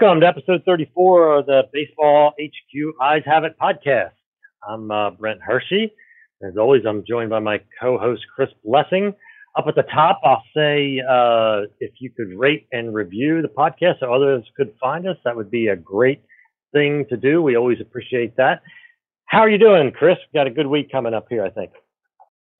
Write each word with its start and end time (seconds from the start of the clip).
Welcome 0.00 0.20
to 0.20 0.26
episode 0.28 0.62
34 0.64 1.38
of 1.40 1.46
the 1.46 1.62
Baseball 1.74 2.32
HQ 2.40 3.02
Eyes 3.02 3.22
Have 3.26 3.44
It 3.44 3.56
podcast. 3.60 4.12
I'm 4.66 4.90
uh, 4.90 5.10
Brent 5.10 5.40
Hershey. 5.42 5.92
As 6.42 6.56
always, 6.56 6.84
I'm 6.88 7.04
joined 7.06 7.28
by 7.28 7.40
my 7.40 7.60
co-host 7.78 8.22
Chris 8.34 8.48
Blessing. 8.64 9.12
Up 9.58 9.66
at 9.68 9.74
the 9.74 9.82
top, 9.82 10.20
I'll 10.24 10.42
say 10.56 11.02
uh, 11.06 11.68
if 11.80 11.90
you 11.98 12.10
could 12.16 12.28
rate 12.38 12.66
and 12.72 12.94
review 12.94 13.42
the 13.42 13.48
podcast 13.48 14.00
so 14.00 14.10
others 14.10 14.42
could 14.56 14.72
find 14.80 15.06
us, 15.06 15.16
that 15.26 15.36
would 15.36 15.50
be 15.50 15.68
a 15.68 15.76
great 15.76 16.22
thing 16.72 17.04
to 17.10 17.18
do. 17.18 17.42
We 17.42 17.56
always 17.56 17.78
appreciate 17.82 18.38
that. 18.38 18.62
How 19.26 19.40
are 19.40 19.50
you 19.50 19.58
doing, 19.58 19.92
Chris? 19.92 20.16
We've 20.16 20.40
got 20.40 20.46
a 20.46 20.50
good 20.50 20.66
week 20.66 20.90
coming 20.90 21.12
up 21.12 21.26
here, 21.28 21.44
I 21.44 21.50
think. 21.50 21.72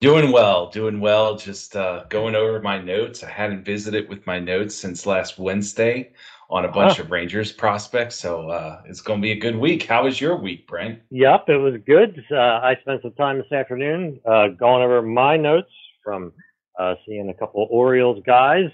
Doing 0.00 0.32
well, 0.32 0.70
doing 0.70 0.98
well. 0.98 1.36
Just 1.36 1.76
uh, 1.76 2.04
going 2.08 2.34
over 2.34 2.58
my 2.62 2.80
notes. 2.80 3.22
I 3.22 3.28
hadn't 3.28 3.66
visited 3.66 4.08
with 4.08 4.26
my 4.26 4.38
notes 4.38 4.74
since 4.74 5.04
last 5.04 5.38
Wednesday 5.38 6.12
on 6.48 6.64
a 6.64 6.68
bunch 6.68 6.98
of 6.98 7.10
Rangers 7.10 7.52
prospects. 7.52 8.16
So 8.16 8.48
uh, 8.48 8.80
it's 8.86 9.02
going 9.02 9.20
to 9.20 9.22
be 9.22 9.32
a 9.32 9.38
good 9.38 9.56
week. 9.56 9.82
How 9.82 10.04
was 10.04 10.18
your 10.18 10.36
week, 10.36 10.66
Brent? 10.66 11.00
Yep, 11.10 11.50
it 11.50 11.58
was 11.58 11.74
good. 11.86 12.24
Uh, 12.30 12.36
I 12.36 12.78
spent 12.80 13.02
some 13.02 13.12
time 13.12 13.36
this 13.36 13.52
afternoon 13.52 14.18
uh, 14.24 14.48
going 14.48 14.82
over 14.82 15.02
my 15.02 15.36
notes 15.36 15.70
from 16.02 16.32
uh, 16.78 16.94
seeing 17.06 17.28
a 17.28 17.34
couple 17.34 17.62
of 17.62 17.70
Orioles 17.70 18.22
guys 18.24 18.70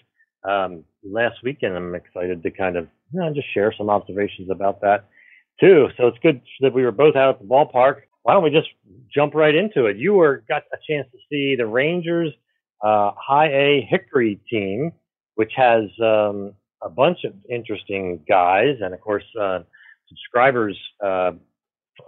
um, 0.49 0.85
last 1.03 1.43
week, 1.43 1.59
and 1.63 1.77
I'm 1.77 1.97
excited 1.97 2.41
to 2.45 2.53
kind 2.53 2.77
of 2.77 2.87
you 3.13 3.19
know, 3.19 3.35
just 3.35 3.53
share 3.53 3.75
some 3.77 3.91
observations 3.91 4.49
about 4.49 4.81
that 4.83 5.09
too. 5.59 5.89
So 5.97 6.07
it's 6.07 6.19
good 6.23 6.41
that 6.61 6.73
we 6.73 6.85
were 6.85 6.93
both 6.93 7.17
out 7.17 7.31
at 7.31 7.41
the 7.41 7.47
ballpark. 7.47 8.03
Why 8.27 8.35
don't 8.35 8.43
we 8.43 8.51
just 8.51 8.67
jump 9.15 9.37
right 9.37 9.55
into 9.55 9.87
it? 9.87 9.99
You 9.99 10.15
were 10.15 10.43
got 10.49 10.65
a 10.73 10.79
chance 10.91 11.07
to 11.13 11.19
see 11.31 11.55
the 11.57 11.65
Rangers 11.65 12.33
uh, 12.85 13.13
High 13.17 13.47
A 13.47 13.87
Hickory 13.89 14.41
team, 14.51 14.91
which 15.37 15.53
has 15.57 15.85
um, 16.03 16.55
a 16.83 16.89
bunch 16.89 17.19
of 17.23 17.35
interesting 17.49 18.25
guys, 18.29 18.79
and 18.81 18.93
of 18.93 19.01
course, 19.01 19.23
uh, 19.41 19.61
subscribers 20.09 20.77
uh, 21.05 21.31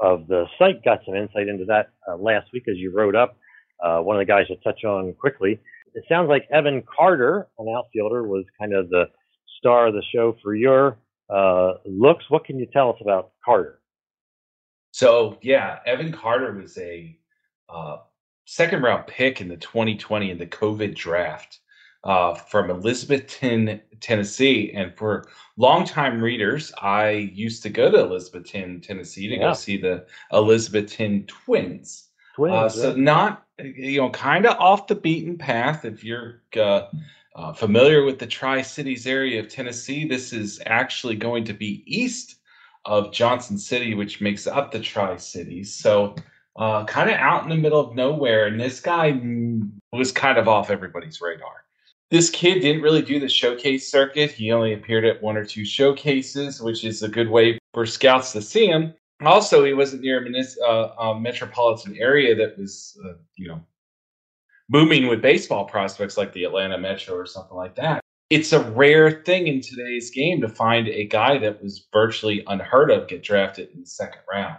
of 0.03 0.27
the 0.27 0.47
site 0.59 0.85
got 0.85 1.03
some 1.07 1.15
insight 1.15 1.47
into 1.47 1.65
that 1.67 1.91
uh, 2.11 2.17
last 2.17 2.49
week 2.53 2.65
as 2.69 2.79
you 2.79 2.93
wrote 2.93 3.15
up. 3.15 3.37
Uh, 3.81 4.01
one 4.01 4.17
of 4.17 4.21
the 4.21 4.27
guys 4.27 4.49
to 4.49 4.57
touch 4.57 4.83
on 4.83 5.15
quickly. 5.21 5.61
It 5.95 6.03
sounds 6.09 6.29
like 6.29 6.49
Evan 6.53 6.83
Carter, 6.83 7.47
an 7.61 7.69
outfielder, 7.69 8.27
was 8.27 8.45
kind 8.59 8.75
of 8.75 8.91
the 8.91 9.05
star 9.61 9.87
of 9.87 9.95
the 9.95 10.03
show 10.13 10.37
for 10.43 10.57
your 10.57 10.99
uh, 11.33 11.75
looks. 11.87 12.25
What 12.29 12.45
can 12.45 12.59
you 12.59 12.67
tell 12.73 12.91
us 12.91 12.97
about 13.01 13.31
Carter? 13.45 13.79
So 14.91 15.39
yeah, 15.43 15.79
Evan 15.87 16.13
Carter 16.13 16.53
was 16.53 16.77
a 16.79 17.19
uh, 17.69 17.99
second 18.45 18.83
round 18.83 19.07
pick 19.07 19.41
in 19.41 19.49
the 19.49 19.57
2020 19.57 20.31
in 20.31 20.39
the 20.39 20.47
COVID 20.47 20.95
draft 20.95 21.61
uh, 22.05 22.35
from 22.35 22.69
Elizabethton, 22.69 23.81
Tennessee. 24.01 24.73
And 24.75 24.97
for 24.97 25.25
longtime 25.57 26.21
readers, 26.21 26.73
I 26.81 27.11
used 27.11 27.63
to 27.65 27.69
go 27.69 27.91
to 27.91 27.99
Elizabethton, 27.99 28.83
Tennessee 28.83 29.29
to 29.29 29.35
yeah. 29.35 29.41
go 29.41 29.53
see 29.53 29.77
the 29.77 30.07
Elizabethton 30.33 31.27
Twins. 31.27 32.09
Twins 32.35 32.55
uh, 32.55 32.69
so 32.69 32.95
not 32.95 33.45
you 33.59 34.01
know 34.01 34.11
kind 34.11 34.47
of 34.47 34.57
off 34.59 34.87
the 34.87 34.95
beaten 34.95 35.37
path. 35.37 35.85
If 35.85 36.05
you're 36.05 36.43
uh, 36.57 36.89
uh, 37.35 37.53
familiar 37.53 38.05
with 38.05 38.19
the 38.19 38.27
Tri 38.27 38.63
Cities 38.63 39.07
area 39.07 39.41
of 39.41 39.49
Tennessee, 39.49 40.07
this 40.07 40.33
is 40.33 40.61
actually 40.67 41.17
going 41.17 41.45
to 41.45 41.53
be 41.53 41.83
east 41.87 42.38
of 42.89 43.13
Johnson 43.13 43.57
City, 43.59 43.95
which 43.95 44.21
makes 44.21 44.49
up 44.49 44.73
the 44.73 44.81
Tri 44.81 45.17
Cities. 45.17 45.73
So. 45.75 46.17
Uh, 46.57 46.85
kind 46.87 47.09
of 47.09 47.15
out 47.15 47.45
in 47.45 47.51
the 47.51 47.55
middle 47.55 47.79
of 47.79 47.95
nowhere, 47.95 48.49
and 48.49 48.61
this 48.61 48.81
guy 48.81 49.17
was 49.93 50.11
kind 50.11 50.39
of 50.39 50.49
off 50.49 50.71
everybody's 50.71 51.21
radar 51.21 51.59
this 52.11 52.31
kid 52.31 52.61
didn't 52.61 52.83
really 52.83 53.03
do 53.03 53.21
the 53.21 53.29
showcase 53.29 53.91
circuit. 53.91 54.31
He 54.31 54.51
only 54.53 54.73
appeared 54.73 55.05
at 55.05 55.23
one 55.23 55.37
or 55.37 55.45
two 55.45 55.65
showcases, 55.65 56.61
which 56.61 56.85
is 56.85 57.03
a 57.03 57.09
good 57.09 57.29
way 57.29 57.59
for 57.75 57.85
scouts 57.85 58.33
to 58.33 58.43
see 58.43 58.67
him. 58.67 58.95
Also, 59.21 59.65
he 59.65 59.75
wasn't 59.75 60.03
near 60.03 60.25
a 60.25 60.71
uh, 60.71 61.15
metropolitan 61.15 61.97
area 61.99 62.35
that 62.37 62.57
was, 62.57 62.99
uh, 63.05 63.15
you 63.37 63.49
know, 63.49 63.61
booming 64.69 65.09
with 65.09 65.21
baseball 65.21 65.65
prospects 65.65 66.17
like 66.17 66.33
the 66.33 66.45
Atlanta 66.45 66.79
Metro 66.79 67.15
or 67.15 67.27
something 67.27 67.57
like 67.57 67.75
that. 67.75 68.01
It's 68.31 68.53
a 68.53 68.61
rare 68.73 69.23
thing 69.25 69.47
in 69.47 69.61
today's 69.61 70.11
game 70.11 70.41
to 70.43 70.49
find 70.49 70.87
a 70.89 71.07
guy 71.07 71.39
that 71.39 71.63
was 71.63 71.87
virtually 71.93 72.45
unheard 72.47 72.91
of 72.91 73.09
get 73.09 73.23
drafted 73.23 73.71
in 73.73 73.81
the 73.81 73.87
second 73.87 74.21
round. 74.31 74.59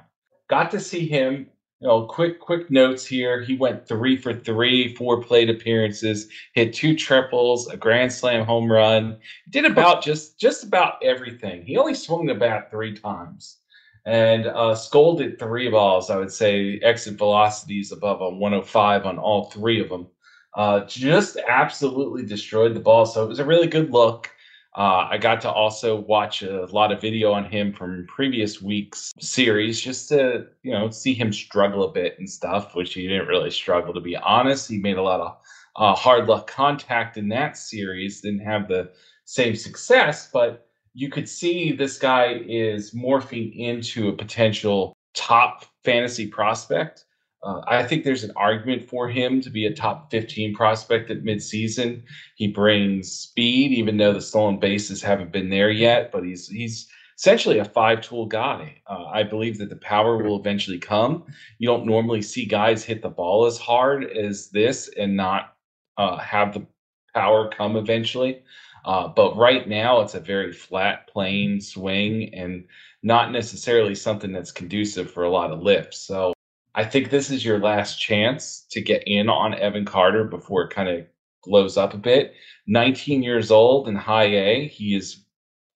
Got 0.49 0.71
to 0.71 0.79
see 0.79 1.07
him 1.07 1.47
you 1.81 1.87
know, 1.87 2.05
quick 2.05 2.39
quick 2.41 2.69
notes 2.69 3.05
here. 3.05 3.41
He 3.41 3.55
went 3.55 3.87
three 3.87 4.17
for 4.17 4.33
three, 4.33 4.93
four 4.95 5.21
plate 5.21 5.49
appearances, 5.49 6.27
hit 6.53 6.73
two 6.73 6.95
triples, 6.95 7.67
a 7.69 7.77
grand 7.77 8.11
slam 8.11 8.45
home 8.45 8.69
run. 8.69 9.17
Did 9.49 9.65
about 9.65 10.03
just 10.03 10.37
just 10.39 10.63
about 10.63 10.95
everything. 11.01 11.63
He 11.65 11.77
only 11.77 11.93
swung 11.93 12.25
the 12.25 12.35
bat 12.35 12.69
three 12.69 12.93
times, 12.93 13.59
and 14.05 14.47
uh, 14.47 14.75
scolded 14.75 15.39
three 15.39 15.69
balls. 15.69 16.09
I 16.09 16.17
would 16.17 16.33
say 16.33 16.79
exit 16.83 17.17
velocities 17.17 17.93
above 17.93 18.19
a 18.21 18.29
105 18.29 19.05
on 19.05 19.17
all 19.17 19.45
three 19.45 19.79
of 19.79 19.87
them. 19.87 20.07
Uh, 20.55 20.85
just 20.85 21.37
absolutely 21.47 22.25
destroyed 22.25 22.73
the 22.73 22.79
ball. 22.79 23.05
So 23.05 23.23
it 23.23 23.27
was 23.27 23.39
a 23.39 23.45
really 23.45 23.67
good 23.67 23.91
look. 23.91 24.29
Uh, 24.77 25.07
I 25.09 25.17
got 25.17 25.41
to 25.41 25.51
also 25.51 25.99
watch 26.01 26.41
a 26.41 26.65
lot 26.65 26.91
of 26.91 27.01
video 27.01 27.31
on 27.31 27.43
him 27.43 27.73
from 27.73 28.05
previous 28.07 28.61
weeks' 28.61 29.11
series 29.19 29.81
just 29.81 30.09
to, 30.09 30.47
you 30.63 30.71
know, 30.71 30.89
see 30.89 31.13
him 31.13 31.33
struggle 31.33 31.83
a 31.83 31.91
bit 31.91 32.17
and 32.19 32.29
stuff, 32.29 32.75
which 32.75 32.93
he 32.93 33.07
didn't 33.07 33.27
really 33.27 33.51
struggle, 33.51 33.93
to 33.93 33.99
be 33.99 34.15
honest. 34.15 34.69
He 34.69 34.77
made 34.77 34.97
a 34.97 35.01
lot 35.01 35.21
of 35.21 35.37
uh, 35.75 35.95
hard 35.95 36.27
luck 36.27 36.47
contact 36.47 37.17
in 37.17 37.29
that 37.29 37.57
series, 37.57 38.21
didn't 38.21 38.39
have 38.45 38.67
the 38.67 38.91
same 39.25 39.55
success, 39.55 40.29
but 40.31 40.67
you 40.93 41.09
could 41.09 41.29
see 41.29 41.71
this 41.71 41.97
guy 41.97 42.41
is 42.47 42.93
morphing 42.93 43.55
into 43.55 44.09
a 44.09 44.13
potential 44.13 44.93
top 45.13 45.65
fantasy 45.83 46.27
prospect. 46.27 47.05
Uh, 47.41 47.61
I 47.67 47.83
think 47.83 48.03
there's 48.03 48.23
an 48.23 48.33
argument 48.35 48.89
for 48.89 49.07
him 49.07 49.41
to 49.41 49.49
be 49.49 49.65
a 49.65 49.73
top 49.73 50.11
15 50.11 50.53
prospect 50.53 51.09
at 51.09 51.23
midseason. 51.23 52.03
He 52.35 52.47
brings 52.47 53.11
speed, 53.11 53.71
even 53.71 53.97
though 53.97 54.13
the 54.13 54.21
stolen 54.21 54.59
bases 54.59 55.01
haven't 55.01 55.31
been 55.31 55.49
there 55.49 55.71
yet. 55.71 56.11
But 56.11 56.25
he's 56.25 56.47
he's 56.47 56.89
essentially 57.17 57.59
a 57.59 57.65
five-tool 57.65 58.25
guy. 58.27 58.81
Uh, 58.87 59.05
I 59.05 59.23
believe 59.23 59.57
that 59.57 59.69
the 59.69 59.75
power 59.75 60.17
will 60.17 60.39
eventually 60.39 60.79
come. 60.79 61.25
You 61.57 61.67
don't 61.67 61.85
normally 61.85 62.21
see 62.21 62.45
guys 62.45 62.83
hit 62.83 63.01
the 63.01 63.09
ball 63.09 63.45
as 63.45 63.57
hard 63.57 64.05
as 64.05 64.49
this 64.49 64.89
and 64.97 65.17
not 65.17 65.55
uh, 65.97 66.17
have 66.17 66.53
the 66.53 66.65
power 67.13 67.49
come 67.49 67.75
eventually. 67.75 68.41
Uh, 68.85 69.09
but 69.09 69.35
right 69.35 69.67
now, 69.67 69.99
it's 69.99 70.15
a 70.15 70.19
very 70.19 70.53
flat, 70.53 71.07
plain 71.07 71.59
swing 71.59 72.33
and 72.33 72.65
not 73.03 73.31
necessarily 73.31 73.95
something 73.95 74.31
that's 74.31 74.51
conducive 74.51 75.11
for 75.11 75.23
a 75.23 75.29
lot 75.29 75.51
of 75.51 75.61
lifts. 75.61 75.99
So 75.99 76.33
I 76.75 76.85
think 76.85 77.09
this 77.09 77.29
is 77.31 77.43
your 77.43 77.59
last 77.59 77.99
chance 77.99 78.65
to 78.71 78.81
get 78.81 79.03
in 79.05 79.29
on 79.29 79.53
Evan 79.53 79.85
Carter 79.85 80.23
before 80.23 80.63
it 80.63 80.69
kind 80.69 80.89
of 80.89 81.05
blows 81.43 81.77
up 81.77 81.93
a 81.93 81.97
bit. 81.97 82.33
19 82.67 83.23
years 83.23 83.51
old 83.51 83.87
in 83.87 83.95
high 83.95 84.25
A. 84.25 84.67
He 84.67 84.95
is, 84.95 85.25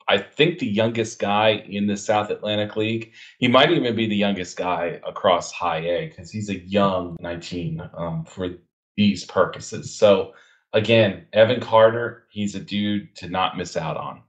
I 0.07 0.19
think, 0.19 0.59
the 0.59 0.67
youngest 0.67 1.19
guy 1.19 1.63
in 1.67 1.87
the 1.87 1.97
South 1.97 2.29
Atlantic 2.29 2.75
League. 2.75 3.13
He 3.39 3.47
might 3.47 3.71
even 3.71 3.95
be 3.95 4.07
the 4.07 4.15
youngest 4.15 4.55
guy 4.57 4.99
across 5.05 5.51
high 5.51 5.79
A 5.79 6.07
because 6.09 6.29
he's 6.29 6.49
a 6.49 6.59
young 6.59 7.17
19 7.19 7.81
um, 7.97 8.25
for 8.25 8.49
these 8.95 9.25
purposes. 9.25 9.95
So, 9.95 10.33
again, 10.73 11.25
Evan 11.33 11.61
Carter, 11.61 12.25
he's 12.29 12.53
a 12.55 12.59
dude 12.59 13.15
to 13.15 13.29
not 13.29 13.57
miss 13.57 13.75
out 13.75 13.97
on. 13.97 14.21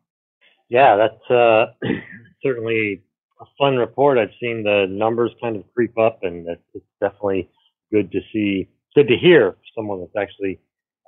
Yeah, 0.70 0.96
that's 0.96 1.30
uh, 1.30 1.66
certainly 2.42 3.02
a 3.44 3.48
fun 3.58 3.76
report. 3.76 4.18
I've 4.18 4.30
seen 4.40 4.62
the 4.62 4.86
numbers 4.88 5.30
kind 5.42 5.56
of 5.56 5.62
creep 5.74 5.96
up, 5.98 6.20
and 6.22 6.46
it's 6.74 6.84
definitely 7.00 7.48
good 7.92 8.10
to 8.12 8.20
see, 8.32 8.68
good 8.94 9.08
to 9.08 9.16
hear 9.16 9.56
someone 9.76 10.00
that's 10.00 10.16
actually 10.16 10.60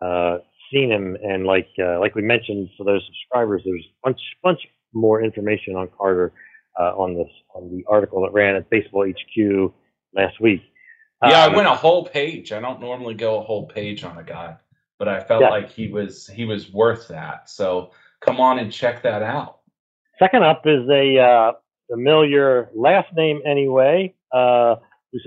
uh, 0.02 0.38
seen 0.72 0.90
him, 0.90 1.16
and 1.22 1.46
like 1.46 1.68
uh, 1.80 1.98
like 2.00 2.14
we 2.14 2.22
mentioned 2.22 2.68
for 2.76 2.84
those 2.84 3.02
subscribers, 3.06 3.62
there's 3.64 3.84
a 3.84 4.08
bunch 4.08 4.20
bunch 4.42 4.60
more 4.92 5.22
information 5.22 5.74
on 5.76 5.88
Carter 5.96 6.32
uh, 6.78 6.92
on 6.96 7.14
this 7.14 7.28
on 7.54 7.70
the 7.70 7.84
article 7.88 8.22
that 8.22 8.32
ran 8.32 8.56
at 8.56 8.68
Baseball 8.70 9.06
HQ 9.06 9.72
last 10.14 10.40
week. 10.40 10.62
Yeah, 11.22 11.44
Um, 11.44 11.52
I 11.52 11.56
went 11.56 11.68
a 11.68 11.74
whole 11.74 12.04
page. 12.06 12.52
I 12.52 12.60
don't 12.60 12.80
normally 12.80 13.14
go 13.14 13.38
a 13.38 13.42
whole 13.42 13.66
page 13.66 14.04
on 14.04 14.18
a 14.18 14.22
guy, 14.22 14.56
but 14.98 15.08
I 15.08 15.20
felt 15.20 15.42
Yeah. 15.42 15.50
like 15.50 15.70
he 15.70 15.88
was 15.88 16.26
he 16.26 16.44
was 16.44 16.72
worth 16.72 17.08
that. 17.08 17.48
So 17.48 17.92
come 18.20 18.40
on 18.40 18.58
and 18.58 18.70
check 18.72 19.02
that 19.02 19.22
out. 19.22 19.60
Second 20.18 20.44
up 20.44 20.62
is 20.66 20.88
a 20.90 21.18
uh, 21.18 21.52
familiar 21.90 22.68
last 22.74 23.08
name 23.14 23.40
anyway, 23.46 24.14
uh, 24.32 24.76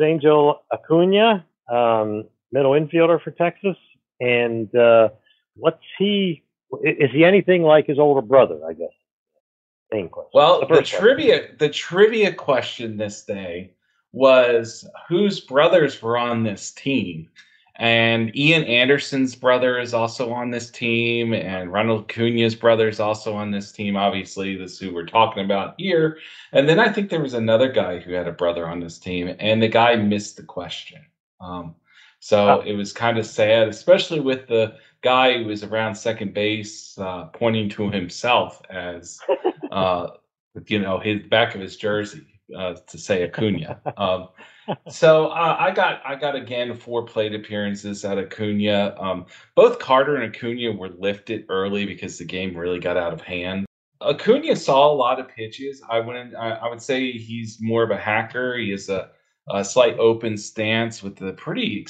Angel 0.01 0.61
Acuna, 0.71 1.45
um, 1.71 2.25
middle 2.51 2.71
infielder 2.71 3.21
for 3.21 3.31
Texas. 3.31 3.75
And 4.19 4.73
uh, 4.75 5.09
what's 5.55 5.83
he? 5.97 6.43
Is 6.83 7.09
he 7.11 7.23
anything 7.23 7.63
like 7.63 7.87
his 7.87 7.97
older 7.97 8.21
brother? 8.21 8.59
I 8.67 8.73
guess. 8.73 8.89
Well, 10.33 10.59
The 10.59 10.67
the 10.67 10.73
question. 10.75 10.99
trivia 10.99 11.47
the 11.57 11.69
trivia 11.69 12.33
question 12.33 12.97
this 12.97 13.25
day 13.25 13.73
was 14.11 14.87
whose 15.07 15.39
brothers 15.39 16.01
were 16.01 16.17
on 16.17 16.43
this 16.43 16.71
team. 16.71 17.29
And 17.79 18.35
Ian 18.35 18.65
Anderson's 18.65 19.35
brother 19.35 19.79
is 19.79 19.93
also 19.93 20.33
on 20.33 20.51
this 20.51 20.69
team, 20.69 21.33
and 21.33 21.71
Ronald 21.71 22.09
Acuna's 22.09 22.53
brother 22.53 22.89
is 22.89 22.99
also 22.99 23.33
on 23.33 23.51
this 23.51 23.71
team. 23.71 23.95
Obviously, 23.95 24.57
this 24.57 24.73
is 24.73 24.79
who 24.79 24.93
we're 24.93 25.05
talking 25.05 25.45
about 25.45 25.75
here. 25.77 26.17
And 26.51 26.67
then 26.67 26.77
I 26.77 26.91
think 26.91 27.09
there 27.09 27.21
was 27.21 27.35
another 27.35 27.71
guy 27.71 27.99
who 27.99 28.11
had 28.11 28.27
a 28.27 28.33
brother 28.33 28.67
on 28.67 28.81
this 28.81 28.99
team, 28.99 29.33
and 29.39 29.63
the 29.63 29.69
guy 29.69 29.95
missed 29.95 30.35
the 30.35 30.43
question. 30.43 31.05
Um, 31.39 31.73
so 32.19 32.59
it 32.61 32.73
was 32.73 32.91
kind 32.91 33.17
of 33.17 33.25
sad, 33.25 33.69
especially 33.69 34.19
with 34.19 34.45
the 34.49 34.75
guy 35.01 35.37
who 35.37 35.45
was 35.45 35.63
around 35.63 35.95
second 35.95 36.33
base 36.33 36.97
uh, 36.97 37.27
pointing 37.27 37.69
to 37.69 37.89
himself 37.89 38.61
as, 38.69 39.21
uh, 39.71 40.07
you 40.67 40.79
know, 40.79 40.99
his 40.99 41.21
back 41.27 41.55
of 41.55 41.61
his 41.61 41.77
jersey 41.77 42.38
uh, 42.55 42.73
to 42.73 42.97
say 42.97 43.23
Acuna. 43.23 43.81
Um, 43.97 44.29
so 44.89 45.27
uh, 45.27 45.57
I 45.59 45.71
got 45.71 46.01
I 46.05 46.15
got 46.15 46.35
again 46.35 46.73
four 46.75 47.05
plate 47.05 47.33
appearances 47.33 48.05
at 48.05 48.17
Acuna. 48.17 48.95
Um, 48.99 49.25
both 49.55 49.79
Carter 49.79 50.15
and 50.15 50.33
Acuna 50.33 50.71
were 50.71 50.89
lifted 50.89 51.45
early 51.49 51.85
because 51.85 52.17
the 52.17 52.25
game 52.25 52.55
really 52.55 52.79
got 52.79 52.97
out 52.97 53.13
of 53.13 53.21
hand. 53.21 53.65
Acuna 54.01 54.55
saw 54.55 54.91
a 54.91 54.93
lot 54.93 55.19
of 55.19 55.27
pitches. 55.27 55.81
I 55.89 55.99
wouldn't. 55.99 56.35
I, 56.35 56.51
I 56.51 56.69
would 56.69 56.81
say 56.81 57.11
he's 57.11 57.57
more 57.61 57.83
of 57.83 57.91
a 57.91 57.97
hacker. 57.97 58.57
He 58.57 58.71
has 58.71 58.89
a, 58.89 59.09
a 59.49 59.63
slight 59.63 59.97
open 59.99 60.37
stance 60.37 61.03
with 61.03 61.21
a 61.21 61.33
pretty 61.33 61.85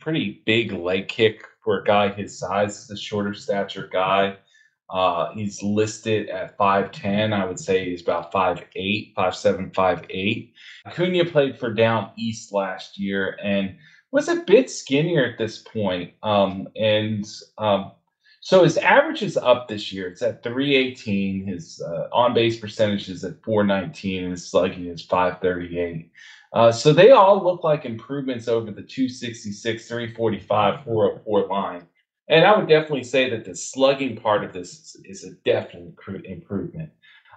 pretty 0.00 0.42
big 0.44 0.72
leg 0.72 1.08
kick 1.08 1.46
for 1.62 1.80
a 1.80 1.84
guy 1.84 2.10
his 2.10 2.38
size. 2.38 2.76
He's 2.76 2.98
a 2.98 3.00
shorter 3.00 3.32
stature 3.32 3.88
guy. 3.90 4.36
Uh, 4.90 5.32
he's 5.32 5.62
listed 5.62 6.28
at 6.28 6.58
5'10. 6.58 7.32
I 7.32 7.46
would 7.46 7.58
say 7.58 7.90
he's 7.90 8.02
about 8.02 8.32
5'8, 8.32 9.14
5'7, 9.14 9.72
5'8. 9.72 10.52
Acuna 10.86 11.24
played 11.24 11.58
for 11.58 11.72
Down 11.72 12.10
East 12.16 12.52
last 12.52 12.98
year 12.98 13.38
and 13.42 13.76
was 14.12 14.28
a 14.28 14.44
bit 14.46 14.70
skinnier 14.70 15.24
at 15.24 15.38
this 15.38 15.58
point. 15.58 16.12
Um, 16.22 16.68
and 16.76 17.26
um, 17.58 17.92
so 18.44 18.62
his 18.62 18.76
average 18.76 19.22
is 19.22 19.38
up 19.38 19.68
this 19.68 19.90
year. 19.90 20.06
It's 20.06 20.20
at 20.20 20.42
318. 20.42 21.46
His 21.46 21.82
uh, 21.82 22.08
on 22.12 22.34
base 22.34 22.60
percentage 22.60 23.08
is 23.08 23.24
at 23.24 23.42
419, 23.42 24.24
and 24.24 24.32
his 24.32 24.50
slugging 24.50 24.86
is 24.86 25.00
538. 25.00 26.10
Uh, 26.52 26.70
so 26.70 26.92
they 26.92 27.10
all 27.10 27.42
look 27.42 27.64
like 27.64 27.86
improvements 27.86 28.46
over 28.46 28.70
the 28.70 28.82
266, 28.82 29.88
345, 29.88 30.84
404 30.84 31.46
line. 31.46 31.86
And 32.28 32.44
I 32.44 32.56
would 32.56 32.68
definitely 32.68 33.04
say 33.04 33.28
that 33.30 33.44
the 33.44 33.54
slugging 33.54 34.16
part 34.16 34.44
of 34.44 34.52
this 34.52 34.72
is, 34.72 34.96
is 35.04 35.24
a 35.24 35.34
definite 35.44 36.24
improvement. 36.24 36.90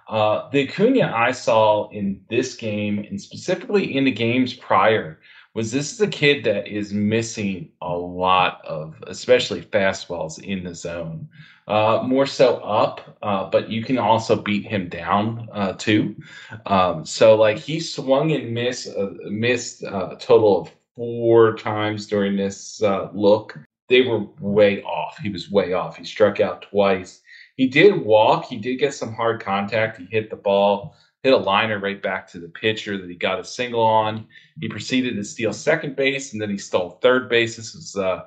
Uh, 0.08 0.48
the 0.50 0.66
Acuna 0.66 1.12
I 1.14 1.32
saw 1.32 1.90
in 1.90 2.22
this 2.30 2.56
game, 2.56 2.98
and 2.98 3.20
specifically 3.20 3.96
in 3.96 4.04
the 4.04 4.10
games 4.10 4.54
prior, 4.54 5.20
was 5.54 5.70
this 5.70 5.92
is 5.92 6.00
a 6.00 6.06
kid 6.06 6.44
that 6.44 6.66
is 6.68 6.92
missing 6.92 7.70
a 7.82 7.94
lot 7.94 8.64
of, 8.64 8.94
especially 9.06 9.60
fastballs 9.60 10.42
in 10.42 10.64
the 10.64 10.74
zone. 10.74 11.28
Uh, 11.66 12.02
more 12.06 12.24
so 12.24 12.56
up, 12.58 13.18
uh, 13.22 13.50
but 13.50 13.68
you 13.68 13.84
can 13.84 13.98
also 13.98 14.34
beat 14.34 14.64
him 14.64 14.88
down 14.88 15.46
uh, 15.52 15.74
too. 15.74 16.16
Um, 16.64 17.04
so 17.04 17.34
like 17.34 17.58
he 17.58 17.78
swung 17.78 18.32
and 18.32 18.54
missed, 18.54 18.88
uh, 18.96 19.10
missed 19.24 19.84
uh, 19.84 20.10
a 20.12 20.16
total 20.16 20.62
of 20.62 20.70
four 20.96 21.56
times 21.56 22.06
during 22.06 22.36
this 22.36 22.80
look. 23.12 23.58
They 23.88 24.02
were 24.02 24.26
way 24.40 24.82
off. 24.82 25.18
He 25.18 25.30
was 25.30 25.50
way 25.50 25.72
off. 25.72 25.96
He 25.96 26.04
struck 26.04 26.40
out 26.40 26.62
twice. 26.62 27.22
He 27.56 27.66
did 27.66 28.04
walk. 28.04 28.44
He 28.46 28.56
did 28.56 28.76
get 28.76 28.94
some 28.94 29.14
hard 29.14 29.42
contact. 29.42 29.98
He 29.98 30.06
hit 30.10 30.30
the 30.30 30.36
ball, 30.36 30.94
hit 31.22 31.32
a 31.32 31.36
liner 31.36 31.78
right 31.78 32.00
back 32.00 32.28
to 32.28 32.38
the 32.38 32.48
pitcher 32.48 32.98
that 32.98 33.08
he 33.08 33.16
got 33.16 33.40
a 33.40 33.44
single 33.44 33.82
on. 33.82 34.26
He 34.60 34.68
proceeded 34.68 35.16
to 35.16 35.24
steal 35.24 35.52
second 35.52 35.96
base, 35.96 36.32
and 36.32 36.40
then 36.40 36.50
he 36.50 36.58
stole 36.58 36.98
third 37.02 37.28
base. 37.28 37.56
This 37.56 37.74
was 37.74 37.96
uh, 37.96 38.26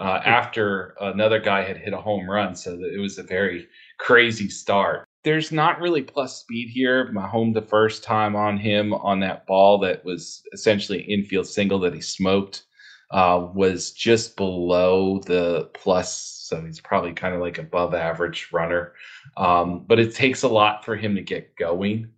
uh, 0.00 0.22
after 0.24 0.94
another 1.00 1.40
guy 1.40 1.62
had 1.62 1.76
hit 1.76 1.92
a 1.92 2.00
home 2.00 2.28
run, 2.28 2.54
so 2.54 2.78
it 2.80 3.00
was 3.00 3.18
a 3.18 3.22
very 3.22 3.68
crazy 3.98 4.48
start. 4.48 5.06
There's 5.24 5.52
not 5.52 5.80
really 5.80 6.00
plus 6.00 6.40
speed 6.40 6.70
here. 6.70 7.12
My 7.12 7.28
home 7.28 7.52
the 7.52 7.60
first 7.60 8.02
time 8.02 8.34
on 8.34 8.56
him 8.56 8.94
on 8.94 9.20
that 9.20 9.46
ball 9.46 9.78
that 9.80 10.02
was 10.04 10.42
essentially 10.54 11.02
infield 11.02 11.46
single 11.46 11.78
that 11.80 11.92
he 11.92 12.00
smoked 12.00 12.62
uh, 13.10 13.48
was 13.54 13.92
just 13.92 14.36
below 14.36 15.20
the 15.20 15.70
plus. 15.74 16.38
So 16.44 16.60
he's 16.62 16.80
probably 16.80 17.12
kind 17.12 17.34
of 17.34 17.40
like 17.40 17.58
above 17.58 17.94
average 17.94 18.48
runner. 18.52 18.92
Um, 19.36 19.84
but 19.86 20.00
it 20.00 20.14
takes 20.14 20.42
a 20.42 20.48
lot 20.48 20.84
for 20.84 20.96
him 20.96 21.14
to 21.14 21.22
get 21.22 21.56
going 21.56 22.10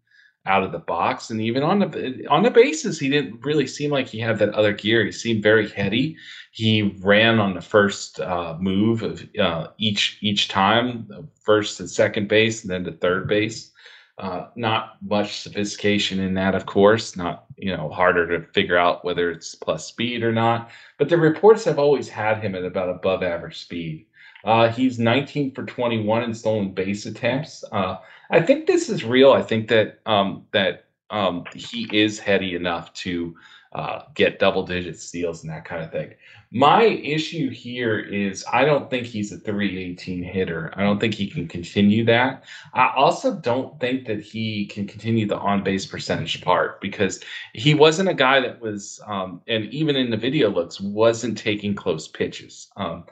out 0.47 0.63
of 0.63 0.73
the 0.73 0.79
box. 0.79 1.31
And 1.31 1.41
even 1.41 1.63
on 1.63 1.79
the 1.79 2.27
on 2.29 2.43
the 2.43 2.51
bases, 2.51 2.99
he 2.99 3.09
didn't 3.09 3.45
really 3.45 3.67
seem 3.67 3.91
like 3.91 4.09
he 4.09 4.19
had 4.19 4.39
that 4.39 4.55
other 4.55 4.73
gear. 4.73 5.05
He 5.05 5.13
seemed 5.13 5.43
very 5.43 5.69
heady. 5.69 6.17
He 6.51 6.83
ran 7.01 7.39
on 7.39 7.55
the 7.55 7.61
first 7.61 8.21
uh, 8.21 8.57
move 8.61 9.03
of 9.03 9.27
uh, 9.39 9.69
each 9.79 10.19
each 10.21 10.49
time, 10.49 11.09
first 11.41 11.77
to 11.79 11.89
second 11.89 12.29
base 12.29 12.63
and 12.63 12.71
then 12.71 12.85
to 12.85 12.93
third 12.93 13.29
base. 13.29 13.71
Uh, 14.19 14.47
not 14.57 14.97
much 15.03 15.41
sophistication 15.41 16.21
in 16.21 16.35
that, 16.35 16.55
of 16.55 16.67
course. 16.67 17.17
Not 17.17 17.47
you 17.63 17.75
know 17.77 17.89
harder 17.89 18.27
to 18.27 18.47
figure 18.53 18.77
out 18.77 19.05
whether 19.05 19.31
it's 19.31 19.55
plus 19.55 19.87
speed 19.87 20.23
or 20.23 20.33
not. 20.33 20.71
But 20.99 21.09
the 21.09 21.17
reports 21.17 21.65
have 21.65 21.79
always 21.79 22.09
had 22.09 22.43
him 22.43 22.55
at 22.55 22.65
about 22.65 22.89
above 22.89 23.23
average 23.23 23.61
speed. 23.61 24.07
Uh, 24.45 24.69
he's 24.69 24.99
19 24.99 25.55
for 25.55 25.65
21 25.65 26.25
in 26.25 26.35
stolen 26.35 26.75
base 26.75 27.07
attempts. 27.07 27.63
Uh, 27.71 27.99
I 28.31 28.41
think 28.41 28.67
this 28.67 28.89
is 28.89 29.05
real. 29.05 29.33
I 29.33 29.43
think 29.43 29.69
that 29.69 30.01
um, 30.07 30.45
that 30.53 30.87
um, 31.11 31.45
he 31.55 31.89
is 31.93 32.19
heady 32.19 32.57
enough 32.57 32.93
to 32.95 33.37
uh, 33.75 34.03
get 34.15 34.39
double 34.39 34.65
digit 34.65 35.01
steals 35.01 35.43
and 35.43 35.53
that 35.53 35.65
kind 35.65 35.83
of 35.83 35.91
thing. 35.91 36.13
My 36.51 36.83
issue 36.83 37.49
here 37.49 37.99
is 37.99 38.45
I 38.53 38.67
don't 38.67 38.91
think 38.91 39.07
he's 39.07 39.33
a 39.33 39.39
318 39.39 40.23
hitter. 40.23 40.73
I 40.77 40.83
don't 40.83 41.01
think 41.01 41.15
he 41.15 41.27
can 41.27 41.49
continue 41.49 42.05
that. 42.05 42.45
I 42.75 42.93
also 42.95 43.35
don't 43.35 43.81
think 43.81 44.07
that 44.07 44.21
he 44.21 44.67
can 44.67 44.87
continue 44.87 45.27
the 45.27 45.39
on 45.39 45.65
base 45.65 45.87
percentage 45.87 46.43
part 46.43 46.83
because 46.83 47.21
he 47.55 47.73
wasn't 47.73 48.11
a 48.11 48.15
guy 48.15 48.41
that 48.41 48.61
was, 48.61 49.01
um, 49.07 49.41
and 49.49 49.65
even 49.73 49.97
in 49.97 50.11
the 50.11 50.17
video 50.19 50.51
looks, 50.51 50.79
wasn't 50.79 51.39
taking 51.39 51.75
close 51.75 52.07
pitches. 52.07 52.69
Um, 52.77 53.05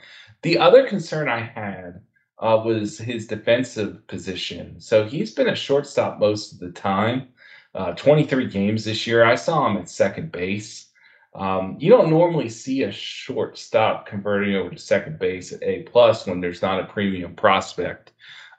the 0.42 0.58
other 0.58 0.86
concern 0.86 1.28
I 1.28 1.40
had 1.40 2.02
uh, 2.40 2.60
was 2.64 2.98
his 2.98 3.26
defensive 3.26 4.06
position. 4.08 4.80
So 4.80 5.04
he's 5.04 5.32
been 5.32 5.48
a 5.48 5.56
shortstop 5.56 6.18
most 6.18 6.52
of 6.52 6.58
the 6.58 6.72
time. 6.72 7.28
Uh, 7.74 7.92
23 7.92 8.48
games 8.48 8.84
this 8.84 9.06
year. 9.06 9.24
I 9.24 9.36
saw 9.36 9.68
him 9.68 9.76
at 9.76 9.88
second 9.88 10.32
base. 10.32 10.88
Um, 11.34 11.76
you 11.78 11.90
don't 11.90 12.10
normally 12.10 12.48
see 12.48 12.82
a 12.82 12.90
shortstop 12.90 14.06
converting 14.06 14.56
over 14.56 14.70
to 14.70 14.78
second 14.78 15.20
base 15.20 15.52
at 15.52 15.62
A 15.62 15.82
plus 15.84 16.26
when 16.26 16.40
there's 16.40 16.62
not 16.62 16.80
a 16.80 16.86
premium 16.86 17.34
prospect. 17.36 18.12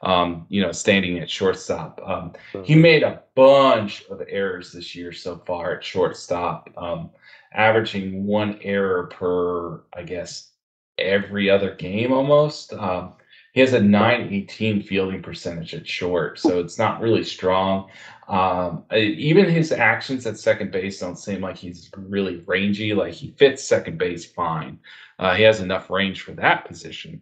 Um, 0.04 0.48
you 0.50 0.64
know, 0.64 0.72
standing 0.72 1.20
at 1.20 1.30
shortstop. 1.30 2.02
Um, 2.04 2.34
he 2.64 2.74
made 2.74 3.04
a 3.04 3.22
bunch 3.36 4.04
of 4.10 4.20
errors 4.28 4.72
this 4.72 4.96
year 4.96 5.12
so 5.12 5.38
far 5.46 5.76
at 5.76 5.84
shortstop, 5.84 6.72
um, 6.76 7.12
averaging 7.54 8.26
one 8.26 8.58
error 8.64 9.08
per, 9.08 9.84
I 9.94 10.02
guess, 10.02 10.54
every 10.98 11.52
other 11.52 11.76
game 11.76 12.12
almost. 12.12 12.74
Um, 12.74 13.14
he 13.52 13.60
has 13.60 13.74
a 13.74 13.82
918 13.82 14.82
fielding 14.84 15.22
percentage 15.22 15.74
at 15.74 15.88
short, 15.88 16.40
so 16.40 16.60
it's 16.60 16.78
not 16.78 17.02
really 17.02 17.24
strong. 17.24 17.90
Um, 18.30 18.86
even 18.96 19.50
his 19.50 19.74
actions 19.74 20.26
at 20.26 20.40
second 20.40 20.72
base 20.72 21.00
don't 21.00 21.18
seem 21.18 21.42
like 21.42 21.58
he's 21.58 21.92
really 21.98 22.44
rangy. 22.46 22.94
Like 22.94 23.14
he 23.14 23.34
fits 23.38 23.64
second 23.64 23.98
base 23.98 24.26
fine. 24.26 24.80
Uh, 25.20 25.36
he 25.36 25.44
has 25.44 25.60
enough 25.60 25.90
range 25.90 26.22
for 26.22 26.32
that 26.34 26.66
position. 26.66 27.22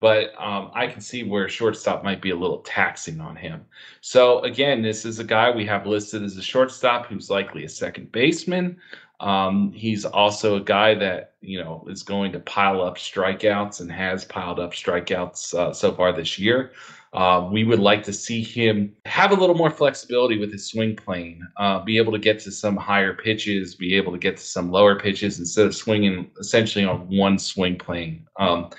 But 0.00 0.32
um, 0.38 0.70
I 0.74 0.86
can 0.86 1.00
see 1.00 1.24
where 1.24 1.48
shortstop 1.48 2.04
might 2.04 2.22
be 2.22 2.30
a 2.30 2.36
little 2.36 2.60
taxing 2.60 3.20
on 3.20 3.36
him. 3.36 3.64
So 4.00 4.40
again, 4.40 4.82
this 4.82 5.04
is 5.04 5.18
a 5.18 5.24
guy 5.24 5.50
we 5.50 5.66
have 5.66 5.86
listed 5.86 6.22
as 6.22 6.36
a 6.36 6.42
shortstop 6.42 7.06
who's 7.06 7.30
likely 7.30 7.64
a 7.64 7.68
second 7.68 8.10
baseman. 8.12 8.78
Um, 9.20 9.72
he's 9.72 10.04
also 10.04 10.56
a 10.56 10.60
guy 10.60 10.94
that 10.94 11.34
you 11.40 11.62
know 11.62 11.86
is 11.88 12.02
going 12.02 12.32
to 12.32 12.40
pile 12.40 12.82
up 12.82 12.96
strikeouts 12.96 13.80
and 13.80 13.92
has 13.92 14.24
piled 14.24 14.58
up 14.58 14.72
strikeouts 14.72 15.54
uh, 15.54 15.72
so 15.72 15.92
far 15.92 16.12
this 16.12 16.38
year. 16.38 16.72
Uh, 17.12 17.48
we 17.50 17.64
would 17.64 17.80
like 17.80 18.04
to 18.04 18.12
see 18.12 18.40
him 18.42 18.94
have 19.04 19.32
a 19.32 19.34
little 19.34 19.56
more 19.56 19.70
flexibility 19.70 20.38
with 20.38 20.52
his 20.52 20.68
swing 20.68 20.94
plane, 20.94 21.44
uh, 21.56 21.80
be 21.80 21.98
able 21.98 22.12
to 22.12 22.20
get 22.20 22.38
to 22.38 22.52
some 22.52 22.76
higher 22.76 23.12
pitches, 23.12 23.74
be 23.74 23.96
able 23.96 24.12
to 24.12 24.18
get 24.18 24.36
to 24.36 24.44
some 24.44 24.70
lower 24.70 24.98
pitches 24.98 25.40
instead 25.40 25.66
of 25.66 25.74
swinging 25.74 26.30
essentially 26.38 26.84
on 26.84 27.00
one 27.08 27.36
swing 27.36 27.76
plane. 27.76 28.24
Um, 28.38 28.70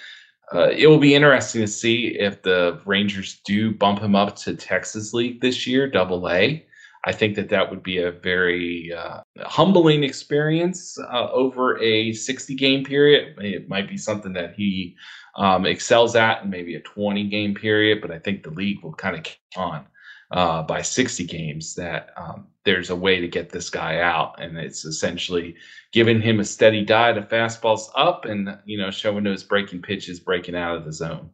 uh, 0.54 0.70
it 0.70 0.88
will 0.88 0.98
be 1.00 1.14
interesting 1.14 1.62
to 1.62 1.68
see 1.68 2.08
if 2.20 2.42
the 2.42 2.80
Rangers 2.86 3.42
do 3.46 3.74
bump 3.74 4.00
him 4.00 4.16
up 4.16 4.36
to 4.38 4.56
Texas 4.56 5.14
League 5.14 5.42
this 5.42 5.68
year, 5.68 5.88
Double 5.88 6.30
A. 6.30 6.66
I 7.04 7.12
think 7.12 7.36
that 7.36 7.50
that 7.50 7.70
would 7.70 7.82
be 7.82 7.98
a 7.98 8.12
very 8.12 8.94
uh, 8.94 9.22
humbling 9.40 10.04
experience 10.04 10.98
uh, 11.00 11.30
over 11.32 11.82
a 11.82 12.14
60 12.14 12.56
game 12.56 12.84
period. 12.84 13.36
It 13.40 13.68
might 13.68 13.90
be 13.90 13.98
something 13.98 14.34
that 14.34 14.54
he 14.54 14.96
um, 15.36 15.66
excels 15.66 16.16
at 16.16 16.44
in 16.44 16.50
maybe 16.50 16.76
a 16.76 16.82
20 16.82 17.28
game 17.30 17.56
period, 17.56 18.02
but 18.02 18.12
I 18.12 18.20
think 18.20 18.44
the 18.44 18.52
league 18.52 18.84
will 18.84 18.94
kind 18.94 19.16
of 19.16 19.24
catch 19.24 19.40
on 19.58 19.86
uh, 20.32 20.62
by 20.64 20.82
60 20.82 21.26
games 21.26 21.76
that 21.76 22.10
um, 22.18 22.48
there's 22.66 22.90
a 22.90 22.96
way 22.96 23.20
to 23.20 23.28
get 23.28 23.50
this 23.50 23.70
guy 23.70 24.00
out, 24.00 24.42
and 24.42 24.58
it's 24.58 24.86
essentially 24.86 25.56
giving 25.92 26.22
him 26.22 26.40
a 26.40 26.46
steady 26.46 26.86
diet 26.86 27.18
of 27.18 27.28
fastballs 27.28 27.90
up, 27.96 28.26
and 28.26 28.58
you 28.66 28.78
know 28.78 28.92
showing 28.92 29.24
those 29.24 29.44
breaking 29.44 29.82
pitches 29.82 30.20
breaking 30.20 30.56
out 30.56 30.78
of 30.78 30.86
the 30.86 30.94
zone. 30.94 31.32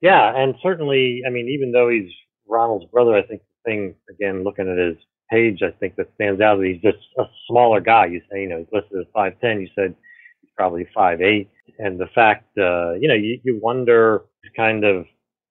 Yeah, 0.00 0.32
and 0.36 0.54
certainly, 0.62 1.22
I 1.26 1.30
mean, 1.30 1.48
even 1.48 1.72
though 1.72 1.88
he's 1.88 2.10
Ronald's 2.46 2.84
brother, 2.92 3.14
I 3.14 3.22
think 3.22 3.40
thing 3.64 3.94
again, 4.10 4.44
looking 4.44 4.70
at 4.70 4.78
his 4.78 4.96
page, 5.30 5.62
I 5.62 5.70
think 5.78 5.96
that 5.96 6.08
stands 6.14 6.40
out 6.40 6.58
that 6.58 6.66
he's 6.66 6.82
just 6.82 7.04
a 7.18 7.24
smaller 7.48 7.80
guy. 7.80 8.06
You 8.06 8.20
say, 8.30 8.42
you 8.42 8.48
know, 8.48 8.58
he's 8.58 8.72
listed 8.72 8.98
as 9.00 9.06
five 9.12 9.40
ten. 9.40 9.60
You 9.60 9.68
said 9.74 9.94
he's 10.40 10.50
probably 10.56 10.86
five 10.94 11.20
eight, 11.20 11.50
and 11.78 11.98
the 11.98 12.08
fact, 12.14 12.46
uh, 12.58 12.94
you 12.94 13.08
know, 13.08 13.14
you, 13.14 13.40
you 13.44 13.58
wonder, 13.62 14.24
he's 14.42 14.52
kind 14.56 14.84
of 14.84 15.06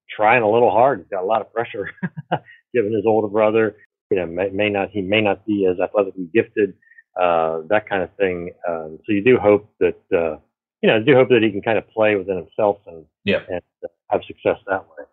trying 0.10 0.44
a 0.44 0.50
little 0.50 0.72
hard. 0.72 1.00
He's 1.00 1.10
got 1.10 1.24
a 1.24 1.26
lot 1.26 1.42
of 1.42 1.52
pressure, 1.54 1.90
given 2.74 2.94
his 2.94 3.06
older 3.06 3.28
brother. 3.28 3.76
You 4.12 4.18
know, 4.18 4.26
may, 4.28 4.50
may 4.50 4.70
not 4.70 4.90
he 4.92 5.02
may 5.02 5.22
not 5.22 5.46
be 5.46 5.66
as 5.66 5.80
athletically 5.80 6.30
gifted, 6.34 6.74
uh, 7.20 7.62
that 7.70 7.90
kind 7.90 8.04
of 8.04 8.10
thing. 8.16 8.52
Um, 8.68 9.00
so 9.06 9.14
you 9.14 9.24
do 9.24 9.38
hope 9.38 9.70
that. 9.80 10.00
Uh, 10.14 10.38
you 10.84 10.90
know, 10.90 11.02
do 11.02 11.16
hope 11.16 11.30
that 11.30 11.42
he 11.42 11.50
can 11.50 11.62
kind 11.62 11.78
of 11.78 11.90
play 11.90 12.18
within 12.18 12.36
himself 12.36 12.78
and, 12.88 13.06
yeah. 13.24 13.40
and 13.50 13.62
have 14.10 14.22
success 14.28 14.58
that 14.68 14.82
way. 14.82 15.06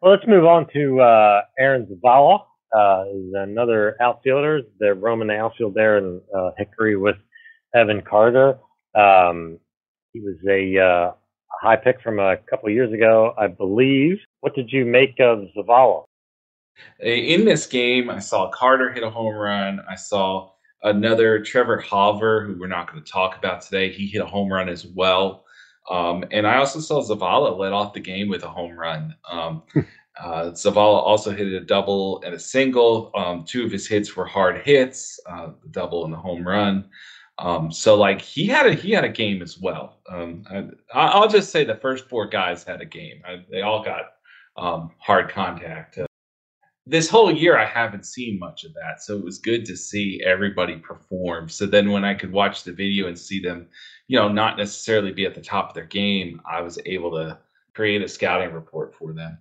Well, 0.00 0.12
let's 0.12 0.26
move 0.28 0.44
on 0.44 0.68
to 0.74 1.00
uh, 1.00 1.42
Aaron 1.58 1.86
Zavala. 1.86 2.44
Uh, 2.72 3.04
is 3.12 3.32
another 3.34 3.96
outfielder. 4.00 4.60
The 4.78 4.94
outfield 5.40 5.74
there 5.74 5.98
in 5.98 6.20
uh, 6.36 6.50
Hickory 6.56 6.96
with 6.96 7.16
Evan 7.74 8.02
Carter. 8.02 8.58
Um, 8.94 9.58
he 10.12 10.20
was 10.20 10.36
a 10.48 10.78
uh, 10.78 11.12
high 11.60 11.76
pick 11.76 12.00
from 12.00 12.20
a 12.20 12.36
couple 12.48 12.68
of 12.68 12.74
years 12.74 12.92
ago, 12.92 13.34
I 13.36 13.48
believe. 13.48 14.18
What 14.40 14.54
did 14.54 14.70
you 14.70 14.84
make 14.84 15.18
of 15.18 15.46
Zavala? 15.56 16.04
In 17.00 17.44
this 17.44 17.66
game, 17.66 18.08
I 18.08 18.20
saw 18.20 18.50
Carter 18.50 18.92
hit 18.92 19.02
a 19.02 19.10
home 19.10 19.34
run. 19.34 19.80
I 19.90 19.96
saw 19.96 20.50
another 20.84 21.40
Trevor 21.40 21.82
Hauver, 21.82 22.46
who 22.46 22.56
we're 22.56 22.68
not 22.68 22.88
going 22.88 23.02
to 23.02 23.10
talk 23.10 23.36
about 23.36 23.62
today. 23.62 23.90
He 23.90 24.06
hit 24.06 24.22
a 24.22 24.26
home 24.26 24.52
run 24.52 24.68
as 24.68 24.86
well. 24.86 25.44
Um, 25.90 26.24
and 26.30 26.46
I 26.46 26.56
also 26.56 26.80
saw 26.80 27.02
Zavala 27.02 27.56
let 27.56 27.72
off 27.72 27.94
the 27.94 28.00
game 28.00 28.28
with 28.28 28.42
a 28.42 28.48
home 28.48 28.76
run. 28.76 29.14
Um, 29.30 29.62
uh, 30.20 30.50
Zavala 30.50 31.02
also 31.02 31.30
hit 31.30 31.46
a 31.52 31.60
double 31.60 32.22
and 32.22 32.34
a 32.34 32.38
single. 32.38 33.10
Um, 33.14 33.44
two 33.44 33.64
of 33.64 33.72
his 33.72 33.86
hits 33.86 34.16
were 34.16 34.26
hard 34.26 34.62
hits, 34.62 35.18
uh, 35.26 35.50
the 35.62 35.68
double 35.68 36.04
and 36.04 36.12
the 36.12 36.18
home 36.18 36.46
run. 36.46 36.88
Um, 37.38 37.70
so 37.70 37.94
like 37.94 38.20
he 38.20 38.46
had 38.46 38.66
a 38.66 38.74
he 38.74 38.90
had 38.90 39.04
a 39.04 39.08
game 39.08 39.42
as 39.42 39.58
well. 39.58 40.00
Um, 40.10 40.44
I, 40.92 41.18
will 41.18 41.28
just 41.28 41.52
say 41.52 41.64
the 41.64 41.76
first 41.76 42.08
four 42.08 42.26
guys 42.26 42.64
had 42.64 42.80
a 42.80 42.86
game. 42.86 43.22
I, 43.24 43.44
they 43.50 43.62
all 43.62 43.84
got 43.84 44.06
um, 44.56 44.90
hard 44.98 45.28
contact. 45.28 45.98
Uh, 45.98 46.06
this 46.84 47.08
whole 47.08 47.30
year 47.30 47.56
I 47.56 47.66
haven't 47.66 48.06
seen 48.06 48.40
much 48.40 48.64
of 48.64 48.74
that, 48.74 49.02
so 49.02 49.16
it 49.16 49.24
was 49.24 49.38
good 49.38 49.64
to 49.66 49.76
see 49.76 50.20
everybody 50.24 50.76
perform. 50.76 51.48
So 51.48 51.64
then 51.64 51.92
when 51.92 52.04
I 52.04 52.14
could 52.14 52.32
watch 52.32 52.64
the 52.64 52.72
video 52.72 53.06
and 53.06 53.16
see 53.16 53.40
them 53.40 53.68
you 54.08 54.18
know, 54.18 54.28
not 54.28 54.56
necessarily 54.58 55.12
be 55.12 55.26
at 55.26 55.34
the 55.34 55.40
top 55.40 55.68
of 55.68 55.74
their 55.74 55.84
game, 55.84 56.40
I 56.50 56.60
was 56.62 56.78
able 56.86 57.12
to 57.12 57.38
create 57.74 58.02
a 58.02 58.08
scouting 58.08 58.52
report 58.52 58.94
for 58.94 59.12
them. 59.12 59.38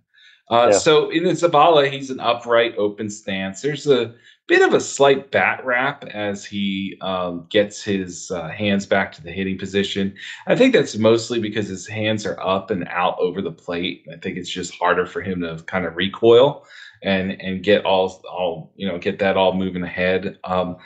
Uh, 0.49 0.69
yeah. 0.71 0.77
So 0.77 1.09
in 1.09 1.23
Zavala, 1.23 1.91
he's 1.91 2.09
an 2.09 2.19
upright, 2.19 2.75
open 2.77 3.09
stance. 3.09 3.61
There's 3.61 3.87
a 3.87 4.13
bit 4.47 4.61
of 4.61 4.73
a 4.73 4.79
slight 4.79 5.29
bat 5.29 5.65
wrap 5.65 6.05
as 6.05 6.45
he 6.45 6.97
um, 7.01 7.47
gets 7.49 7.83
his 7.83 8.31
uh, 8.31 8.47
hands 8.47 8.85
back 8.85 9.11
to 9.13 9.23
the 9.23 9.31
hitting 9.31 9.57
position. 9.57 10.15
I 10.47 10.55
think 10.55 10.73
that's 10.73 10.95
mostly 10.97 11.39
because 11.39 11.67
his 11.67 11.85
hands 11.85 12.25
are 12.25 12.39
up 12.39 12.71
and 12.71 12.87
out 12.87 13.17
over 13.19 13.41
the 13.41 13.51
plate. 13.51 14.07
I 14.11 14.17
think 14.17 14.37
it's 14.37 14.49
just 14.49 14.73
harder 14.75 15.05
for 15.05 15.21
him 15.21 15.41
to 15.41 15.61
kind 15.65 15.85
of 15.85 15.97
recoil 15.97 16.65
and 17.03 17.39
and 17.41 17.63
get 17.63 17.85
all 17.85 18.21
all 18.29 18.71
you 18.75 18.87
know 18.87 18.97
get 18.97 19.19
that 19.19 19.37
all 19.37 19.53
moving 19.53 19.83
ahead. 19.83 20.37
Um, 20.43 20.77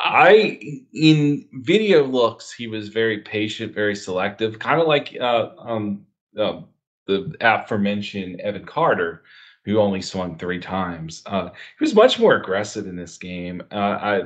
I 0.00 0.82
in 0.92 1.48
video 1.52 2.04
looks 2.04 2.52
he 2.52 2.66
was 2.66 2.88
very 2.88 3.18
patient, 3.18 3.74
very 3.74 3.96
selective, 3.96 4.58
kind 4.58 4.80
of 4.80 4.86
like 4.86 5.16
uh, 5.20 5.50
um, 5.58 6.06
uh, 6.38 6.60
the 7.06 7.34
aforementioned 7.40 8.40
Evan 8.40 8.64
Carter, 8.64 9.22
who 9.64 9.78
only 9.78 10.02
swung 10.02 10.38
three 10.38 10.60
times. 10.60 11.22
Uh, 11.26 11.48
he 11.48 11.84
was 11.84 11.94
much 11.94 12.18
more 12.18 12.36
aggressive 12.36 12.86
in 12.86 12.96
this 12.96 13.18
game. 13.18 13.62
Uh, 13.72 13.76
I 13.76 14.22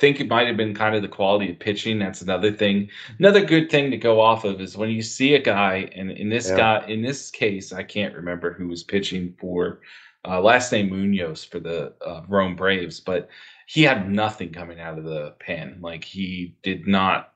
think 0.00 0.18
it 0.18 0.28
might 0.28 0.48
have 0.48 0.56
been 0.56 0.74
kind 0.74 0.96
of 0.96 1.02
the 1.02 1.08
quality 1.08 1.50
of 1.52 1.58
pitching. 1.58 1.98
That's 1.98 2.22
another 2.22 2.50
thing. 2.50 2.88
Another 3.18 3.44
good 3.44 3.70
thing 3.70 3.90
to 3.90 3.96
go 3.96 4.20
off 4.20 4.44
of 4.44 4.60
is 4.60 4.76
when 4.76 4.90
you 4.90 5.02
see 5.02 5.34
a 5.34 5.42
guy, 5.42 5.90
and 5.94 6.10
in 6.10 6.30
this 6.30 6.48
yeah. 6.48 6.56
guy, 6.56 6.86
in 6.88 7.02
this 7.02 7.30
case, 7.30 7.72
I 7.72 7.82
can't 7.82 8.14
remember 8.14 8.52
who 8.52 8.66
was 8.66 8.82
pitching 8.82 9.34
for 9.38 9.80
uh, 10.26 10.40
last 10.40 10.72
name 10.72 10.90
Munoz 10.90 11.44
for 11.44 11.60
the 11.60 11.94
uh, 12.04 12.22
Rome 12.28 12.56
Braves, 12.56 13.00
but 13.00 13.28
he 13.66 13.82
had 13.82 14.10
nothing 14.10 14.52
coming 14.52 14.80
out 14.80 14.98
of 14.98 15.04
the 15.04 15.34
pen. 15.38 15.78
Like 15.80 16.04
he 16.04 16.56
did 16.62 16.86
not 16.86 17.32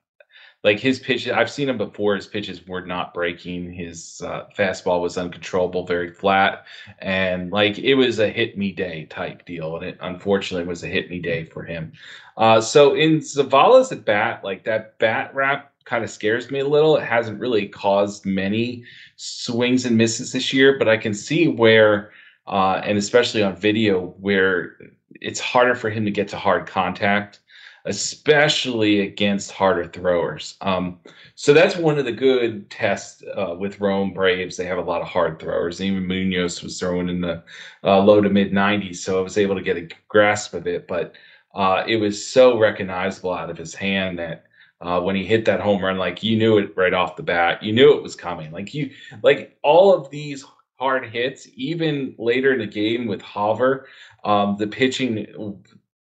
like 0.64 0.80
his 0.80 0.98
pitches. 0.98 1.30
I've 1.30 1.50
seen 1.50 1.68
him 1.68 1.78
before. 1.78 2.16
His 2.16 2.26
pitches 2.26 2.66
were 2.66 2.84
not 2.84 3.12
breaking. 3.12 3.72
His 3.72 4.22
uh, 4.24 4.46
fastball 4.56 5.02
was 5.02 5.18
uncontrollable, 5.18 5.86
very 5.86 6.12
flat, 6.12 6.64
and 6.98 7.52
like 7.52 7.78
it 7.78 7.94
was 7.94 8.18
a 8.18 8.30
hit 8.30 8.56
me 8.58 8.72
day 8.72 9.04
type 9.04 9.44
deal. 9.44 9.76
And 9.76 9.84
it 9.84 9.98
unfortunately 10.00 10.66
was 10.66 10.82
a 10.82 10.88
hit 10.88 11.10
me 11.10 11.20
day 11.20 11.44
for 11.44 11.62
him. 11.62 11.92
Uh, 12.36 12.60
so 12.60 12.94
in 12.94 13.18
Zavala's 13.18 13.92
at 13.92 14.04
bat, 14.04 14.42
like 14.42 14.64
that 14.64 14.98
bat 14.98 15.34
wrap 15.34 15.72
kind 15.84 16.02
of 16.02 16.10
scares 16.10 16.50
me 16.50 16.60
a 16.60 16.66
little. 16.66 16.96
It 16.96 17.04
hasn't 17.04 17.38
really 17.40 17.68
caused 17.68 18.24
many 18.24 18.84
swings 19.16 19.84
and 19.84 19.98
misses 19.98 20.32
this 20.32 20.52
year, 20.52 20.78
but 20.78 20.88
I 20.88 20.96
can 20.96 21.12
see 21.12 21.46
where 21.46 22.10
uh, 22.46 22.80
and 22.84 22.98
especially 22.98 23.42
on 23.42 23.56
video 23.56 24.14
where 24.20 24.76
it's 25.20 25.40
harder 25.40 25.74
for 25.74 25.90
him 25.90 26.04
to 26.04 26.10
get 26.10 26.28
to 26.28 26.36
hard 26.36 26.66
contact, 26.66 27.40
especially 27.86 29.00
against 29.00 29.50
harder 29.50 29.84
throwers. 29.84 30.56
Um, 30.60 30.98
so 31.34 31.52
that's 31.52 31.76
one 31.76 31.98
of 31.98 32.04
the 32.04 32.12
good 32.12 32.70
tests 32.70 33.22
uh, 33.36 33.54
with 33.58 33.80
Rome 33.80 34.12
Braves. 34.12 34.56
They 34.56 34.66
have 34.66 34.78
a 34.78 34.82
lot 34.82 35.02
of 35.02 35.08
hard 35.08 35.38
throwers. 35.38 35.80
Even 35.80 36.06
Munoz 36.06 36.62
was 36.62 36.78
throwing 36.78 37.08
in 37.08 37.20
the 37.20 37.42
uh, 37.82 37.98
low 38.00 38.20
to 38.20 38.30
mid 38.30 38.52
90s, 38.52 38.96
so 38.96 39.18
I 39.18 39.22
was 39.22 39.38
able 39.38 39.54
to 39.54 39.62
get 39.62 39.76
a 39.76 39.88
grasp 40.08 40.54
of 40.54 40.66
it. 40.66 40.86
But 40.86 41.14
uh, 41.54 41.84
it 41.86 41.96
was 41.96 42.26
so 42.26 42.58
recognizable 42.58 43.32
out 43.32 43.50
of 43.50 43.58
his 43.58 43.74
hand 43.74 44.18
that. 44.18 44.44
Uh, 44.80 45.00
when 45.00 45.16
he 45.16 45.24
hit 45.24 45.46
that 45.46 45.60
home 45.60 45.82
run, 45.82 45.96
like 45.96 46.22
you 46.22 46.36
knew 46.36 46.58
it 46.58 46.76
right 46.76 46.92
off 46.92 47.16
the 47.16 47.22
bat, 47.22 47.62
you 47.62 47.72
knew 47.72 47.96
it 47.96 48.02
was 48.02 48.14
coming. 48.14 48.50
Like 48.52 48.74
you, 48.74 48.90
like 49.22 49.56
all 49.62 49.94
of 49.94 50.10
these 50.10 50.44
hard 50.84 51.08
hits. 51.08 51.48
Even 51.54 52.14
later 52.18 52.52
in 52.52 52.58
the 52.58 52.66
game 52.66 53.06
with 53.06 53.22
Hauver. 53.22 53.84
um, 54.24 54.56
the 54.58 54.66
pitching 54.66 55.12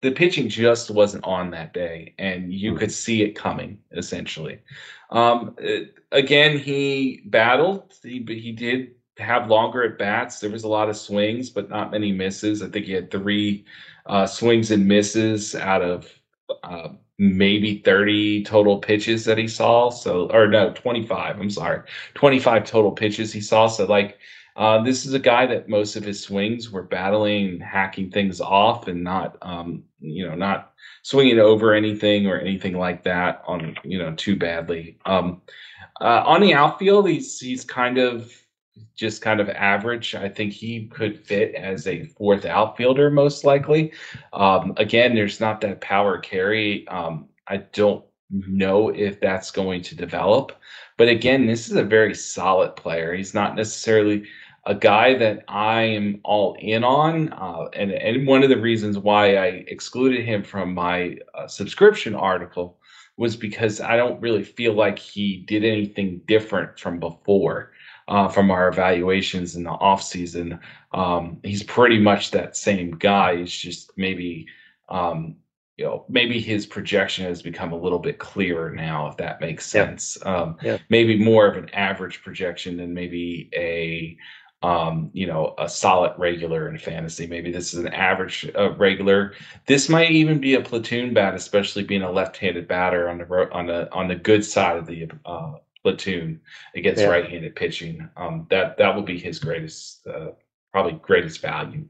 the 0.01 0.11
pitching 0.11 0.49
just 0.49 0.91
wasn't 0.91 1.23
on 1.23 1.49
that 1.51 1.73
day, 1.73 2.13
and 2.19 2.53
you 2.53 2.71
mm-hmm. 2.71 2.79
could 2.79 2.91
see 2.91 3.23
it 3.23 3.31
coming. 3.31 3.79
Essentially, 3.93 4.59
um, 5.09 5.55
again, 6.11 6.59
he 6.59 7.21
battled. 7.25 7.93
He 8.03 8.19
he 8.27 8.51
did 8.51 8.91
have 9.17 9.49
longer 9.49 9.81
at 9.83 9.97
bats. 9.97 10.39
There 10.39 10.49
was 10.49 10.65
a 10.65 10.67
lot 10.77 10.89
of 10.89 10.97
swings, 10.97 11.49
but 11.49 11.69
not 11.69 11.91
many 11.91 12.11
misses. 12.11 12.61
I 12.61 12.67
think 12.67 12.85
he 12.85 12.91
had 12.91 13.09
three 13.09 13.63
uh, 14.05 14.27
swings 14.27 14.71
and 14.71 14.85
misses 14.85 15.55
out 15.55 15.81
of 15.81 16.07
uh, 16.63 16.89
maybe 17.17 17.81
30 17.85 18.43
total 18.43 18.77
pitches 18.77 19.23
that 19.25 19.37
he 19.37 19.47
saw. 19.47 19.89
So, 19.89 20.29
or 20.31 20.47
no, 20.47 20.73
25. 20.73 21.39
I'm 21.39 21.49
sorry, 21.49 21.81
25 22.15 22.65
total 22.65 22.91
pitches 22.91 23.31
he 23.31 23.41
saw. 23.41 23.67
So, 23.67 23.85
like, 23.85 24.19
uh, 24.55 24.81
this 24.83 25.05
is 25.05 25.13
a 25.13 25.19
guy 25.19 25.45
that 25.45 25.67
most 25.67 25.95
of 25.95 26.03
his 26.03 26.23
swings 26.23 26.71
were 26.71 26.83
battling, 26.83 27.59
hacking 27.59 28.09
things 28.09 28.39
off, 28.39 28.87
and 28.87 29.03
not, 29.03 29.37
um, 29.41 29.83
you 29.99 30.25
know, 30.25 30.35
not 30.35 30.73
swinging 31.03 31.39
over 31.39 31.73
anything 31.73 32.25
or 32.27 32.39
anything 32.39 32.77
like 32.77 33.03
that 33.03 33.43
on, 33.47 33.75
you 33.83 33.97
know, 33.97 34.13
too 34.15 34.35
badly. 34.35 34.97
Um, 35.05 35.41
uh, 35.99 36.23
on 36.25 36.41
the 36.41 36.53
outfield, 36.53 37.09
he's 37.09 37.39
he's 37.39 37.65
kind 37.65 37.97
of 37.97 38.31
just 38.95 39.21
kind 39.21 39.39
of 39.39 39.49
average. 39.49 40.15
I 40.15 40.29
think 40.29 40.53
he 40.53 40.87
could 40.87 41.25
fit 41.25 41.53
as 41.55 41.85
a 41.87 42.05
fourth 42.05 42.45
outfielder 42.45 43.09
most 43.09 43.43
likely. 43.43 43.91
Um, 44.31 44.73
again, 44.77 45.15
there's 45.15 45.39
not 45.39 45.61
that 45.61 45.81
power 45.81 46.17
carry. 46.17 46.87
Um, 46.87 47.27
I 47.47 47.57
don't 47.57 48.03
know 48.29 48.89
if 48.89 49.19
that's 49.19 49.51
going 49.51 49.81
to 49.83 49.95
develop. 49.95 50.53
But 50.97 51.09
again, 51.09 51.45
this 51.45 51.69
is 51.69 51.75
a 51.75 51.83
very 51.83 52.15
solid 52.15 52.75
player. 52.75 53.13
He's 53.13 53.33
not 53.33 53.55
necessarily 53.55 54.25
a 54.65 54.75
guy 54.75 55.15
that 55.15 55.43
I 55.47 55.83
am 55.83 56.21
all 56.23 56.55
in 56.59 56.83
on, 56.83 57.31
uh, 57.33 57.65
and 57.73 57.91
and 57.91 58.27
one 58.27 58.43
of 58.43 58.49
the 58.49 58.59
reasons 58.59 58.97
why 58.97 59.35
I 59.35 59.47
excluded 59.67 60.25
him 60.25 60.43
from 60.43 60.73
my 60.73 61.17
uh, 61.33 61.47
subscription 61.47 62.15
article 62.15 62.79
was 63.17 63.35
because 63.35 63.79
I 63.79 63.95
don't 63.95 64.21
really 64.21 64.43
feel 64.43 64.73
like 64.73 64.99
he 64.99 65.37
did 65.37 65.63
anything 65.63 66.21
different 66.27 66.79
from 66.79 66.99
before. 66.99 67.71
Uh, 68.07 68.27
from 68.27 68.51
our 68.51 68.67
evaluations 68.67 69.55
in 69.55 69.63
the 69.63 69.71
off 69.71 70.03
season, 70.03 70.59
um, 70.93 71.39
he's 71.41 71.63
pretty 71.63 71.99
much 71.99 72.29
that 72.29 72.55
same 72.55 72.91
guy. 72.91 73.37
He's 73.37 73.51
just 73.51 73.89
maybe 73.97 74.45
um, 74.89 75.37
you 75.77 75.83
know, 75.83 76.05
maybe 76.07 76.39
his 76.39 76.65
projection 76.65 77.25
has 77.25 77.41
become 77.41 77.73
a 77.73 77.77
little 77.77 77.99
bit 77.99 78.17
clearer 78.17 78.69
now, 78.71 79.07
if 79.07 79.17
that 79.17 79.41
makes 79.41 79.65
sense. 79.65 80.17
Yeah. 80.21 80.35
Um, 80.35 80.57
yeah. 80.61 80.77
Maybe 80.89 81.17
more 81.17 81.47
of 81.47 81.57
an 81.57 81.69
average 81.73 82.23
projection 82.23 82.77
than 82.77 82.93
maybe 82.93 83.49
a, 83.53 84.17
um, 84.61 85.11
you 85.13 85.27
know, 85.27 85.53
a 85.57 85.69
solid 85.69 86.13
regular 86.17 86.69
in 86.69 86.77
fantasy. 86.77 87.27
Maybe 87.27 87.51
this 87.51 87.73
is 87.73 87.79
an 87.79 87.89
average 87.89 88.49
uh, 88.57 88.71
regular. 88.73 89.33
This 89.67 89.89
might 89.89 90.11
even 90.11 90.39
be 90.39 90.55
a 90.55 90.61
platoon 90.61 91.13
bat, 91.13 91.35
especially 91.35 91.83
being 91.83 92.01
a 92.01 92.11
left-handed 92.11 92.67
batter 92.67 93.09
on 93.09 93.19
the 93.19 93.51
on 93.51 93.67
the 93.67 93.91
on 93.93 94.07
the 94.07 94.15
good 94.15 94.43
side 94.43 94.77
of 94.77 94.87
the 94.87 95.07
uh, 95.25 95.53
platoon 95.83 96.41
against 96.75 97.01
yeah. 97.01 97.09
right-handed 97.09 97.55
pitching. 97.55 98.09
Um, 98.17 98.47
that 98.49 98.77
that 98.77 98.95
will 98.95 99.03
be 99.03 99.19
his 99.19 99.39
greatest, 99.39 100.05
uh, 100.07 100.31
probably 100.71 100.93
greatest 100.93 101.41
value. 101.41 101.85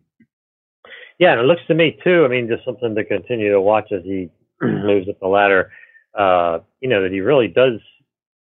Yeah, 1.18 1.32
and 1.32 1.40
it 1.40 1.46
looks 1.46 1.66
to 1.68 1.74
me 1.74 1.98
too. 2.04 2.26
I 2.26 2.28
mean, 2.28 2.50
just 2.50 2.66
something 2.66 2.94
to 2.94 3.06
continue 3.06 3.52
to 3.52 3.62
watch 3.62 3.92
as 3.92 4.04
he 4.04 4.30
moves 4.62 5.08
up 5.08 5.20
the 5.22 5.28
ladder. 5.28 5.72
Uh, 6.14 6.60
you 6.82 6.90
know 6.90 7.02
that 7.04 7.12
he 7.12 7.22
really 7.22 7.48
does 7.48 7.80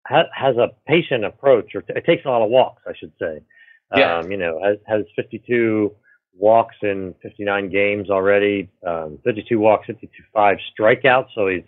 ha- 0.07 0.31
has 0.35 0.57
a 0.57 0.71
patient 0.87 1.25
approach, 1.25 1.75
or 1.75 1.83
t- 1.83 1.93
it 1.95 2.05
takes 2.05 2.25
a 2.25 2.29
lot 2.29 2.43
of 2.43 2.51
walks, 2.51 2.83
I 2.89 2.95
should 2.97 3.13
say. 3.21 3.41
Yeah. 3.95 4.19
Um, 4.19 4.31
you 4.31 4.37
know, 4.37 4.61
has, 4.63 4.79
has 4.87 5.03
52 5.17 5.95
walks 6.37 6.75
in 6.83 7.15
59 7.23 7.71
games 7.71 8.11
already, 8.11 8.69
um, 8.87 9.19
52 9.25 9.59
walks, 9.59 9.87
52 9.87 10.11
five 10.33 10.59
strikeouts. 10.79 11.29
So 11.35 11.49
he's, 11.49 11.63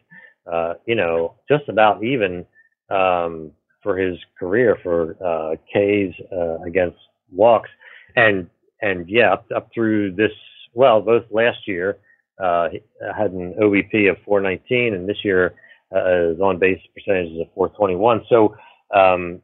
uh, 0.50 0.74
you 0.86 0.94
know, 0.94 1.34
just 1.48 1.68
about 1.68 2.02
even 2.02 2.44
um, 2.90 3.52
for 3.82 3.96
his 3.96 4.18
career 4.38 4.78
for 4.82 5.16
uh, 5.24 5.56
Ks 5.72 6.14
uh, 6.32 6.62
against 6.66 6.98
walks, 7.32 7.70
and 8.16 8.48
and 8.82 9.08
yeah, 9.08 9.32
up, 9.32 9.46
up 9.54 9.68
through 9.74 10.12
this 10.12 10.32
well, 10.74 11.00
both 11.00 11.24
last 11.30 11.66
year 11.66 11.98
uh, 12.42 12.68
had 13.16 13.32
an 13.32 13.54
OBP 13.60 14.10
of 14.10 14.16
419, 14.24 14.94
and 14.94 15.08
this 15.08 15.24
year 15.24 15.54
uh, 15.94 16.32
is 16.32 16.40
on 16.40 16.58
base 16.58 16.80
percentages 16.94 17.40
of 17.40 17.46
421. 17.54 18.22
So 18.28 18.56
um, 18.94 19.40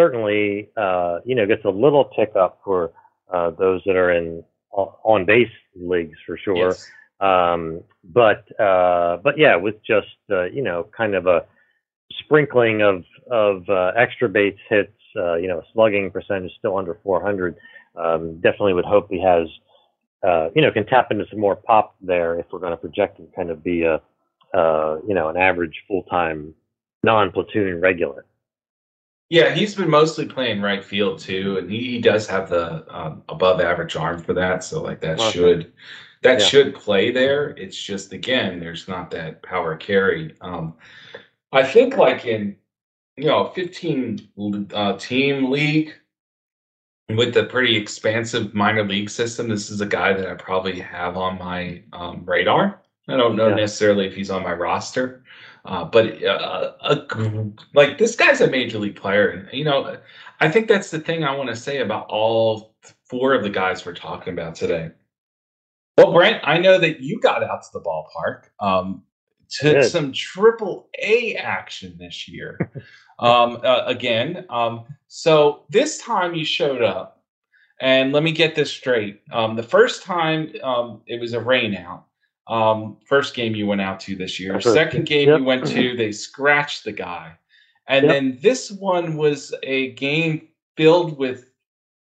certainly, 0.00 0.70
uh, 0.76 1.18
you 1.24 1.34
know, 1.34 1.46
gets 1.46 1.64
a 1.64 1.70
little 1.70 2.10
tick 2.16 2.32
up 2.36 2.60
for 2.64 2.92
uh, 3.32 3.50
those 3.50 3.82
that 3.86 3.96
are 3.96 4.12
in 4.12 4.44
on 4.72 5.24
base 5.24 5.50
leagues 5.76 6.16
for 6.26 6.38
sure. 6.38 6.68
Yes. 6.68 6.90
Um, 7.20 7.82
but 8.04 8.44
uh, 8.60 9.18
but 9.22 9.36
yeah, 9.36 9.56
with 9.56 9.76
just 9.84 10.06
uh, 10.30 10.44
you 10.44 10.62
know, 10.62 10.88
kind 10.96 11.14
of 11.14 11.26
a 11.26 11.44
sprinkling 12.20 12.82
of 12.82 13.04
of 13.30 13.68
extra 13.96 14.28
base 14.28 14.58
hits, 14.68 14.92
you 15.14 15.48
know, 15.48 15.62
slugging 15.72 16.10
percentage 16.10 16.52
still 16.58 16.76
under 16.76 16.98
400. 17.02 17.56
Um, 17.96 18.36
definitely 18.36 18.74
would 18.74 18.84
hope 18.84 19.08
he 19.10 19.20
has 19.20 19.48
uh, 20.22 20.48
you 20.54 20.62
know, 20.62 20.70
can 20.70 20.86
tap 20.86 21.10
into 21.10 21.24
some 21.30 21.40
more 21.40 21.56
pop 21.56 21.94
there 22.00 22.38
if 22.38 22.46
we're 22.52 22.58
going 22.58 22.72
to 22.72 22.76
project 22.76 23.18
him 23.18 23.28
kind 23.34 23.50
of 23.50 23.64
be 23.64 23.82
a, 23.82 24.00
uh, 24.56 24.98
you 25.06 25.14
know, 25.14 25.28
an 25.28 25.36
average 25.36 25.82
full 25.88 26.02
time 26.04 26.54
non 27.02 27.30
platoon 27.30 27.80
regular. 27.80 28.26
Yeah, 29.30 29.54
he's 29.54 29.76
been 29.76 29.88
mostly 29.88 30.26
playing 30.26 30.60
right 30.60 30.84
field 30.84 31.20
too, 31.20 31.56
and 31.58 31.70
he, 31.70 31.92
he 31.92 32.00
does 32.00 32.26
have 32.26 32.50
the 32.50 32.84
um, 32.94 33.22
above 33.28 33.60
average 33.60 33.94
arm 33.94 34.20
for 34.20 34.34
that. 34.34 34.64
So 34.64 34.82
like 34.82 35.00
that 35.00 35.20
should 35.20 35.72
that 36.22 36.40
yeah. 36.40 36.44
should 36.44 36.74
play 36.74 37.12
there. 37.12 37.50
It's 37.50 37.80
just 37.80 38.12
again, 38.12 38.58
there's 38.58 38.88
not 38.88 39.10
that 39.12 39.42
power 39.42 39.76
carry. 39.76 40.34
Um, 40.40 40.74
I 41.52 41.62
think 41.62 41.96
like 41.96 42.26
in 42.26 42.56
you 43.16 43.26
know 43.26 43.52
15 43.54 44.68
uh, 44.74 44.96
team 44.96 45.48
league, 45.48 45.94
with 47.16 47.32
the 47.32 47.44
pretty 47.44 47.76
expansive 47.76 48.52
minor 48.52 48.84
league 48.84 49.10
system, 49.10 49.48
this 49.48 49.70
is 49.70 49.80
a 49.80 49.86
guy 49.86 50.12
that 50.12 50.28
I 50.28 50.34
probably 50.34 50.78
have 50.80 51.16
on 51.16 51.38
my 51.38 51.82
um, 51.92 52.24
radar. 52.24 52.82
I 53.08 53.16
don't 53.16 53.36
know 53.36 53.48
yeah. 53.48 53.54
necessarily 53.54 54.06
if 54.06 54.14
he's 54.14 54.30
on 54.30 54.42
my 54.42 54.52
roster, 54.52 55.22
uh, 55.64 55.84
but 55.84 56.22
uh, 56.24 56.72
a, 56.80 57.50
like 57.74 57.98
this 57.98 58.16
guy's 58.16 58.40
a 58.40 58.50
major 58.50 58.78
league 58.78 58.96
player. 58.96 59.28
And, 59.28 59.48
you 59.52 59.64
know, 59.64 59.96
I 60.40 60.48
think 60.48 60.68
that's 60.68 60.90
the 60.90 61.00
thing 61.00 61.24
I 61.24 61.34
want 61.34 61.50
to 61.50 61.56
say 61.56 61.78
about 61.78 62.06
all 62.08 62.74
four 63.04 63.34
of 63.34 63.42
the 63.42 63.50
guys 63.50 63.84
we're 63.84 63.94
talking 63.94 64.32
about 64.32 64.54
today. 64.54 64.90
Well, 65.96 66.12
Brent, 66.12 66.40
I 66.44 66.58
know 66.58 66.78
that 66.78 67.00
you 67.00 67.20
got 67.20 67.42
out 67.42 67.62
to 67.62 67.68
the 67.72 67.80
ballpark 67.80 68.44
um, 68.60 69.02
to 69.60 69.84
some 69.84 70.12
triple 70.12 70.88
A 71.02 71.34
action 71.34 71.96
this 71.98 72.28
year. 72.28 72.70
um, 73.20 73.60
uh, 73.62 73.82
again. 73.86 74.44
Um, 74.50 74.84
so 75.06 75.64
this 75.68 75.98
time 75.98 76.34
you 76.34 76.44
showed 76.44 76.82
up, 76.82 77.22
and 77.80 78.12
let 78.12 78.22
me 78.22 78.32
get 78.32 78.54
this 78.54 78.70
straight. 78.70 79.22
Um, 79.32 79.56
the 79.56 79.62
first 79.62 80.02
time 80.02 80.52
um, 80.62 81.02
it 81.06 81.20
was 81.20 81.34
a 81.34 81.38
rainout. 81.38 82.02
Um, 82.50 82.96
first 83.06 83.34
game 83.34 83.54
you 83.54 83.66
went 83.66 83.80
out 83.80 84.00
to 84.00 84.16
this 84.16 84.40
year. 84.40 84.60
Second 84.60 85.06
game 85.06 85.28
yep. 85.28 85.38
you 85.38 85.44
went 85.44 85.66
to, 85.68 85.96
they 85.96 86.10
scratched 86.10 86.82
the 86.82 86.92
guy, 86.92 87.32
and 87.86 88.04
yep. 88.04 88.12
then 88.12 88.38
this 88.42 88.72
one 88.72 89.16
was 89.16 89.54
a 89.62 89.92
game 89.92 90.48
filled 90.76 91.16
with 91.16 91.52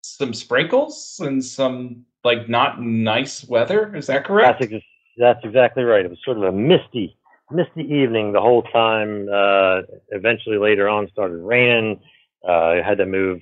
some 0.03 0.33
sprinkles 0.33 1.21
and 1.23 1.45
some 1.45 2.05
like 2.23 2.49
not 2.49 2.81
nice 2.81 3.45
weather. 3.49 3.95
Is 3.97 4.07
that 4.07 4.25
correct? 4.25 4.61
That's, 4.61 4.73
ex- 4.73 4.85
that's 5.17 5.41
exactly 5.45 5.83
right. 5.83 6.05
It 6.05 6.11
was 6.11 6.21
sort 6.25 6.37
of 6.37 6.45
a 6.45 6.53
misty 6.53 7.17
misty 7.51 7.83
evening 7.83 8.33
the 8.33 8.41
whole 8.41 8.63
time. 8.63 9.29
Uh, 9.33 9.83
eventually, 10.11 10.59
later 10.59 10.89
on, 10.89 11.09
started 11.09 11.39
raining. 11.39 12.01
Uh, 12.47 12.53
I 12.53 12.83
had 12.83 12.99
to 12.99 13.07
move. 13.07 13.41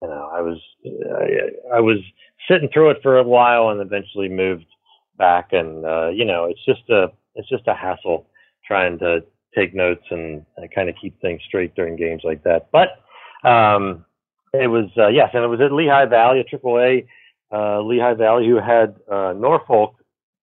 You 0.00 0.08
know, 0.08 0.30
I 0.32 0.40
was 0.40 0.58
I, 0.86 1.76
I 1.76 1.80
was 1.80 1.98
sitting 2.48 2.68
through 2.72 2.90
it 2.90 3.02
for 3.02 3.18
a 3.18 3.22
while, 3.22 3.68
and 3.68 3.80
eventually 3.80 4.28
moved 4.28 4.64
back. 5.26 5.52
And 5.52 5.84
uh, 5.84 6.08
you 6.08 6.24
know, 6.24 6.40
it's 6.50 6.64
just 6.64 6.84
a 6.90 7.12
it's 7.34 7.48
just 7.48 7.66
a 7.68 7.74
hassle 7.74 8.26
trying 8.66 8.98
to 8.98 9.20
take 9.54 9.74
notes 9.74 10.04
and, 10.10 10.44
and 10.56 10.74
kind 10.74 10.88
of 10.88 10.94
keep 11.00 11.20
things 11.20 11.40
straight 11.46 11.74
during 11.74 11.96
games 11.96 12.22
like 12.24 12.42
that. 12.44 12.68
But 12.72 12.88
um, 13.48 14.04
it 14.52 14.68
was 14.68 14.88
uh, 14.96 15.08
yes, 15.08 15.30
and 15.34 15.44
it 15.44 15.48
was 15.48 15.60
at 15.60 15.72
Lehigh 15.72 16.06
Valley, 16.06 16.40
a 16.40 16.44
Triple 16.44 16.78
A 16.78 17.06
uh, 17.52 17.80
Lehigh 17.82 18.14
Valley, 18.14 18.48
who 18.48 18.56
had 18.56 18.96
uh, 19.10 19.32
Norfolk, 19.34 19.94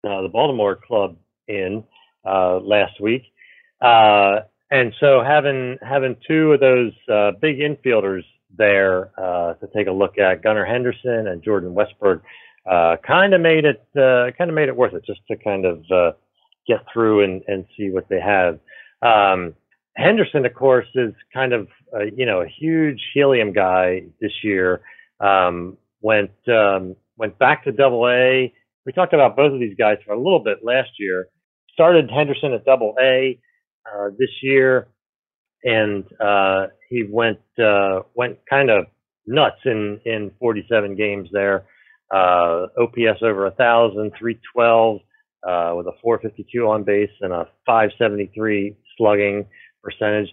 uh, 0.05 0.23
the 0.23 0.29
Baltimore 0.29 0.77
club, 0.77 1.17
in 1.49 1.85
uh, 2.25 2.59
last 2.59 3.01
week. 3.01 3.23
Uh, 3.81 4.41
and 4.71 4.95
so 5.01 5.23
having 5.27 5.77
having 5.83 6.17
two 6.27 6.53
of 6.53 6.61
those 6.61 6.93
uh, 7.13 7.33
big 7.41 7.59
infielders 7.59 8.23
there 8.57 9.11
uh, 9.19 9.55
to 9.55 9.67
take 9.75 9.87
a 9.87 9.93
look 9.93 10.19
at, 10.19 10.43
Gunnar 10.43 10.65
Henderson 10.65 11.27
and 11.29 11.43
Jordan 11.43 11.75
Westburg, 11.75 12.21
uh, 12.71 12.97
kind 13.07 13.35
of 13.35 13.41
made 13.41 13.65
it 13.65 13.83
kind 13.95 14.51
of 14.51 14.55
made 14.55 14.69
it 14.69 14.77
worth 14.77 14.95
it 14.95 15.05
just 15.05 15.21
to 15.29 15.37
kind 15.37 15.67
of 15.67 15.85
get 16.67 16.85
through 16.93 17.25
and, 17.25 17.43
and 17.49 17.65
see 17.77 17.91
what 17.91 18.09
they 18.09 18.21
have. 18.21 18.59
Um, 19.03 19.55
Henderson, 19.97 20.47
of 20.47 20.55
course, 20.55 20.87
is 20.95 21.13
kind 21.35 21.53
of 21.53 21.69
uh, 21.95 22.05
you 22.17 22.27
know 22.27 22.41
a 22.41 22.49
huge 22.49 23.01
helium 23.15 23.53
guy 23.53 24.05
this 24.21 24.33
year. 24.43 24.81
Um, 25.21 25.77
went 26.01 26.33
um, 26.49 26.97
went 27.17 27.39
back 27.39 27.65
to 27.65 27.73
Double 27.73 28.09
A. 28.09 28.53
We 28.85 28.93
talked 28.93 29.13
about 29.13 29.37
both 29.37 29.53
of 29.53 29.61
these 29.61 29.77
guys 29.79 29.99
for 30.05 30.13
a 30.13 30.19
little 30.19 30.43
bit 30.43 30.59
last 30.65 30.91
year 30.99 31.29
started 31.73 32.11
Henderson 32.11 32.53
at 32.53 32.65
Double 32.65 32.95
A 33.01 33.39
uh, 33.87 34.09
this 34.19 34.31
year, 34.43 34.89
and 35.65 36.05
uh, 36.21 36.67
he 36.89 37.05
went 37.09 37.41
uh, 37.63 38.01
went 38.15 38.39
kind 38.49 38.71
of 38.71 38.87
nuts 39.27 39.61
in 39.65 40.01
in 40.05 40.31
47 40.39 40.97
games 40.97 41.29
there. 41.33 41.65
Uh, 42.13 42.67
OPS 42.79 43.23
over 43.23 43.47
a 43.47 43.53
thousand, 43.53 44.13
312 44.19 45.01
uh, 45.49 45.75
with 45.77 45.87
a 45.87 45.93
452 46.03 46.69
on 46.69 46.85
base 46.85 47.11
and 47.21 47.33
a 47.33 47.49
573 47.65 48.77
slugging 48.99 49.47
percentage. 49.83 50.29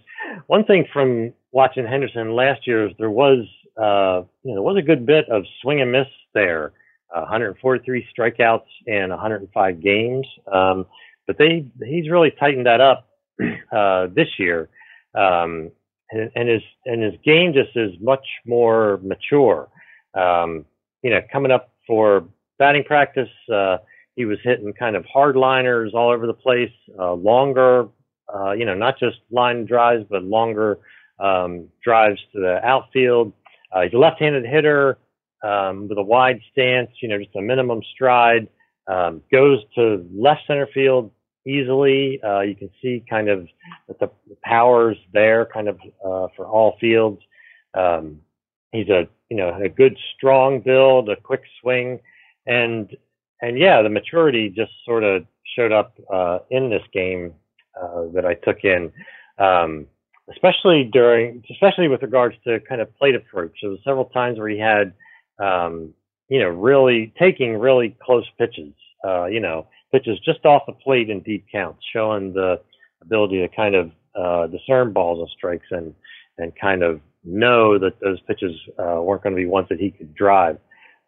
One 0.46 0.64
thing 0.64 0.84
from 0.92 1.32
watching 1.52 1.86
Henderson 1.86 2.34
last 2.34 2.66
year 2.66 2.86
is 2.86 2.92
there 2.98 3.10
was 3.10 3.46
uh, 3.76 4.26
you 4.42 4.54
know 4.54 4.56
there 4.56 4.62
was 4.62 4.76
a 4.78 4.86
good 4.86 5.06
bit 5.06 5.28
of 5.30 5.44
swing 5.62 5.80
and 5.80 5.92
miss 5.92 6.06
there. 6.34 6.72
143 7.12 8.06
strikeouts 8.16 8.60
in 8.86 9.10
105 9.10 9.82
games. 9.82 10.26
Um, 10.52 10.86
but 11.26 11.38
they 11.38 11.64
he's 11.84 12.10
really 12.10 12.32
tightened 12.38 12.66
that 12.66 12.80
up 12.80 13.08
uh, 13.72 14.08
this 14.14 14.28
year, 14.38 14.68
um, 15.14 15.70
and, 16.10 16.30
and, 16.34 16.48
his 16.48 16.62
and 16.86 17.02
his 17.02 17.14
game 17.24 17.52
just 17.52 17.76
is 17.76 17.92
much 18.00 18.26
more 18.44 19.00
mature. 19.02 19.68
Um, 20.14 20.64
you 21.02 21.10
know, 21.10 21.20
coming 21.32 21.50
up 21.50 21.72
for 21.86 22.24
batting 22.58 22.84
practice, 22.84 23.28
uh, 23.52 23.78
he 24.16 24.24
was 24.24 24.38
hitting 24.42 24.72
kind 24.72 24.96
of 24.96 25.04
hardliners 25.04 25.94
all 25.94 26.10
over 26.10 26.26
the 26.26 26.34
place, 26.34 26.72
uh, 26.98 27.12
longer 27.12 27.88
uh, 28.32 28.52
you 28.52 28.64
know, 28.64 28.74
not 28.74 28.98
just 28.98 29.18
line 29.30 29.64
drives, 29.64 30.04
but 30.08 30.22
longer 30.22 30.78
um, 31.18 31.68
drives 31.82 32.20
to 32.32 32.40
the 32.40 32.64
outfield. 32.64 33.32
Uh, 33.72 33.82
he's 33.82 33.92
a 33.92 33.98
left-handed 33.98 34.44
hitter 34.44 34.98
um, 35.42 35.88
with 35.88 35.98
a 35.98 36.02
wide 36.02 36.40
stance, 36.52 36.90
you 37.02 37.08
know, 37.08 37.18
just 37.18 37.34
a 37.36 37.42
minimum 37.42 37.80
stride. 37.94 38.48
Um, 38.86 39.22
goes 39.30 39.60
to 39.76 40.06
left 40.12 40.42
center 40.46 40.68
field 40.72 41.12
easily. 41.46 42.20
Uh, 42.24 42.40
you 42.40 42.56
can 42.56 42.70
see 42.82 43.04
kind 43.08 43.28
of 43.28 43.46
that 43.86 43.98
the, 44.00 44.10
the 44.28 44.36
powers 44.42 44.96
there, 45.12 45.46
kind 45.46 45.68
of 45.68 45.78
uh, 46.04 46.26
for 46.36 46.46
all 46.46 46.76
fields. 46.80 47.20
Um, 47.74 48.20
he's 48.72 48.88
a 48.88 49.08
you 49.30 49.36
know 49.36 49.54
a 49.62 49.68
good 49.68 49.96
strong 50.16 50.60
build, 50.60 51.08
a 51.08 51.16
quick 51.16 51.42
swing, 51.60 52.00
and 52.46 52.94
and 53.40 53.58
yeah, 53.58 53.80
the 53.82 53.88
maturity 53.88 54.50
just 54.50 54.72
sort 54.84 55.04
of 55.04 55.24
showed 55.56 55.72
up 55.72 55.94
uh, 56.12 56.38
in 56.50 56.70
this 56.70 56.82
game 56.92 57.32
uh, 57.80 58.04
that 58.14 58.26
I 58.26 58.34
took 58.34 58.64
in, 58.64 58.92
um, 59.38 59.86
especially 60.30 60.84
during, 60.92 61.42
especially 61.50 61.88
with 61.88 62.02
regards 62.02 62.36
to 62.46 62.60
kind 62.60 62.80
of 62.80 62.94
plate 62.98 63.14
approach. 63.14 63.52
There 63.62 63.70
was 63.70 63.80
several 63.84 64.06
times 64.06 64.38
where 64.38 64.48
he 64.48 64.58
had, 64.58 64.92
um, 65.38 65.94
you 66.28 66.40
know, 66.40 66.48
really 66.48 67.12
taking 67.18 67.56
really 67.56 67.96
close 68.02 68.26
pitches, 68.38 68.72
uh, 69.06 69.26
you 69.26 69.40
know, 69.40 69.66
pitches 69.92 70.18
just 70.24 70.44
off 70.44 70.62
the 70.66 70.72
plate 70.72 71.10
in 71.10 71.20
deep 71.20 71.46
counts, 71.50 71.82
showing 71.92 72.32
the 72.32 72.60
ability 73.02 73.38
to 73.40 73.48
kind 73.48 73.74
of 73.74 73.90
uh, 74.14 74.46
discern 74.48 74.92
balls 74.92 75.18
and 75.20 75.28
strikes 75.36 75.66
and 75.70 75.94
and 76.38 76.52
kind 76.58 76.82
of 76.82 77.00
know 77.24 77.78
that 77.78 78.00
those 78.00 78.20
pitches 78.22 78.52
uh, 78.78 79.00
weren't 79.00 79.22
going 79.22 79.34
to 79.34 79.40
be 79.40 79.46
ones 79.46 79.66
that 79.70 79.78
he 79.78 79.90
could 79.90 80.14
drive. 80.14 80.58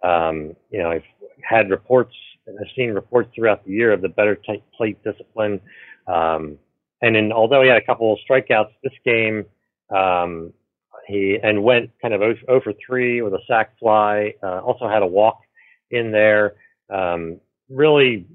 Um, 0.03 0.55
you 0.71 0.83
know, 0.83 0.91
I've 0.91 1.05
had 1.43 1.71
reports, 1.71 2.15
I've 2.49 2.67
seen 2.77 2.91
reports 2.91 3.31
throughout 3.35 3.65
the 3.65 3.73
year 3.73 3.93
of 3.93 4.03
the 4.03 4.09
better 4.09 4.39
plate 4.77 4.99
discipline. 5.05 5.61
Um, 6.07 6.59
and 7.01 7.17
then, 7.17 7.33
although 7.33 7.63
he 7.63 7.69
had 7.69 7.79
a 7.79 7.85
couple 7.85 8.13
of 8.13 8.19
strikeouts 8.29 8.71
this 8.83 8.93
game, 9.05 9.45
um, 9.95 10.53
he 11.07 11.39
and 11.43 11.63
went 11.63 11.91
kind 12.01 12.15
of 12.15 12.21
0 12.21 12.61
for 12.63 12.73
3 12.87 13.23
with 13.23 13.35
a 13.35 13.41
sac 13.47 13.79
fly. 13.79 14.35
Uh, 14.43 14.61
also 14.61 14.89
had 14.89 15.03
a 15.03 15.07
walk 15.07 15.41
in 15.91 16.13
there. 16.13 16.55
Um, 16.93 17.41
really, 17.69 18.27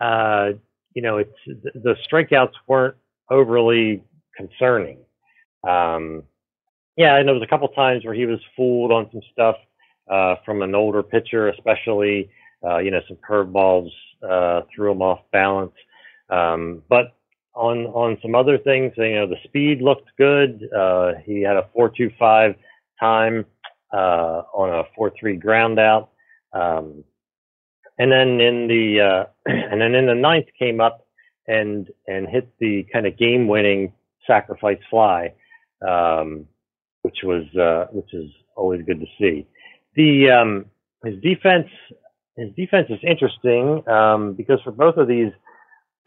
uh, 0.00 0.50
you 0.94 1.02
know, 1.02 1.18
it's 1.18 1.32
the 1.46 1.96
strikeouts 2.10 2.52
weren't 2.66 2.96
overly 3.30 4.02
concerning. 4.36 4.98
Um, 5.66 6.24
yeah, 7.00 7.16
and 7.16 7.26
there 7.26 7.34
was 7.34 7.42
a 7.42 7.46
couple 7.46 7.66
times 7.68 8.04
where 8.04 8.12
he 8.12 8.26
was 8.26 8.38
fooled 8.54 8.92
on 8.92 9.08
some 9.10 9.22
stuff 9.32 9.56
uh, 10.10 10.34
from 10.44 10.60
an 10.60 10.74
older 10.74 11.02
pitcher, 11.02 11.48
especially. 11.48 12.30
Uh, 12.62 12.76
you 12.76 12.90
know, 12.90 13.00
some 13.08 13.16
curveballs 13.26 13.90
uh, 14.22 14.60
threw 14.70 14.92
him 14.92 15.00
off 15.00 15.20
balance. 15.32 15.72
Um, 16.28 16.82
but 16.90 17.16
on 17.54 17.86
on 17.86 18.18
some 18.20 18.34
other 18.34 18.58
things, 18.58 18.92
you 18.98 19.14
know, 19.14 19.26
the 19.26 19.38
speed 19.44 19.80
looked 19.80 20.10
good. 20.18 20.68
Uh, 20.76 21.12
he 21.24 21.40
had 21.40 21.56
a 21.56 21.70
4.25 21.74 22.54
time 23.00 23.46
uh, 23.94 24.42
on 24.52 24.68
a 24.68 25.00
4.3 25.00 25.40
ground 25.40 25.78
out. 25.78 26.10
Um, 26.52 27.02
and 27.98 28.12
then 28.12 28.42
in 28.42 28.68
the 28.68 29.00
uh, 29.00 29.24
and 29.46 29.80
then 29.80 29.94
in 29.94 30.04
the 30.04 30.14
ninth 30.14 30.48
came 30.58 30.82
up 30.82 31.06
and 31.48 31.88
and 32.06 32.28
hit 32.28 32.52
the 32.58 32.86
kind 32.92 33.06
of 33.06 33.16
game 33.16 33.48
winning 33.48 33.94
sacrifice 34.26 34.82
fly, 34.90 35.32
um, 35.80 36.46
which 37.02 37.18
was 37.22 37.44
uh, 37.56 37.86
which 37.92 38.12
is 38.12 38.30
always 38.56 38.82
good 38.86 39.00
to 39.00 39.06
see. 39.18 39.46
The 39.96 40.30
um, 40.30 40.66
his 41.04 41.20
defense 41.22 41.68
his 42.36 42.50
defense 42.56 42.86
is 42.88 42.98
interesting 43.06 43.86
um, 43.88 44.32
because 44.34 44.60
for 44.64 44.72
both 44.72 44.96
of 44.96 45.08
these, 45.08 45.32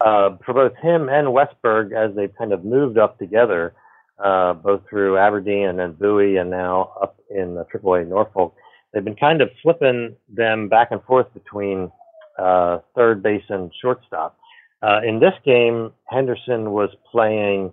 uh, 0.04 0.30
for 0.44 0.52
both 0.52 0.72
him 0.82 1.08
and 1.08 1.28
Westburg, 1.28 1.92
as 1.92 2.14
they've 2.16 2.34
kind 2.36 2.52
of 2.52 2.64
moved 2.64 2.98
up 2.98 3.18
together, 3.18 3.74
uh, 4.22 4.52
both 4.54 4.82
through 4.88 5.18
Aberdeen 5.18 5.68
and 5.68 5.78
then 5.78 5.92
Bowie 5.92 6.36
and 6.36 6.50
now 6.50 6.92
up 7.00 7.16
in 7.30 7.54
the 7.54 7.64
AAA 7.72 8.08
Norfolk, 8.08 8.54
they've 8.92 9.04
been 9.04 9.16
kind 9.16 9.42
of 9.42 9.50
flipping 9.62 10.16
them 10.28 10.68
back 10.68 10.88
and 10.90 11.02
forth 11.04 11.26
between 11.34 11.90
uh, 12.38 12.78
third 12.96 13.22
base 13.22 13.44
and 13.48 13.70
shortstop. 13.80 14.36
Uh, 14.82 15.00
in 15.06 15.20
this 15.20 15.34
game, 15.44 15.92
Henderson 16.08 16.72
was 16.72 16.90
playing. 17.10 17.72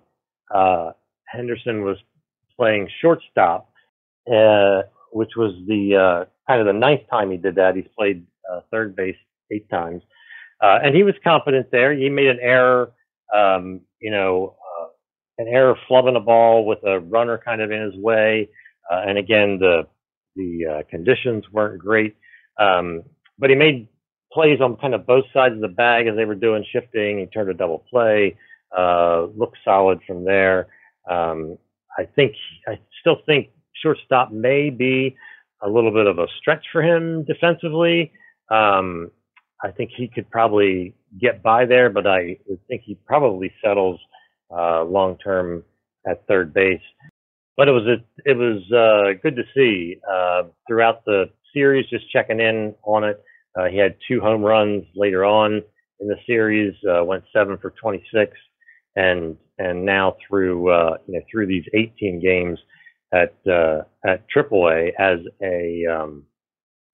Uh, 0.54 0.92
Henderson 1.26 1.82
was 1.82 1.96
playing 2.62 2.88
shortstop, 3.00 3.72
uh, 4.28 4.82
which 5.10 5.30
was 5.36 5.52
the 5.66 5.96
uh, 5.96 6.24
kind 6.46 6.60
of 6.60 6.66
the 6.72 6.78
ninth 6.78 7.00
time 7.10 7.32
he 7.32 7.36
did 7.36 7.56
that. 7.56 7.74
He's 7.74 7.88
played 7.98 8.24
uh, 8.48 8.60
third 8.70 8.94
base 8.94 9.16
eight 9.52 9.68
times, 9.68 10.00
uh, 10.62 10.78
and 10.84 10.94
he 10.94 11.02
was 11.02 11.14
confident 11.24 11.72
there. 11.72 11.92
He 11.92 12.08
made 12.08 12.28
an 12.28 12.38
error, 12.40 12.92
um, 13.34 13.80
you 14.00 14.12
know, 14.12 14.54
uh, 14.60 14.86
an 15.38 15.48
error 15.48 15.76
flubbing 15.90 16.16
a 16.16 16.20
ball 16.20 16.64
with 16.64 16.78
a 16.86 17.00
runner 17.00 17.40
kind 17.44 17.60
of 17.60 17.72
in 17.72 17.82
his 17.82 17.96
way, 17.96 18.48
uh, 18.88 19.02
and 19.08 19.18
again 19.18 19.58
the 19.58 19.82
the 20.36 20.60
uh, 20.70 20.82
conditions 20.88 21.42
weren't 21.50 21.80
great, 21.80 22.14
um, 22.60 23.02
but 23.40 23.50
he 23.50 23.56
made 23.56 23.88
plays 24.32 24.60
on 24.60 24.76
kind 24.76 24.94
of 24.94 25.04
both 25.04 25.24
sides 25.34 25.56
of 25.56 25.60
the 25.60 25.68
bag 25.68 26.06
as 26.06 26.14
they 26.14 26.24
were 26.24 26.36
doing 26.36 26.64
shifting. 26.72 27.18
He 27.18 27.26
turned 27.26 27.50
a 27.50 27.54
double 27.54 27.84
play, 27.90 28.36
uh, 28.76 29.26
looked 29.36 29.58
solid 29.64 29.98
from 30.06 30.24
there. 30.24 30.68
Um, 31.10 31.58
I 31.98 32.04
think 32.04 32.34
I 32.66 32.78
still 33.00 33.18
think 33.26 33.50
shortstop 33.82 34.32
may 34.32 34.70
be 34.70 35.16
a 35.62 35.68
little 35.68 35.92
bit 35.92 36.06
of 36.06 36.18
a 36.18 36.26
stretch 36.40 36.64
for 36.72 36.82
him 36.82 37.24
defensively. 37.24 38.12
Um, 38.50 39.10
I 39.62 39.70
think 39.70 39.90
he 39.96 40.08
could 40.08 40.28
probably 40.30 40.94
get 41.20 41.42
by 41.42 41.66
there, 41.66 41.88
but 41.90 42.06
I 42.06 42.38
would 42.46 42.66
think 42.66 42.82
he 42.84 42.96
probably 43.06 43.52
settles 43.64 44.00
uh, 44.50 44.82
long 44.84 45.18
term 45.18 45.64
at 46.06 46.26
third 46.26 46.52
base. 46.52 46.80
But 47.56 47.68
it 47.68 47.72
was 47.72 47.86
a, 47.86 48.28
it 48.28 48.36
was 48.36 48.62
uh, 48.72 49.18
good 49.22 49.36
to 49.36 49.42
see 49.54 49.96
uh, 50.10 50.44
throughout 50.66 51.04
the 51.04 51.26
series. 51.54 51.88
Just 51.90 52.10
checking 52.10 52.40
in 52.40 52.74
on 52.82 53.04
it. 53.04 53.22
Uh, 53.58 53.66
he 53.66 53.76
had 53.76 53.96
two 54.08 54.20
home 54.20 54.42
runs 54.42 54.84
later 54.96 55.24
on 55.24 55.62
in 56.00 56.08
the 56.08 56.16
series. 56.26 56.74
Uh, 56.88 57.04
went 57.04 57.24
seven 57.32 57.58
for 57.58 57.70
26, 57.70 58.32
and 58.96 59.36
and 59.58 59.84
now 59.84 60.16
through 60.26 60.70
uh, 60.70 60.96
you 61.06 61.14
know 61.14 61.20
through 61.30 61.46
these 61.46 61.64
18 61.74 62.20
games 62.20 62.58
at 63.12 63.34
uh, 63.50 63.82
at 64.04 64.24
AAA 64.34 64.92
as 64.98 65.18
a 65.42 65.84
um, 65.86 66.24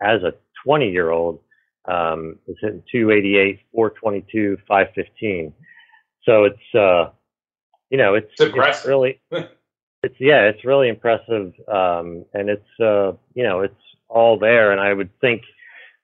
as 0.03 0.23
a 0.23 0.35
20 0.65 0.91
year 0.91 1.11
old 1.11 1.41
um, 1.87 2.39
is 2.47 2.57
hitting 2.61 2.83
288, 2.93 3.61
422, 3.73 4.59
515. 4.69 5.53
So 6.25 6.45
it's 6.45 6.75
uh, 6.75 7.11
you 7.91 7.99
know 7.99 8.15
it's, 8.15 8.31
it's, 8.39 8.55
it's 8.55 8.85
really 8.85 9.21
it's 9.31 10.17
yeah 10.19 10.43
it's 10.43 10.65
really 10.65 10.89
impressive 10.89 11.53
um, 11.69 12.25
and 12.35 12.51
it's 12.51 12.81
uh, 12.81 13.13
you 13.35 13.45
know 13.45 13.61
it's 13.61 13.75
all 14.09 14.39
there 14.39 14.73
and 14.73 14.81
I 14.81 14.93
would 14.93 15.11
think 15.21 15.43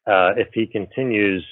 uh, 0.06 0.32
if 0.36 0.48
he 0.52 0.66
continues 0.66 1.44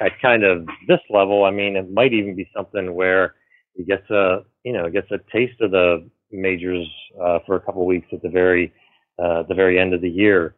at 0.00 0.20
kind 0.20 0.42
of 0.42 0.66
this 0.88 1.00
level, 1.10 1.44
I 1.44 1.50
mean 1.50 1.76
it 1.76 1.90
might 1.90 2.12
even 2.12 2.34
be 2.36 2.48
something 2.54 2.94
where 2.94 3.34
he 3.74 3.84
gets 3.84 4.08
a 4.10 4.44
you 4.64 4.72
know 4.72 4.90
gets 4.90 5.10
a 5.10 5.18
taste 5.32 5.60
of 5.60 5.70
the 5.70 6.08
majors 6.30 6.88
uh, 7.22 7.38
for 7.46 7.56
a 7.56 7.60
couple 7.60 7.82
of 7.82 7.86
weeks 7.86 8.06
at 8.12 8.22
the 8.22 8.28
very 8.28 8.72
uh, 9.22 9.42
the 9.44 9.54
very 9.54 9.78
end 9.78 9.94
of 9.94 10.00
the 10.00 10.10
year. 10.10 10.56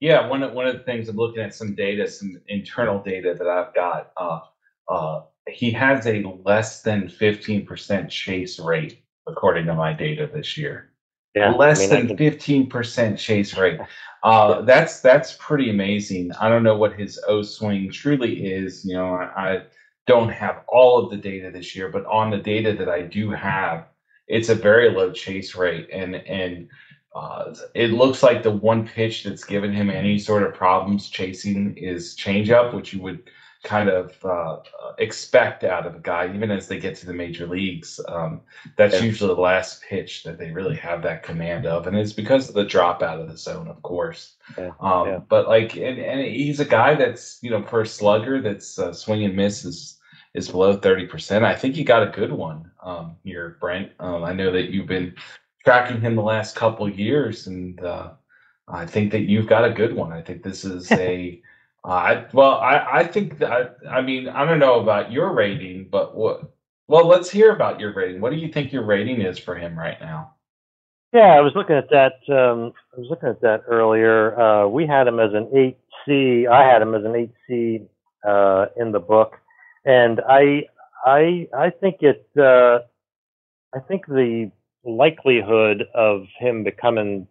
Yeah, 0.00 0.28
one 0.28 0.42
of 0.42 0.52
one 0.52 0.66
of 0.66 0.74
the 0.74 0.84
things 0.84 1.08
I'm 1.08 1.16
looking 1.16 1.42
at 1.42 1.54
some 1.54 1.74
data, 1.74 2.08
some 2.08 2.40
internal 2.48 3.02
data 3.02 3.34
that 3.36 3.48
I've 3.48 3.74
got. 3.74 4.12
Uh, 4.16 4.40
uh, 4.88 5.22
he 5.48 5.70
has 5.72 6.06
a 6.06 6.22
less 6.44 6.82
than 6.82 7.08
15% 7.08 8.08
chase 8.08 8.58
rate 8.58 9.02
according 9.26 9.66
to 9.66 9.74
my 9.74 9.92
data 9.92 10.28
this 10.32 10.56
year. 10.56 10.90
Yeah, 11.34 11.50
less 11.50 11.90
I 11.90 12.02
mean, 12.02 12.08
than 12.08 12.16
15% 12.16 13.18
chase 13.18 13.56
rate. 13.56 13.80
Uh, 14.24 14.62
that's 14.62 15.00
that's 15.00 15.36
pretty 15.38 15.70
amazing. 15.70 16.32
I 16.40 16.48
don't 16.48 16.64
know 16.64 16.76
what 16.76 16.98
his 16.98 17.22
O 17.28 17.40
swing 17.40 17.88
truly 17.92 18.44
is. 18.52 18.84
You 18.84 18.94
know, 18.94 19.14
I 19.14 19.62
don't 20.08 20.30
have 20.30 20.64
all 20.66 20.98
of 20.98 21.10
the 21.10 21.16
data 21.16 21.50
this 21.52 21.76
year, 21.76 21.88
but 21.90 22.04
on 22.06 22.30
the 22.30 22.38
data 22.38 22.72
that 22.72 22.88
I 22.88 23.02
do 23.02 23.30
have, 23.30 23.86
it's 24.26 24.48
a 24.48 24.54
very 24.54 24.90
low 24.90 25.12
chase 25.12 25.54
rate, 25.54 25.88
and 25.92 26.16
and 26.16 26.68
uh, 27.14 27.54
it 27.74 27.90
looks 27.92 28.22
like 28.22 28.42
the 28.42 28.50
one 28.50 28.86
pitch 28.86 29.24
that's 29.24 29.44
given 29.44 29.72
him 29.72 29.90
any 29.90 30.18
sort 30.18 30.42
of 30.42 30.54
problems 30.54 31.08
chasing 31.08 31.76
is 31.76 32.16
changeup, 32.16 32.74
which 32.74 32.92
you 32.92 33.00
would 33.02 33.30
kind 33.64 33.88
of 33.88 34.24
uh, 34.24 34.58
expect 34.98 35.64
out 35.64 35.86
of 35.86 35.94
a 35.96 35.98
guy, 35.98 36.32
even 36.32 36.50
as 36.50 36.68
they 36.68 36.78
get 36.78 36.96
to 36.96 37.06
the 37.06 37.12
major 37.12 37.46
leagues. 37.46 38.00
Um, 38.08 38.40
that's 38.76 38.94
yeah. 38.94 39.02
usually 39.02 39.34
the 39.34 39.40
last 39.40 39.82
pitch 39.82 40.22
that 40.24 40.38
they 40.38 40.50
really 40.50 40.76
have 40.76 41.02
that 41.02 41.22
command 41.22 41.66
of, 41.66 41.86
and 41.86 41.96
it's 41.96 42.12
because 42.12 42.48
of 42.48 42.54
the 42.54 42.64
drop 42.64 43.02
out 43.02 43.20
of 43.20 43.28
the 43.28 43.36
zone, 43.36 43.68
of 43.68 43.82
course. 43.82 44.36
Yeah. 44.56 44.70
Um, 44.80 45.08
yeah. 45.08 45.20
But 45.28 45.48
like, 45.48 45.76
and, 45.76 45.98
and 45.98 46.20
he's 46.20 46.60
a 46.60 46.64
guy 46.64 46.94
that's 46.94 47.38
you 47.42 47.50
know 47.50 47.62
for 47.64 47.82
a 47.82 47.86
slugger 47.86 48.40
that's 48.40 48.78
uh, 48.78 48.92
swing 48.92 49.24
and 49.24 49.34
miss 49.34 49.64
is 49.64 49.97
is 50.38 50.48
below 50.48 50.78
30%. 50.78 51.44
I 51.44 51.54
think 51.54 51.76
you 51.76 51.84
got 51.84 52.02
a 52.02 52.10
good 52.10 52.32
one 52.32 52.70
um, 52.82 53.16
here, 53.24 53.58
Brent. 53.60 53.92
Um, 54.00 54.24
I 54.24 54.32
know 54.32 54.50
that 54.52 54.70
you've 54.70 54.86
been 54.86 55.14
tracking 55.64 56.00
him 56.00 56.16
the 56.16 56.22
last 56.22 56.56
couple 56.56 56.88
years, 56.88 57.46
and 57.46 57.78
uh, 57.84 58.12
I 58.68 58.86
think 58.86 59.12
that 59.12 59.28
you've 59.28 59.48
got 59.48 59.64
a 59.64 59.70
good 59.70 59.94
one. 59.94 60.12
I 60.12 60.22
think 60.22 60.42
this 60.42 60.64
is 60.64 60.90
a. 60.92 61.42
Uh, 61.84 62.24
well, 62.32 62.58
I, 62.58 62.98
I 62.98 63.04
think 63.04 63.38
that, 63.38 63.76
I 63.88 64.02
mean, 64.02 64.28
I 64.28 64.44
don't 64.44 64.58
know 64.58 64.80
about 64.80 65.12
your 65.12 65.32
rating, 65.32 65.86
but 65.88 66.14
what 66.16 66.42
Well, 66.88 67.06
let's 67.06 67.30
hear 67.30 67.52
about 67.52 67.78
your 67.78 67.94
rating. 67.94 68.20
What 68.20 68.32
do 68.32 68.36
you 68.36 68.48
think 68.48 68.72
your 68.72 68.84
rating 68.84 69.20
is 69.20 69.38
for 69.38 69.54
him 69.54 69.78
right 69.78 69.98
now? 70.00 70.34
Yeah, 71.12 71.36
I 71.36 71.40
was 71.40 71.52
looking 71.54 71.76
at 71.76 71.88
that. 71.90 72.14
Um, 72.28 72.72
I 72.94 73.00
was 73.00 73.08
looking 73.08 73.28
at 73.28 73.40
that 73.42 73.62
earlier. 73.68 74.38
Uh, 74.38 74.66
we 74.66 74.86
had 74.86 75.06
him 75.06 75.20
as 75.20 75.32
an 75.32 75.48
eight 75.54 75.78
C. 76.04 76.46
I 76.46 76.64
had 76.64 76.82
him 76.82 76.94
as 76.94 77.04
an 77.04 77.14
eight 77.14 77.32
C 77.46 77.86
uh, 78.26 78.66
in 78.76 78.92
the 78.92 79.00
book, 79.00 79.38
and 79.88 80.20
I 80.28 80.66
I 81.04 81.48
I 81.56 81.70
think 81.70 81.96
it. 82.02 82.28
Uh, 82.36 82.80
I 83.74 83.80
think 83.80 84.06
the 84.06 84.50
likelihood 84.84 85.84
of 85.94 86.26
him 86.38 86.64
becoming 86.64 87.26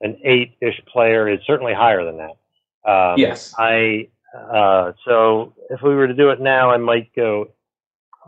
an 0.00 0.18
eight-ish 0.24 0.80
player 0.92 1.28
is 1.28 1.40
certainly 1.46 1.74
higher 1.74 2.04
than 2.04 2.18
that. 2.18 2.90
Um, 2.90 3.18
yes. 3.18 3.54
I 3.58 4.08
uh, 4.36 4.92
so 5.04 5.54
if 5.70 5.82
we 5.82 5.94
were 5.94 6.06
to 6.06 6.14
do 6.14 6.30
it 6.30 6.40
now, 6.40 6.70
I 6.70 6.76
might 6.76 7.14
go 7.14 7.48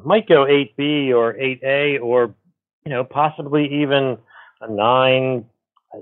might 0.04 0.28
go 0.28 0.46
eight 0.46 0.76
B 0.76 1.12
or 1.12 1.36
eight 1.36 1.60
A 1.62 1.98
or 1.98 2.34
you 2.84 2.90
know 2.90 3.04
possibly 3.04 3.82
even 3.82 4.18
a 4.60 4.70
nine 4.70 5.44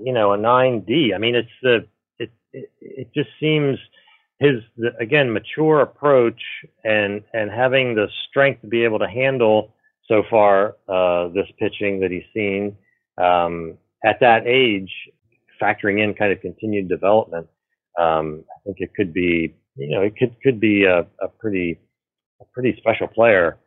you 0.03 0.13
know 0.13 0.33
a 0.33 0.37
nine 0.37 0.81
D. 0.81 1.13
I 1.13 1.19
mean 1.19 1.35
it's 1.35 1.49
the 1.61 1.85
it, 2.17 2.31
it 2.53 2.71
it 2.81 3.13
just 3.13 3.29
seems 3.39 3.77
his 4.39 4.61
again 4.99 5.31
mature 5.33 5.81
approach 5.81 6.41
and 6.83 7.23
and 7.33 7.49
having 7.51 7.95
the 7.95 8.07
strength 8.29 8.61
to 8.61 8.67
be 8.67 8.83
able 8.83 8.99
to 8.99 9.07
handle 9.07 9.73
so 10.07 10.23
far 10.29 10.75
uh, 10.87 11.27
this 11.29 11.47
pitching 11.59 11.99
that 11.99 12.11
he's 12.11 12.23
seen 12.33 12.77
um, 13.21 13.77
at 14.05 14.19
that 14.21 14.45
age, 14.45 14.91
factoring 15.61 16.03
in 16.03 16.13
kind 16.13 16.31
of 16.31 16.39
continued 16.39 16.87
development. 16.87 17.47
Um, 17.99 18.43
I 18.55 18.59
think 18.63 18.77
it 18.79 18.91
could 18.95 19.13
be 19.13 19.55
you 19.75 19.95
know 19.95 20.01
it 20.01 20.15
could 20.17 20.35
could 20.43 20.59
be 20.59 20.85
a, 20.85 20.99
a 21.21 21.27
pretty 21.39 21.79
a 22.41 22.45
pretty 22.53 22.75
special 22.77 23.07
player. 23.07 23.57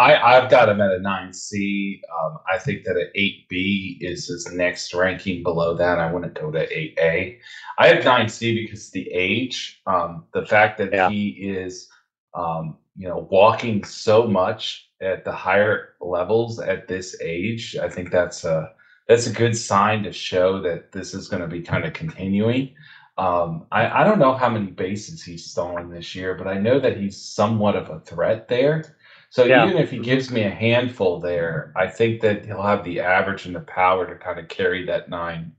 I, 0.00 0.36
I've 0.36 0.50
got 0.50 0.70
him 0.70 0.80
at 0.80 0.92
a 0.92 0.98
9C. 0.98 2.00
Um, 2.24 2.38
I 2.50 2.58
think 2.58 2.84
that 2.84 2.96
an 2.96 3.10
8B 3.14 3.98
is 4.00 4.28
his 4.28 4.50
next 4.50 4.94
ranking 4.94 5.42
below 5.42 5.76
that. 5.76 5.98
I 5.98 6.10
wouldn't 6.10 6.34
go 6.34 6.50
to 6.50 6.66
8A. 6.66 7.38
I 7.78 7.86
have 7.86 8.02
9C 8.02 8.62
because 8.62 8.90
the 8.90 9.10
age, 9.12 9.82
um, 9.86 10.24
the 10.32 10.46
fact 10.46 10.78
that 10.78 10.92
yeah. 10.92 11.10
he 11.10 11.28
is, 11.28 11.88
um, 12.34 12.78
you 12.96 13.08
know, 13.08 13.28
walking 13.30 13.84
so 13.84 14.26
much 14.26 14.88
at 15.02 15.24
the 15.24 15.32
higher 15.32 15.94
levels 16.00 16.58
at 16.60 16.88
this 16.88 17.16
age. 17.20 17.76
I 17.76 17.88
think 17.88 18.10
that's 18.10 18.44
a 18.44 18.72
that's 19.06 19.26
a 19.26 19.32
good 19.32 19.56
sign 19.56 20.02
to 20.04 20.12
show 20.12 20.62
that 20.62 20.92
this 20.92 21.14
is 21.14 21.28
going 21.28 21.42
to 21.42 21.48
be 21.48 21.60
kind 21.60 21.84
of 21.84 21.92
continuing. 21.92 22.74
Um, 23.18 23.66
I, 23.72 24.00
I 24.00 24.04
don't 24.04 24.18
know 24.18 24.34
how 24.34 24.48
many 24.48 24.70
bases 24.70 25.22
he's 25.22 25.50
stolen 25.50 25.90
this 25.90 26.14
year, 26.14 26.36
but 26.36 26.46
I 26.46 26.54
know 26.54 26.78
that 26.78 26.96
he's 26.96 27.20
somewhat 27.20 27.76
of 27.76 27.90
a 27.90 28.00
threat 28.00 28.48
there. 28.48 28.96
So 29.30 29.44
yeah. 29.44 29.64
even 29.64 29.78
if 29.78 29.92
he 29.92 29.98
gives 30.00 30.30
me 30.30 30.42
a 30.42 30.50
handful 30.50 31.20
there, 31.20 31.72
I 31.76 31.86
think 31.86 32.20
that 32.22 32.44
he'll 32.44 32.62
have 32.62 32.84
the 32.84 32.98
average 32.98 33.46
and 33.46 33.54
the 33.54 33.60
power 33.60 34.04
to 34.04 34.16
kind 34.16 34.40
of 34.40 34.48
carry 34.48 34.84
that 34.86 35.08
nine, 35.08 35.52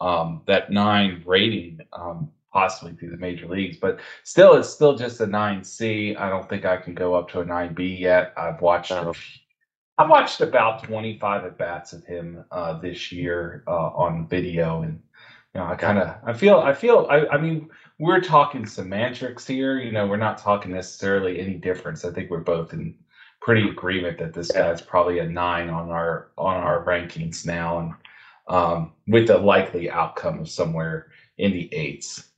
um, 0.00 0.42
that 0.48 0.72
nine 0.72 1.22
rating, 1.24 1.78
um, 1.92 2.32
possibly 2.52 2.94
through 2.94 3.10
the 3.10 3.16
major 3.16 3.46
leagues. 3.46 3.76
But 3.76 4.00
still, 4.24 4.54
it's 4.54 4.68
still 4.68 4.96
just 4.96 5.20
a 5.20 5.26
nine 5.26 5.62
C. 5.62 6.16
I 6.16 6.28
don't 6.28 6.48
think 6.48 6.64
I 6.64 6.76
can 6.76 6.94
go 6.94 7.14
up 7.14 7.30
to 7.30 7.40
a 7.40 7.44
nine 7.44 7.74
B 7.74 7.94
yet. 7.94 8.34
I've 8.36 8.60
watched. 8.60 8.90
No. 8.90 9.14
I've 9.98 10.10
watched 10.10 10.40
about 10.40 10.82
25 10.82 11.44
at 11.44 11.58
bats 11.58 11.92
of 11.92 12.04
him 12.04 12.44
uh, 12.50 12.80
this 12.80 13.12
year 13.12 13.62
uh, 13.68 13.90
on 13.94 14.26
video, 14.26 14.82
and 14.82 15.00
you 15.54 15.60
know, 15.60 15.66
I 15.66 15.76
kind 15.76 15.98
of, 15.98 16.16
I 16.24 16.32
feel, 16.32 16.58
I 16.58 16.72
feel, 16.72 17.06
I, 17.08 17.26
I 17.26 17.38
mean, 17.38 17.68
we're 17.98 18.20
talking 18.20 18.66
semantics 18.66 19.46
here. 19.46 19.78
You 19.78 19.92
know, 19.92 20.06
we're 20.08 20.16
not 20.16 20.38
talking 20.38 20.72
necessarily 20.72 21.38
any 21.38 21.54
difference. 21.54 22.04
I 22.04 22.10
think 22.10 22.30
we're 22.30 22.40
both 22.40 22.72
in 22.72 22.96
pretty 23.44 23.68
agreement 23.68 24.18
that 24.18 24.32
this 24.32 24.50
yeah. 24.54 24.70
guy's 24.70 24.80
probably 24.80 25.18
a 25.18 25.28
nine 25.28 25.68
on 25.68 25.90
our 25.90 26.28
on 26.38 26.56
our 26.56 26.84
rankings 26.84 27.44
now, 27.44 27.78
and 27.78 27.92
um, 28.48 28.92
with 29.08 29.30
a 29.30 29.38
likely 29.38 29.90
outcome 29.90 30.40
of 30.40 30.48
somewhere 30.48 31.08
in 31.38 31.52
the 31.52 31.72
eights. 31.74 32.30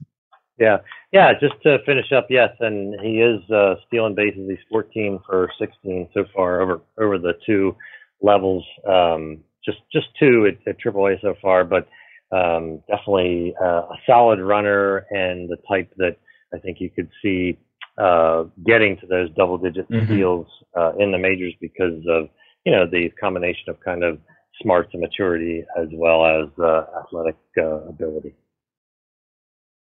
Yeah, 0.59 0.79
yeah. 1.13 1.33
Just 1.39 1.55
to 1.65 1.79
finish 1.85 2.13
up, 2.13 2.27
yes, 2.31 2.51
and 2.61 2.99
he 3.01 3.21
is 3.21 3.41
uh, 3.51 3.75
stealing 3.87 4.15
bases. 4.15 4.49
He's 4.49 4.59
14 4.71 5.21
for 5.27 5.51
16 5.59 6.09
so 6.15 6.25
far 6.35 6.61
over 6.61 6.81
over 6.99 7.19
the 7.19 7.35
two 7.45 7.77
levels. 8.23 8.65
Um, 8.89 9.41
just 9.65 9.79
just 9.93 10.07
two 10.19 10.47
at, 10.47 10.69
at 10.69 10.81
AAA 10.81 11.21
so 11.21 11.35
far, 11.43 11.65
but 11.65 11.89
um, 12.33 12.83
definitely 12.89 13.55
uh, 13.61 13.83
a 13.83 13.97
solid 14.07 14.41
runner 14.41 15.07
and 15.11 15.49
the 15.49 15.57
type 15.69 15.93
that 15.97 16.17
I 16.55 16.59
think 16.59 16.81
you 16.81 16.91
could 16.91 17.11
see 17.23 17.59
uh, 17.99 18.45
getting 18.67 18.97
to 18.99 19.07
those 19.07 19.31
double 19.37 19.59
digit 19.59 19.89
mm-hmm. 19.91 20.05
steals 20.07 20.47
uh, 20.77 20.93
in 20.99 21.13
the 21.13 21.19
majors 21.19 21.55
because 21.61 22.03
of 22.09 22.29
you 22.65 22.73
know 22.73 22.87
the 22.87 23.11
combination 23.21 23.69
of 23.69 23.79
kind 23.81 24.03
of 24.03 24.19
smarts 24.63 24.91
and 24.93 25.03
maturity 25.03 25.65
as 25.77 25.89
well 25.93 26.25
as 26.25 26.49
uh, 26.59 26.85
athletic 27.01 27.37
uh, 27.59 27.83
ability. 27.89 28.35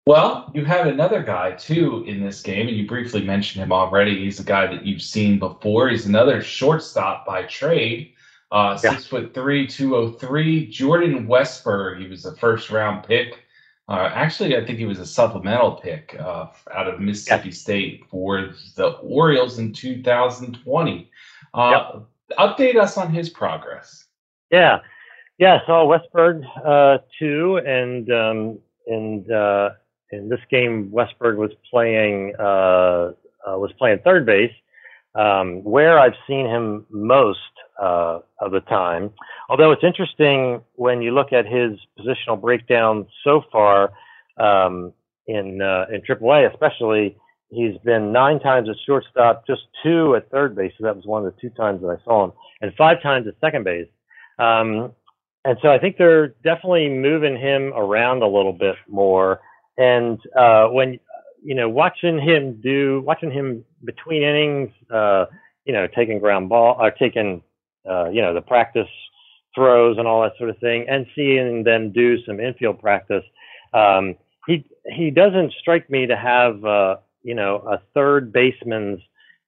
Well, 0.08 0.52
you 0.56 0.66
have 0.66 0.88
another 0.88 1.22
guy 1.22 1.52
too 1.52 2.04
in 2.08 2.22
this 2.22 2.42
game, 2.42 2.68
and 2.68 2.76
you 2.76 2.88
briefly 2.88 3.24
mentioned 3.24 3.64
him 3.64 3.72
already. 3.72 4.24
He's 4.24 4.40
a 4.40 4.44
guy 4.44 4.66
that 4.68 4.86
you've 4.86 5.02
seen 5.02 5.38
before. 5.38 5.90
He's 5.90 6.08
another 6.08 6.42
shortstop 6.42 7.26
by 7.26 7.44
trade. 7.44 8.14
Uh, 8.52 8.78
yeah. 8.84 8.92
Six 8.92 9.06
foot 9.06 9.34
three, 9.34 9.68
203. 9.68 10.68
Jordan 10.68 11.28
Westburg, 11.28 12.02
he 12.02 12.08
was 12.08 12.26
a 12.26 12.36
first 12.36 12.70
round 12.70 13.08
pick 13.08 13.46
uh, 13.88 14.10
actually, 14.14 14.56
I 14.56 14.66
think 14.66 14.78
he 14.78 14.86
was 14.86 15.00
a 15.00 15.06
supplemental 15.06 15.74
pick 15.74 16.16
uh, 16.20 16.48
out 16.74 16.88
of 16.88 17.00
Mississippi. 17.00 17.52
State 17.52 18.06
for 18.10 18.54
the 18.76 18.90
Orioles 19.02 19.60
in 19.60 19.74
2020. 19.74 21.10
Uh, 21.54 21.92
yep. 21.94 22.06
Update 22.40 22.78
us 22.78 22.98
on 22.98 23.14
his 23.14 23.30
progress. 23.30 24.06
Yeah, 24.52 24.80
yeah. 25.38 25.60
So 25.68 25.86
Westburg 25.88 26.44
uh, 26.66 27.00
too, 27.20 27.60
and 27.66 28.10
um, 28.12 28.60
and 28.88 29.30
uh, 29.30 29.72
in 30.12 30.30
this 30.30 30.40
game, 30.50 30.90
Westburg 30.92 31.36
was 31.36 31.52
playing 31.70 32.34
uh, 32.40 33.12
was 33.48 33.72
playing 33.78 34.00
third 34.04 34.26
base, 34.26 34.54
um, 35.16 35.64
where 35.64 36.00
I've 36.00 36.16
seen 36.28 36.46
him 36.46 36.86
most 36.90 37.40
uh, 37.82 38.20
of 38.40 38.52
the 38.52 38.62
time. 38.62 39.12
Although 39.52 39.74
it's 39.74 39.84
interesting 39.84 40.62
when 40.76 41.02
you 41.02 41.12
look 41.12 41.34
at 41.34 41.46
his 41.46 41.78
positional 42.00 42.40
breakdown 42.40 43.06
so 43.22 43.44
far 43.52 43.92
um, 44.38 44.94
in 45.28 45.62
uh, 45.62 45.88
in 45.92 46.02
AAA, 46.04 46.50
especially, 46.50 47.18
he's 47.50 47.78
been 47.84 48.14
nine 48.14 48.40
times 48.40 48.70
at 48.70 48.78
shortstop, 48.86 49.46
just 49.46 49.64
two 49.84 50.16
at 50.16 50.32
third 50.32 50.56
base. 50.56 50.72
So 50.78 50.86
that 50.86 50.96
was 50.96 51.06
one 51.06 51.26
of 51.26 51.36
the 51.36 51.42
two 51.42 51.50
times 51.50 51.82
that 51.82 51.90
I 51.90 52.02
saw 52.06 52.24
him, 52.24 52.32
and 52.62 52.74
five 52.78 53.04
times 53.04 53.28
at 53.28 53.34
second 53.42 53.66
base. 53.66 53.90
Um, 54.40 54.94
and 55.44 55.58
so 55.62 55.68
I 55.68 55.80
think 55.80 55.98
they're 55.98 56.30
definitely 56.46 56.88
moving 56.88 57.36
him 57.36 57.74
around 57.76 58.24
a 58.24 58.28
little 58.28 58.54
bit 58.54 58.76
more. 58.88 59.42
And 59.78 60.18
uh, 60.34 60.68
when 60.68 60.98
you 61.44 61.56
know, 61.56 61.68
watching 61.68 62.22
him 62.22 62.62
do, 62.62 63.04
watching 63.06 63.32
him 63.32 63.66
between 63.84 64.24
innings, 64.24 64.70
uh, 64.90 65.26
you 65.66 65.74
know, 65.74 65.88
taking 65.94 66.20
ground 66.20 66.48
ball 66.48 66.78
or 66.80 66.90
taking, 66.92 67.44
uh, 67.86 68.08
you 68.12 68.22
know, 68.22 68.34
the 68.34 68.42
practice 68.42 68.88
throws 69.56 69.98
and 69.98 70.08
all 70.08 70.22
that 70.22 70.34
sort 70.38 70.50
of 70.50 70.58
thing, 70.60 70.86
and 70.90 71.06
seeing 71.16 71.64
them 71.64 71.92
do 71.92 72.24
some 72.24 72.40
infield 72.40 72.80
practice. 72.80 73.24
Um, 73.74 74.16
he 74.48 74.66
he 74.86 75.12
doesn't 75.12 75.54
strike 75.60 75.90
me 75.90 76.08
to 76.08 76.18
have, 76.18 76.64
uh, 76.66 76.98
you 77.24 77.36
know, 77.36 77.58
a 77.58 77.80
third 77.94 78.32
baseman's 78.32 79.00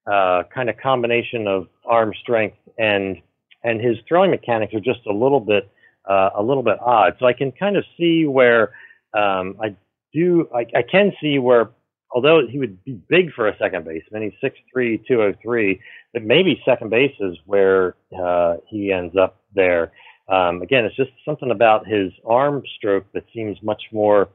uh, 0.05 0.43
kind 0.53 0.69
of 0.69 0.77
combination 0.77 1.47
of 1.47 1.67
arm 1.85 2.13
strength 2.21 2.57
and 2.77 3.21
and 3.63 3.79
his 3.79 3.97
throwing 4.07 4.31
mechanics 4.31 4.73
are 4.73 4.79
just 4.79 5.05
a 5.07 5.13
little 5.13 5.39
bit 5.39 5.69
uh, 6.09 6.31
a 6.35 6.43
little 6.43 6.63
bit 6.63 6.77
odd. 6.81 7.15
So 7.19 7.25
I 7.25 7.33
can 7.33 7.51
kind 7.51 7.77
of 7.77 7.85
see 7.97 8.25
where 8.25 8.73
um, 9.13 9.55
I 9.61 9.75
do 10.13 10.47
I, 10.53 10.65
I 10.75 10.83
can 10.83 11.13
see 11.21 11.39
where 11.39 11.71
although 12.11 12.45
he 12.47 12.59
would 12.59 12.83
be 12.83 12.93
big 13.09 13.33
for 13.33 13.47
a 13.47 13.57
second 13.57 13.85
baseman, 13.85 14.21
he's 14.21 14.51
6'3", 14.75 15.05
203, 15.07 15.81
but 16.13 16.23
maybe 16.23 16.61
second 16.63 16.91
base 16.91 17.15
is 17.19 17.35
where 17.45 17.95
uh, 18.21 18.57
he 18.67 18.91
ends 18.91 19.15
up 19.17 19.41
there. 19.55 19.91
Um, 20.29 20.61
again, 20.61 20.85
it's 20.85 20.95
just 20.95 21.11
something 21.25 21.51
about 21.51 21.87
his 21.87 22.11
arm 22.25 22.63
stroke 22.77 23.05
that 23.13 23.25
seems 23.33 23.57
much 23.61 23.81
more 23.91 24.29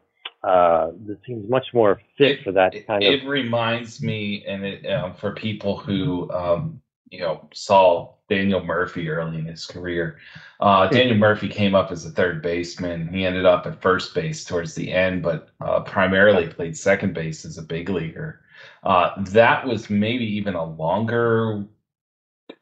uh, 0.45 0.93
that 1.07 1.19
seems 1.27 1.49
much 1.51 1.67
more 1.75 2.01
fit 2.17 2.39
it, 2.39 2.45
for 2.45 2.53
that 2.53 2.73
kind 2.87 3.03
it, 3.03 3.07
of. 3.09 3.21
It 3.23 3.29
reminds 3.29 4.01
me, 4.01 4.45
and 4.47 4.65
it, 4.65 4.87
um, 4.87 5.15
for 5.15 5.35
people 5.35 5.77
who 5.77 6.31
um, 6.31 6.81
you 7.11 7.21
know 7.21 7.49
saw 7.53 8.15
Daniel 8.29 8.63
Murphy 8.63 9.09
early 9.09 9.39
in 9.39 9.47
his 9.47 9.67
career. 9.67 10.19
Uh, 10.61 10.87
Daniel 10.89 11.17
Murphy 11.17 11.49
came 11.49 11.75
up 11.75 11.91
as 11.91 12.05
a 12.05 12.11
third 12.11 12.43
baseman. 12.43 13.09
He 13.13 13.25
ended 13.25 13.47
up 13.47 13.67
at 13.67 13.81
first 13.81 14.15
base 14.15 14.45
towards 14.45 14.75
the 14.75 14.93
end, 14.93 15.23
but 15.23 15.49
uh, 15.61 15.81
primarily 15.81 16.47
played 16.47 16.77
second 16.77 17.15
base 17.15 17.45
as 17.45 17.59
a 17.59 17.63
big 17.63 17.89
leaguer. 17.89 18.43
Uh, 18.85 19.11
that 19.25 19.67
was 19.67 19.89
maybe 19.89 20.25
even 20.25 20.55
a 20.55 20.65
longer 20.65 21.65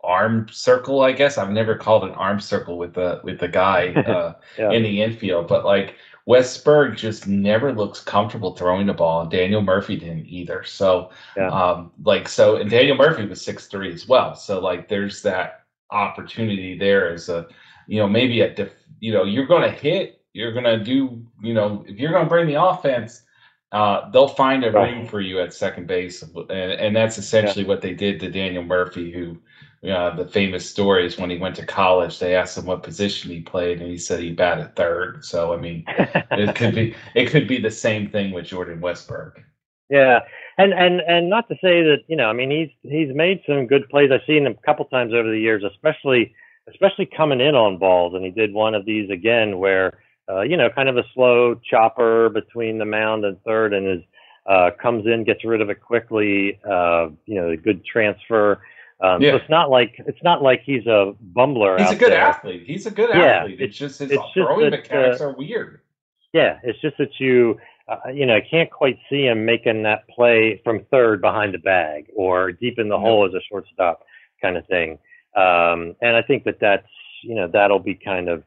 arm 0.03 0.49
circle, 0.51 1.03
I 1.03 1.13
guess. 1.13 1.39
I've 1.39 1.51
never 1.51 1.77
called 1.77 2.05
an 2.05 2.11
arm 2.11 2.41
circle 2.41 2.79
with 2.79 2.95
the 2.95 3.21
with 3.25 3.39
the 3.41 3.49
guy 3.49 3.89
uh, 4.07 4.35
yeah. 4.59 4.71
in 4.71 4.83
the 4.83 5.03
infield, 5.03 5.49
but 5.49 5.65
like 5.65 5.97
Westburg 6.29 6.97
just 6.97 7.29
never 7.29 7.73
looks 7.73 8.01
comfortable 8.01 8.57
throwing 8.57 8.87
the 8.87 8.93
ball, 8.93 9.23
and 9.23 9.31
Daniel 9.31 9.63
Murphy 9.63 9.97
didn't 9.97 10.27
either. 10.27 10.65
So, 10.65 11.11
yeah. 11.37 11.49
um, 11.51 11.93
like, 12.03 12.29
so, 12.29 12.57
and 12.57 12.69
Daniel 12.69 12.97
Murphy 12.97 13.27
was 13.27 13.41
six 13.41 13.67
three 13.69 13.93
as 13.93 14.09
well. 14.09 14.35
So, 14.35 14.59
like, 14.59 14.89
there's 14.89 15.23
that 15.23 15.65
opportunity 15.91 16.77
there 16.77 17.13
as 17.13 17.29
a, 17.29 17.47
you 17.87 18.01
know, 18.01 18.09
maybe 18.09 18.41
a, 18.41 18.53
def, 18.53 18.73
you 18.99 19.13
know, 19.13 19.23
you're 19.23 19.47
going 19.47 19.63
to 19.63 19.71
hit, 19.71 20.21
you're 20.33 20.53
going 20.53 20.65
to 20.65 20.83
do, 20.83 21.25
you 21.41 21.55
know, 21.55 21.85
if 21.87 21.97
you're 22.01 22.11
going 22.11 22.25
to 22.25 22.29
bring 22.29 22.49
the 22.49 22.61
offense, 22.61 23.23
uh, 23.71 24.11
they'll 24.11 24.27
find 24.27 24.65
a 24.65 24.73
right. 24.73 24.95
room 24.95 25.07
for 25.07 25.21
you 25.21 25.41
at 25.41 25.55
second 25.55 25.87
base, 25.87 26.23
and, 26.23 26.51
and 26.51 26.97
that's 26.97 27.19
essentially 27.19 27.63
yeah. 27.63 27.69
what 27.69 27.83
they 27.83 27.95
did 27.95 28.19
to 28.19 28.31
Daniel 28.31 28.65
Murphy, 28.65 29.13
who 29.13 29.39
uh, 29.85 30.15
the 30.17 30.27
famous 30.27 30.69
story 30.69 31.07
is 31.07 31.19
when 31.19 31.31
he 31.31 31.39
went 31.39 31.57
to 31.57 31.67
college. 31.67 32.19
They 32.19 32.35
asked 32.35 32.59
him 32.59 32.67
what 32.67 32.83
position 32.83 33.31
he 33.31 33.41
played, 33.41 33.81
and 33.81 33.91
he 33.91 33.99
said 33.99 34.21
he 34.21 34.33
batted 34.33 34.77
third. 34.77 35.25
So 35.25 35.53
I 35.53 35.57
mean, 35.57 35.85
it 35.89 36.55
could 36.55 36.75
be 36.75 36.95
it 37.15 37.31
could 37.31 37.47
be 37.47 37.61
the 37.61 37.71
same 37.71 38.11
thing 38.11 38.33
with 38.33 38.47
Jordan 38.47 38.81
Westburg. 38.81 39.43
Yeah, 39.89 40.21
and 40.59 40.73
and 40.73 41.01
and 41.01 41.31
not 41.31 41.49
to 41.49 41.55
say 41.57 41.83
that 41.83 41.99
you 42.09 42.17
know, 42.17 42.29
I 42.29 42.33
mean, 42.33 42.51
he's 42.51 42.91
he's 42.91 43.15
made 43.15 43.43
some 43.47 43.67
good 43.67 43.89
plays. 43.89 44.11
I've 44.13 44.27
seen 44.27 44.47
him 44.47 44.57
a 44.59 44.67
couple 44.67 44.85
times 44.87 45.13
over 45.15 45.31
the 45.31 45.39
years, 45.39 45.63
especially 45.65 46.35
especially 46.69 47.07
coming 47.07 47.41
in 47.41 47.55
on 47.55 47.79
balls, 47.79 48.15
and 48.15 48.25
he 48.25 48.31
did 48.31 48.53
one 48.53 48.75
of 48.75 48.85
these 48.85 49.09
again 49.11 49.59
where 49.59 49.99
uh, 50.29 50.43
you 50.43 50.57
know, 50.57 50.69
kind 50.71 50.89
of 50.89 50.97
a 50.97 51.05
slow 51.15 51.55
chopper 51.55 52.29
between 52.29 52.79
the 52.79 52.85
mound 52.85 53.25
and 53.25 53.43
third, 53.45 53.73
and 53.73 53.87
is 53.87 54.05
uh, 54.47 54.71
comes 54.81 55.07
in, 55.07 55.25
gets 55.25 55.45
rid 55.45 55.61
of 55.61 55.71
it 55.71 55.81
quickly. 55.81 56.59
Uh, 56.69 57.09
you 57.27 57.35
know, 57.35 57.51
a 57.51 57.57
good 57.57 57.85
transfer. 57.85 58.61
Um, 59.01 59.21
yeah. 59.21 59.33
So 59.33 59.37
it's 59.37 59.51
not 59.51 59.71
like 59.71 59.95
it's 59.99 60.23
not 60.23 60.43
like 60.43 60.63
he's 60.65 60.87
a 60.87 61.15
bumbler. 61.35 61.79
He's 61.79 61.91
a 61.91 61.97
good 61.97 62.13
there. 62.13 62.21
athlete. 62.21 62.65
He's 62.67 62.87
a 62.87 62.91
good 62.91 63.11
yeah, 63.11 63.41
athlete. 63.41 63.61
It's, 63.61 63.71
it's 63.71 63.79
just 63.79 63.99
his 63.99 64.11
it's 64.13 64.23
throwing 64.33 64.71
just 64.71 64.89
that, 64.89 64.95
mechanics 64.95 65.21
uh, 65.21 65.27
are 65.27 65.33
weird. 65.33 65.81
Yeah, 66.33 66.59
it's 66.63 66.81
just 66.81 66.97
that 66.99 67.19
you 67.19 67.59
uh, 67.89 68.11
you 68.13 68.25
know 68.25 68.37
I 68.37 68.41
can't 68.41 68.71
quite 68.71 68.99
see 69.11 69.27
him 69.27 69.45
making 69.45 69.83
that 69.83 70.09
play 70.09 70.61
from 70.65 70.87
third 70.91 71.21
behind 71.21 71.53
the 71.53 71.59
bag 71.59 72.07
or 72.15 72.53
deep 72.53 72.79
in 72.79 72.89
the 72.89 72.97
no. 72.97 73.01
hole 73.01 73.27
as 73.27 73.35
a 73.35 73.41
shortstop 73.51 74.05
kind 74.41 74.57
of 74.57 74.67
thing. 74.67 74.99
Um, 75.37 75.95
and 76.01 76.17
I 76.17 76.23
think 76.23 76.45
that 76.45 76.59
that's 76.59 76.89
you 77.23 77.35
know 77.35 77.49
that'll 77.53 77.79
be 77.79 77.95
kind 77.95 78.31
of 78.31 78.45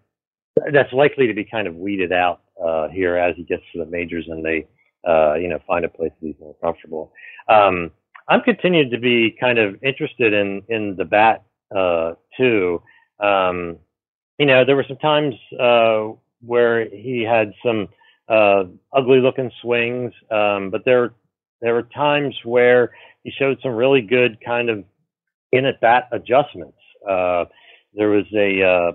that's 0.74 0.92
likely 0.94 1.28
to 1.28 1.34
be 1.34 1.46
kind 1.46 1.68
of 1.68 1.76
weeded 1.76 2.12
out 2.12 2.42
uh, 2.64 2.88
here 2.90 3.18
as 3.18 3.36
he 3.36 3.44
gets 3.44 3.64
to 3.74 3.80
the 3.80 3.86
majors 3.86 4.26
and 4.28 4.44
they 4.44 4.68
uh, 5.08 5.36
you 5.36 5.48
know 5.48 5.60
find 5.68 5.86
a 5.86 5.90
place 5.90 6.12
that 6.20 6.28
he's 6.28 6.40
more 6.40 6.56
comfortable. 6.62 7.14
Um, 7.48 7.92
I'm 8.30 8.42
continuing 8.42 8.92
to 8.92 9.00
be 9.00 9.36
kind 9.40 9.58
of 9.58 9.76
interested 9.84 10.34
in 10.34 10.62
in 10.70 10.96
the 10.96 11.06
bat 11.06 11.44
uh, 11.76 12.14
too. 12.38 12.82
Um, 13.20 13.78
you 14.38 14.46
know, 14.46 14.64
there 14.66 14.76
were 14.76 14.86
some 14.88 14.98
times 14.98 15.36
uh, 15.60 16.10
where 16.42 16.88
he 16.90 17.24
had 17.24 17.54
some 17.66 17.88
uh, 18.30 18.66
ugly 18.94 19.20
looking 19.20 19.52
swings, 19.62 20.14
um, 20.32 20.70
but 20.70 20.86
there 20.86 21.14
there 21.62 21.74
were 21.74 21.84
times 21.84 22.36
where 22.46 22.92
he 23.24 23.32
showed 23.32 23.58
some 23.62 23.74
really 23.74 24.02
good 24.02 24.38
kind 24.46 24.70
of 24.70 24.84
in 25.52 25.66
at 25.66 25.82
bat 25.82 26.08
adjustments. 26.12 26.78
Uh, 27.08 27.46
there 27.94 28.10
was 28.10 28.26
a, 28.36 28.62
uh, 28.62 28.92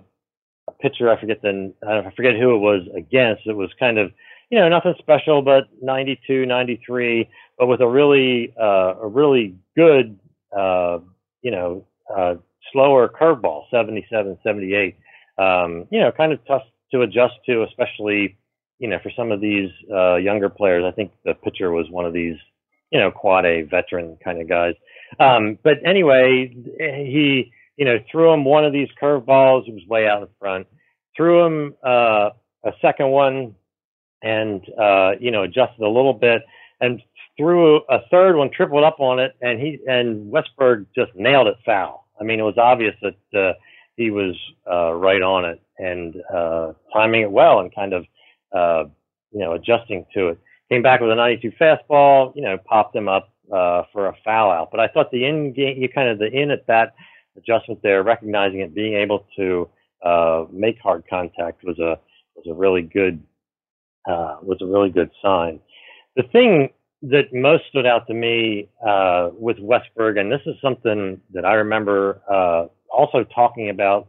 a 0.68 0.72
pitcher 0.80 1.10
I 1.10 1.20
forget 1.20 1.42
the 1.42 1.72
I 1.86 2.10
forget 2.14 2.36
who 2.36 2.54
it 2.54 2.58
was 2.58 2.82
against. 2.96 3.46
It 3.46 3.56
was 3.56 3.70
kind 3.78 3.98
of 3.98 4.12
you 4.54 4.60
know 4.60 4.68
nothing 4.68 4.94
special, 5.00 5.42
but 5.42 5.64
92, 5.82 6.46
93 6.46 7.28
but 7.58 7.66
with 7.66 7.80
a 7.80 7.88
really 7.88 8.54
uh, 8.60 8.94
a 9.02 9.08
really 9.08 9.56
good 9.76 10.16
uh, 10.56 11.00
you 11.42 11.50
know 11.50 11.84
uh, 12.16 12.34
slower 12.72 13.08
curveball 13.08 13.64
77 13.68 14.38
78 14.44 14.96
um, 15.38 15.86
you 15.90 15.98
know 15.98 16.12
kind 16.12 16.32
of 16.32 16.38
tough 16.46 16.62
to 16.92 17.02
adjust 17.02 17.34
to 17.46 17.64
especially 17.64 18.36
you 18.78 18.88
know 18.88 19.00
for 19.02 19.10
some 19.16 19.32
of 19.32 19.40
these 19.40 19.70
uh, 19.92 20.14
younger 20.14 20.48
players. 20.48 20.84
I 20.86 20.92
think 20.92 21.10
the 21.24 21.34
pitcher 21.34 21.72
was 21.72 21.90
one 21.90 22.04
of 22.04 22.12
these 22.12 22.36
you 22.92 23.00
know 23.00 23.10
quad 23.10 23.44
a 23.44 23.62
veteran 23.62 24.16
kind 24.22 24.40
of 24.40 24.48
guys. 24.48 24.74
Um, 25.18 25.58
but 25.64 25.78
anyway 25.84 26.54
he 26.78 27.50
you 27.76 27.84
know 27.84 27.98
threw 28.08 28.32
him 28.32 28.44
one 28.44 28.64
of 28.64 28.72
these 28.72 28.88
curveballs. 29.02 29.64
He 29.64 29.72
was 29.72 29.82
way 29.88 30.06
out 30.06 30.22
in 30.22 30.28
front. 30.38 30.68
Threw 31.16 31.44
him 31.44 31.74
uh, 31.84 32.30
a 32.64 32.72
second 32.80 33.08
one 33.08 33.56
and 34.24 34.62
uh, 34.78 35.12
you 35.20 35.30
know 35.30 35.44
adjusted 35.44 35.84
a 35.84 35.88
little 35.88 36.14
bit 36.14 36.42
and 36.80 37.00
threw 37.36 37.76
a 37.88 38.00
third 38.10 38.36
one, 38.36 38.50
tripled 38.50 38.84
up 38.84 38.98
on 38.98 39.18
it, 39.18 39.36
and 39.40 39.60
he 39.60 39.78
and 39.86 40.32
Westburg 40.32 40.86
just 40.96 41.12
nailed 41.14 41.46
it 41.46 41.56
foul. 41.64 42.08
I 42.20 42.24
mean, 42.24 42.40
it 42.40 42.44
was 42.44 42.58
obvious 42.58 42.94
that 43.02 43.38
uh, 43.38 43.52
he 43.96 44.10
was 44.10 44.34
uh, 44.70 44.92
right 44.92 45.22
on 45.22 45.44
it 45.44 45.60
and 45.78 46.16
uh, 46.32 46.72
timing 46.92 47.22
it 47.22 47.30
well 47.30 47.60
and 47.60 47.74
kind 47.74 47.92
of 47.92 48.04
uh, 48.52 48.84
you 49.32 49.40
know 49.40 49.52
adjusting 49.52 50.06
to 50.14 50.28
it. 50.28 50.38
Came 50.70 50.82
back 50.82 51.00
with 51.00 51.10
a 51.10 51.14
92 51.14 51.52
fastball, 51.60 52.34
you 52.34 52.42
know, 52.42 52.56
popped 52.56 52.96
him 52.96 53.06
up 53.06 53.30
uh, 53.52 53.82
for 53.92 54.06
a 54.06 54.16
foul 54.24 54.50
out. 54.50 54.70
But 54.70 54.80
I 54.80 54.88
thought 54.88 55.10
the 55.10 55.26
in 55.26 55.52
game, 55.52 55.76
you 55.76 55.88
kind 55.88 56.08
of 56.08 56.18
the 56.18 56.30
in 56.32 56.50
at 56.50 56.66
that 56.68 56.94
adjustment 57.36 57.82
there, 57.82 58.02
recognizing 58.02 58.60
it, 58.60 58.74
being 58.74 58.94
able 58.94 59.26
to 59.36 59.68
uh, 60.02 60.44
make 60.50 60.78
hard 60.80 61.04
contact 61.08 61.64
was 61.64 61.78
a 61.78 61.98
was 62.36 62.46
a 62.48 62.54
really 62.54 62.82
good 62.82 63.22
uh, 64.06 64.36
was 64.42 64.58
a 64.60 64.66
really 64.66 64.90
good 64.90 65.10
sign. 65.22 65.60
The 66.16 66.24
thing 66.24 66.70
that 67.02 67.32
most 67.32 67.64
stood 67.68 67.86
out 67.86 68.06
to 68.06 68.14
me 68.14 68.68
uh, 68.86 69.30
with 69.32 69.58
Westburg, 69.58 70.18
and 70.18 70.30
this 70.30 70.40
is 70.46 70.54
something 70.62 71.20
that 71.32 71.44
I 71.44 71.54
remember 71.54 72.22
uh, 72.30 72.66
also 72.90 73.24
talking 73.24 73.70
about 73.70 74.08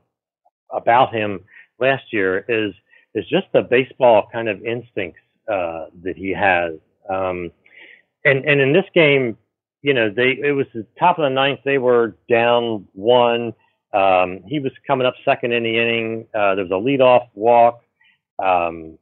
about 0.72 1.14
him 1.14 1.42
last 1.80 2.04
year, 2.12 2.46
is 2.48 2.74
is 3.14 3.26
just 3.30 3.48
the 3.54 3.62
baseball 3.62 4.28
kind 4.32 4.50
of 4.50 4.64
instincts 4.64 5.20
uh, 5.52 5.86
that 6.04 6.16
he 6.16 6.32
has. 6.32 6.74
Um, 7.10 7.52
and 8.24 8.46
and 8.46 8.62
in 8.62 8.74
this 8.74 8.86
game, 8.94 9.38
you 9.82 9.94
know, 9.94 10.10
they 10.10 10.38
it 10.42 10.52
was 10.52 10.68
the 10.74 10.86
top 10.98 11.20
of 11.20 11.24
the 11.24 11.30
ninth. 11.30 11.60
They 11.66 11.78
were 11.78 12.16
down 12.30 12.88
one. 12.94 13.54
Um, 13.94 14.42
he 14.48 14.60
was 14.60 14.72
coming 14.86 15.08
up 15.08 15.16
second 15.24 15.54
in 15.54 15.64
the 15.64 15.78
inning. 15.78 16.28
Uh, 16.34 16.56
there 16.56 16.66
was 16.66 16.72
a 16.72 16.74
leadoff 16.74 17.28
walk. 17.34 17.82
Um, 18.44 18.98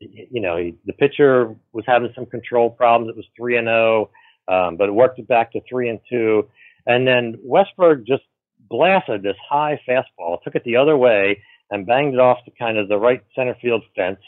you 0.00 0.40
know, 0.40 0.56
he, 0.56 0.74
the 0.86 0.92
pitcher 0.92 1.54
was 1.72 1.84
having 1.86 2.12
some 2.14 2.26
control 2.26 2.70
problems. 2.70 3.10
It 3.10 3.16
was 3.16 3.26
three 3.36 3.56
and 3.56 3.66
zero, 3.66 4.10
oh, 4.48 4.54
um, 4.54 4.76
but 4.76 4.88
it 4.88 4.92
worked 4.92 5.18
it 5.18 5.28
back 5.28 5.52
to 5.52 5.60
three 5.68 5.88
and 5.88 6.00
two. 6.10 6.48
And 6.86 7.06
then 7.06 7.36
Westburg 7.46 8.06
just 8.06 8.24
blasted 8.68 9.22
this 9.22 9.36
high 9.48 9.80
fastball, 9.88 10.42
took 10.42 10.54
it 10.54 10.64
the 10.64 10.76
other 10.76 10.96
way, 10.96 11.42
and 11.70 11.86
banged 11.86 12.14
it 12.14 12.20
off 12.20 12.38
to 12.44 12.50
kind 12.58 12.78
of 12.78 12.88
the 12.88 12.98
right 12.98 13.22
center 13.34 13.56
field 13.60 13.82
fence. 13.96 14.20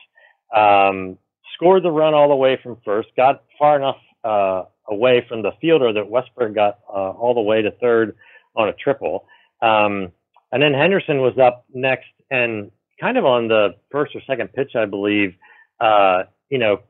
Um, 0.55 1.19
scored 1.55 1.83
the 1.83 1.91
run 1.91 2.15
all 2.15 2.29
the 2.29 2.37
way 2.37 2.59
from 2.63 2.79
first, 2.85 3.09
got 3.17 3.43
far 3.59 3.77
enough 3.77 3.97
uh, 4.25 4.65
away 4.89 5.25
from 5.29 5.43
the 5.43 5.53
fielder 5.61 5.93
that 5.93 6.05
Westburg 6.05 6.55
got 6.55 6.79
uh, 6.89 7.11
all 7.11 7.35
the 7.35 7.41
way 7.41 7.63
to 7.63 7.71
third 7.73 8.17
on 8.55 8.69
a 8.69 8.73
triple. 8.73 9.27
Um, 9.63 10.13
and 10.53 10.63
then 10.63 10.75
Henderson 10.75 11.21
was 11.21 11.39
up 11.39 11.65
next 11.73 12.07
and 12.31 12.71
kind 13.01 13.19
of 13.19 13.25
on 13.25 13.49
the 13.49 13.75
first 13.91 14.15
or 14.15 14.23
second 14.27 14.53
pitch, 14.53 14.73
I 14.75 14.87
believe, 14.87 15.35
uh, 15.81 16.25
you 16.51 16.59
know, 16.59 16.81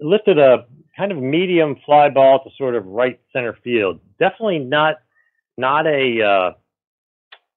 lifted 0.00 0.38
a 0.38 0.66
kind 0.96 1.12
of 1.12 1.18
medium 1.18 1.76
fly 1.84 2.08
ball 2.08 2.42
to 2.44 2.50
sort 2.56 2.74
of 2.74 2.86
right 2.86 3.20
center 3.32 3.56
field. 3.62 4.00
Definitely 4.18 4.60
not 4.60 4.96
not 5.56 5.86
a 5.86 6.22
uh, 6.22 6.52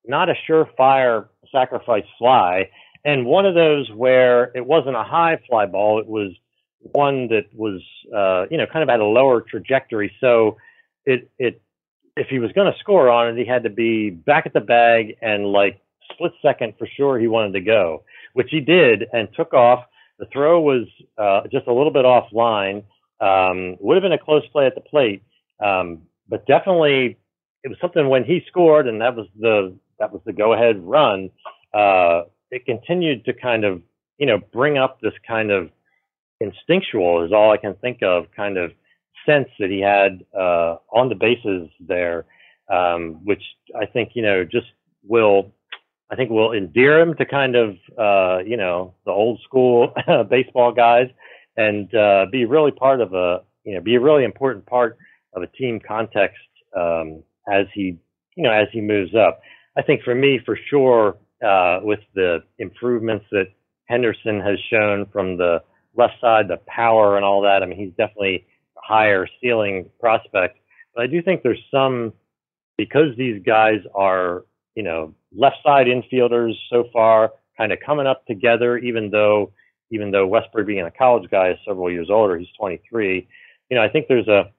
not 0.06 0.30
a 0.30 0.34
surefire 0.48 1.28
sacrifice 1.52 2.06
fly, 2.18 2.70
and 3.06 3.26
one 3.26 3.46
of 3.46 3.56
those 3.56 3.90
where 3.92 4.52
it 4.56 4.66
wasn't 4.66 4.96
a 4.96 5.04
high 5.04 5.40
fly 5.48 5.66
ball. 5.66 6.00
It 6.00 6.08
was 6.08 6.32
one 6.82 7.28
that 7.30 7.46
was 7.54 7.82
uh, 8.16 8.46
you 8.50 8.58
know 8.58 8.66
kind 8.66 8.84
of 8.84 8.90
had 8.90 9.00
a 9.00 9.06
lower 9.06 9.42
trajectory. 9.42 10.12
So 10.20 10.58
it 11.06 11.30
it 11.38 11.62
if 12.16 12.28
he 12.28 12.40
was 12.40 12.52
going 12.52 12.72
to 12.72 12.78
score 12.80 13.10
on 13.10 13.30
it, 13.30 13.38
he 13.38 13.46
had 13.46 13.64
to 13.64 13.70
be 13.70 14.10
back 14.10 14.46
at 14.46 14.54
the 14.54 14.60
bag 14.60 15.16
and 15.22 15.52
like 15.52 15.80
split 16.12 16.34
second 16.42 16.74
for 16.78 16.88
sure 16.98 17.20
he 17.20 17.28
wanted 17.28 17.54
to 17.54 17.62
go, 17.62 18.04
which 18.34 18.48
he 18.50 18.60
did 18.60 19.06
and 19.14 19.30
took 19.36 19.54
off 19.54 19.86
the 20.20 20.26
throw 20.32 20.62
was 20.62 20.86
uh, 21.18 21.42
just 21.52 21.68
a 21.68 21.74
little 21.74 21.92
bit 21.92 22.06
offline. 22.06 22.84
Um, 23.22 23.78
would 23.80 23.96
have 23.96 24.04
been 24.04 24.14
a 24.14 24.18
close 24.18 24.48
play 24.52 24.66
at 24.66 24.76
the 24.76 24.82
plate, 24.82 25.24
um, 25.64 26.04
but 26.30 26.46
definitely 26.46 27.18
it 27.64 27.68
was 27.68 27.78
something 27.82 28.08
when 28.08 28.24
he 28.24 28.42
scored, 28.48 28.88
and 28.88 29.02
that 29.02 29.16
was 29.16 29.28
the 29.40 29.76
that 30.00 30.14
was 30.14 30.22
the 30.26 30.34
go-ahead 30.34 30.82
run. 30.86 31.30
Uh, 31.74 32.24
it 32.52 32.66
continued 32.66 33.26
to 33.26 33.34
kind 33.34 33.66
of 33.66 33.82
you 34.18 34.26
know 34.26 34.38
bring 34.54 34.78
up 34.78 35.02
this 35.02 35.14
kind 35.28 35.52
of 35.52 35.70
instinctual 36.40 37.26
is 37.26 37.34
all 37.34 37.52
I 37.52 37.58
can 37.58 37.76
think 37.76 38.02
of 38.02 38.28
kind 38.36 38.58
of 38.58 38.72
sense 39.26 39.50
that 39.60 39.70
he 39.70 39.82
had 39.82 40.24
uh, 40.34 40.78
on 40.92 41.10
the 41.10 41.16
bases 41.16 41.70
there, 41.80 42.26
um, 42.72 43.20
which 43.26 43.44
I 43.78 43.86
think 43.86 44.12
you 44.14 44.22
know 44.22 44.46
just 44.46 44.68
will 45.04 45.52
I 46.12 46.16
think 46.16 46.32
will 46.32 46.54
endear 46.54 47.00
him 47.00 47.16
to 47.16 47.26
kind 47.26 47.56
of 47.56 47.78
uh, 47.98 48.44
you 48.46 48.58
know 48.58 48.96
the 49.06 49.12
old 49.12 49.42
school 49.44 49.94
baseball 50.30 50.72
guys, 50.72 51.10
and 51.56 51.94
uh, 51.94 52.26
be 52.32 52.46
really 52.46 52.72
part 52.72 53.02
of 53.02 53.14
a 53.14 53.42
you 53.64 53.76
know 53.76 53.82
be 53.82 53.96
a 53.96 54.00
really 54.00 54.24
important 54.24 54.66
part 54.66 54.98
of 55.34 55.44
a 55.44 55.48
team 55.48 55.80
context 55.86 56.40
um, 56.76 57.24
as 57.48 57.68
he 57.74 57.98
you 58.36 58.44
know 58.44 58.52
as 58.52 58.68
he 58.72 58.82
moves 58.82 59.14
up. 59.16 59.42
I 59.78 59.82
think 59.82 60.02
for 60.04 60.16
me, 60.16 60.40
for 60.46 60.58
sure, 60.70 61.18
uh, 61.46 61.80
with 61.84 62.00
the 62.16 62.40
improvements 62.58 63.26
that 63.32 63.48
Henderson 63.86 64.40
has 64.42 64.58
shown 64.70 65.06
from 65.12 65.38
the 65.38 65.62
left 65.96 66.14
side, 66.22 66.48
the 66.48 66.58
power 66.68 67.18
and 67.18 67.26
all 67.26 67.42
that. 67.42 67.62
I 67.62 67.66
mean, 67.66 67.78
he's 67.78 67.94
definitely 67.98 68.46
a 68.78 68.82
higher 68.82 69.28
ceiling 69.42 69.90
prospect. 70.00 70.58
But 70.96 71.04
I 71.04 71.08
do 71.08 71.22
think 71.22 71.44
there's 71.44 71.64
some 71.72 72.14
because 72.78 73.16
these 73.18 73.42
guys 73.46 73.80
are 73.94 74.46
you 74.76 74.84
know 74.84 75.14
left 75.36 75.58
side 75.64 75.88
infielders 75.88 76.54
so 76.70 76.86
far 76.92 77.32
kind 77.58 77.72
of 77.72 77.80
coming 77.86 78.08
up 78.08 78.26
together, 78.26 78.78
even 78.78 79.10
though 79.10 79.52
even 79.92 80.12
though 80.12 80.28
Westburg 80.28 80.68
being 80.68 80.86
a 80.86 80.92
college 80.92 81.30
guy 81.32 81.50
is 81.50 81.58
several 81.66 81.92
years 81.92 82.10
older, 82.12 82.38
he's 82.38 82.48
23. 82.60 83.28
You 83.70 83.76
know, 83.76 83.84
I 83.84 83.90
think 83.90 84.08
there's 84.08 84.28
a 84.28 84.52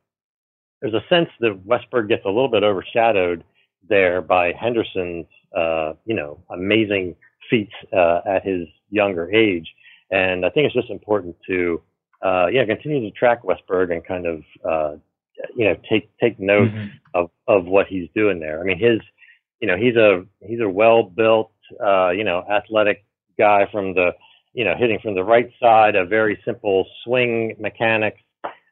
there's 0.80 0.94
a 0.94 1.04
sense 1.08 1.28
that 1.40 1.66
Westburg 1.66 2.08
gets 2.08 2.24
a 2.24 2.28
little 2.28 2.48
bit 2.48 2.62
overshadowed 2.62 3.44
there 3.88 4.22
by 4.22 4.52
Henderson's 4.52 5.26
uh, 5.56 5.94
you 6.04 6.14
know 6.14 6.38
amazing 6.50 7.16
feats 7.48 7.72
uh, 7.92 8.20
at 8.26 8.44
his 8.44 8.66
younger 8.90 9.32
age, 9.32 9.68
and 10.10 10.44
I 10.44 10.50
think 10.50 10.66
it's 10.66 10.74
just 10.74 10.90
important 10.90 11.36
to 11.48 11.82
uh, 12.22 12.46
yeah 12.52 12.64
continue 12.64 13.00
to 13.00 13.10
track 13.16 13.42
Westburg 13.42 13.92
and 13.92 14.04
kind 14.04 14.26
of 14.26 14.42
uh, 14.64 14.96
you 15.56 15.64
know 15.64 15.76
take 15.88 16.10
take 16.18 16.38
note 16.38 16.70
mm-hmm. 16.70 16.88
of 17.14 17.30
of 17.48 17.66
what 17.66 17.86
he's 17.86 18.08
doing 18.14 18.40
there. 18.40 18.60
I 18.60 18.64
mean 18.64 18.78
his 18.78 19.00
you 19.60 19.68
know 19.68 19.76
he's 19.76 19.96
a 19.96 20.24
he's 20.40 20.60
a 20.60 20.68
well 20.68 21.02
built 21.02 21.52
uh, 21.84 22.10
you 22.10 22.24
know 22.24 22.44
athletic 22.50 23.04
guy 23.38 23.68
from 23.70 23.94
the 23.94 24.12
you 24.52 24.64
know 24.64 24.74
hitting 24.76 24.98
from 25.02 25.14
the 25.14 25.24
right 25.24 25.50
side, 25.60 25.96
a 25.96 26.04
very 26.04 26.40
simple 26.44 26.86
swing 27.04 27.56
mechanics. 27.58 28.20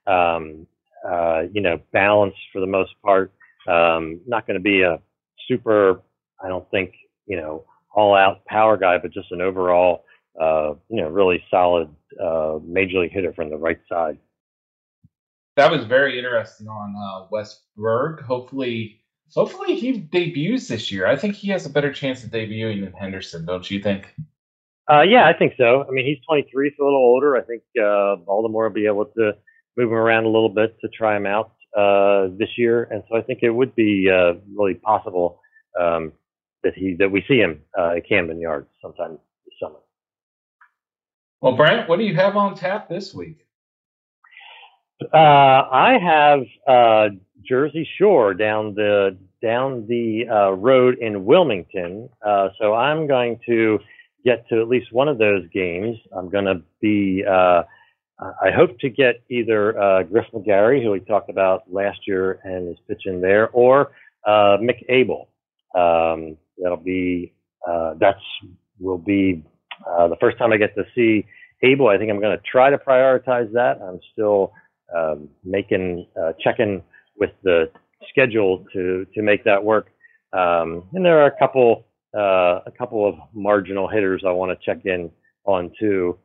Um, 0.06 0.66
uh, 1.06 1.42
you 1.52 1.60
know, 1.60 1.80
balance 1.92 2.34
for 2.52 2.60
the 2.60 2.66
most 2.66 2.92
part. 3.04 3.32
Um, 3.68 4.20
not 4.26 4.46
going 4.46 4.54
to 4.58 4.62
be 4.62 4.82
a 4.82 4.98
super, 5.46 6.00
I 6.42 6.48
don't 6.48 6.68
think, 6.70 6.94
you 7.26 7.36
know, 7.36 7.64
all 7.94 8.14
out 8.14 8.44
power 8.46 8.76
guy, 8.76 8.98
but 8.98 9.12
just 9.12 9.30
an 9.30 9.40
overall, 9.40 10.04
uh, 10.40 10.74
you 10.88 11.00
know, 11.00 11.08
really 11.08 11.42
solid 11.50 11.88
uh, 12.22 12.58
major 12.64 13.00
league 13.00 13.12
hitter 13.12 13.32
from 13.32 13.50
the 13.50 13.56
right 13.56 13.80
side. 13.88 14.18
That 15.56 15.70
was 15.70 15.84
very 15.86 16.18
interesting 16.18 16.68
on 16.68 16.94
uh, 16.96 17.28
Westburg. 17.32 18.22
Hopefully, 18.22 18.97
hopefully 19.34 19.76
he 19.76 19.98
debuts 19.98 20.68
this 20.68 20.90
year. 20.90 21.06
I 21.06 21.16
think 21.16 21.34
he 21.34 21.48
has 21.48 21.66
a 21.66 21.70
better 21.70 21.92
chance 21.92 22.24
of 22.24 22.30
debuting 22.30 22.84
than 22.84 22.92
Henderson, 22.92 23.44
don't 23.44 23.70
you 23.70 23.82
think? 23.82 24.14
Uh, 24.90 25.02
yeah, 25.02 25.26
I 25.26 25.34
think 25.34 25.52
so. 25.58 25.84
I 25.86 25.90
mean, 25.90 26.06
he's 26.06 26.24
23, 26.26 26.74
so 26.76 26.82
a 26.82 26.86
little 26.86 26.98
older. 26.98 27.36
I 27.36 27.42
think 27.42 27.62
uh, 27.76 28.16
Baltimore 28.24 28.68
will 28.68 28.74
be 28.74 28.86
able 28.86 29.04
to 29.04 29.32
move 29.76 29.90
him 29.90 29.94
around 29.94 30.24
a 30.24 30.28
little 30.28 30.48
bit 30.48 30.76
to 30.80 30.88
try 30.88 31.16
him 31.16 31.26
out 31.26 31.52
uh, 31.76 32.28
this 32.38 32.48
year, 32.56 32.84
and 32.90 33.02
so 33.08 33.16
I 33.16 33.22
think 33.22 33.40
it 33.42 33.50
would 33.50 33.74
be 33.74 34.10
uh, 34.10 34.34
really 34.56 34.74
possible 34.74 35.40
um, 35.78 36.12
that 36.64 36.72
he 36.74 36.96
that 36.98 37.10
we 37.10 37.22
see 37.28 37.36
him 37.36 37.60
uh, 37.78 37.96
at 37.96 38.08
Camden 38.08 38.40
Yards 38.40 38.66
sometime 38.80 39.18
this 39.44 39.54
summer. 39.60 39.78
Well, 41.40 41.54
Brent, 41.56 41.88
what 41.88 41.98
do 41.98 42.04
you 42.04 42.14
have 42.16 42.36
on 42.36 42.56
tap 42.56 42.88
this 42.88 43.14
week? 43.14 43.46
Uh, 45.02 45.16
I 45.16 45.98
have 46.02 46.40
uh, 46.66 47.14
Jersey 47.46 47.88
Shore 47.98 48.34
down 48.34 48.74
the 48.74 49.16
down 49.42 49.86
the 49.86 50.24
uh, 50.28 50.50
road 50.52 50.98
in 50.98 51.24
Wilmington, 51.24 52.08
uh, 52.26 52.48
so 52.60 52.74
I'm 52.74 53.06
going 53.06 53.38
to 53.46 53.78
get 54.24 54.48
to 54.48 54.60
at 54.60 54.68
least 54.68 54.92
one 54.92 55.08
of 55.08 55.18
those 55.18 55.44
games. 55.52 55.96
I'm 56.16 56.28
going 56.28 56.46
to 56.46 56.62
be 56.80 57.24
uh, 57.28 57.62
I 58.20 58.50
hope 58.50 58.78
to 58.80 58.90
get 58.90 59.22
either 59.30 59.80
uh, 59.80 60.02
Griff 60.02 60.26
McGarry, 60.34 60.82
who 60.82 60.90
we 60.90 61.00
talked 61.00 61.30
about 61.30 61.62
last 61.72 62.00
year 62.06 62.40
and 62.42 62.68
is 62.68 62.76
pitching 62.88 63.20
there, 63.20 63.48
or 63.50 63.92
uh, 64.26 64.58
Mick 64.60 64.84
Abel. 64.88 65.28
Um, 65.74 66.36
that'll 66.60 66.76
be 66.82 67.32
uh, 67.68 67.94
that's 68.00 68.20
will 68.80 68.98
be 68.98 69.44
the 69.86 70.16
first 70.20 70.38
time 70.38 70.52
I 70.52 70.56
get 70.56 70.74
to 70.74 70.84
see 70.94 71.26
Abel. 71.62 71.88
I 71.88 71.98
think 71.98 72.10
I'm 72.10 72.20
going 72.20 72.36
to 72.36 72.42
try 72.44 72.70
to 72.70 72.78
prioritize 72.78 73.52
that. 73.52 73.80
I'm 73.80 74.00
still 74.12 74.52
um, 74.96 75.28
making 75.44 76.06
checking 76.40 76.82
with 77.18 77.30
the 77.42 77.70
schedule 78.10 78.64
to 78.72 79.06
to 79.14 79.22
make 79.22 79.44
that 79.44 79.62
work. 79.62 79.88
Um, 80.32 80.84
and 80.92 81.04
there 81.04 81.20
are 81.20 81.26
a 81.26 81.38
couple 81.38 81.86
uh, 82.16 82.60
a 82.66 82.72
couple 82.76 83.06
of 83.08 83.14
marginal 83.32 83.88
hitters 83.88 84.22
I 84.26 84.32
want 84.32 84.58
to 84.58 84.64
check 84.64 84.84
in 84.84 85.10
on 85.44 85.72
too 85.78 86.18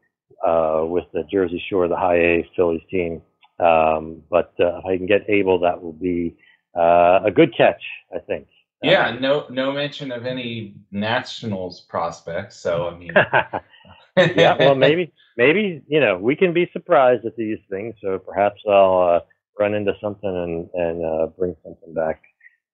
uh, 0.45 0.83
with 0.85 1.05
the 1.13 1.23
Jersey 1.31 1.63
Shore, 1.69 1.87
the 1.87 1.95
high 1.95 2.17
A 2.17 2.49
Phillies 2.55 2.81
team. 2.89 3.21
Um, 3.59 4.23
but 4.29 4.53
uh, 4.59 4.79
if 4.79 4.85
I 4.85 4.97
can 4.97 5.05
get 5.05 5.29
Abel, 5.29 5.59
that 5.59 5.81
will 5.81 5.93
be 5.93 6.35
uh, 6.75 7.21
a 7.23 7.31
good 7.31 7.55
catch, 7.55 7.81
I 8.13 8.19
think. 8.19 8.47
Yeah, 8.81 9.17
no, 9.17 9.45
no 9.49 9.71
mention 9.71 10.11
of 10.11 10.25
any 10.25 10.75
Nationals 10.91 11.81
prospects. 11.81 12.57
So 12.57 12.89
I 12.89 12.97
mean, 12.97 13.11
yeah, 14.35 14.57
well, 14.59 14.75
maybe, 14.75 15.13
maybe 15.37 15.81
you 15.87 16.01
know, 16.01 16.17
we 16.17 16.35
can 16.35 16.53
be 16.53 16.69
surprised 16.73 17.25
at 17.25 17.37
these 17.37 17.59
things. 17.69 17.95
So 18.01 18.19
perhaps 18.19 18.61
I'll 18.67 19.01
uh, 19.01 19.19
run 19.60 19.74
into 19.74 19.93
something 20.01 20.30
and 20.30 20.70
and 20.74 21.06
uh, 21.06 21.28
bring 21.38 21.56
something 21.64 21.93
back. 21.93 22.22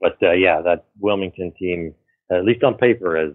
But 0.01 0.17
yeah, 0.21 0.61
that 0.61 0.85
Wilmington 0.99 1.53
team, 1.59 1.93
at 2.31 2.45
least 2.45 2.63
on 2.63 2.75
paper, 2.75 3.17
is 3.17 3.33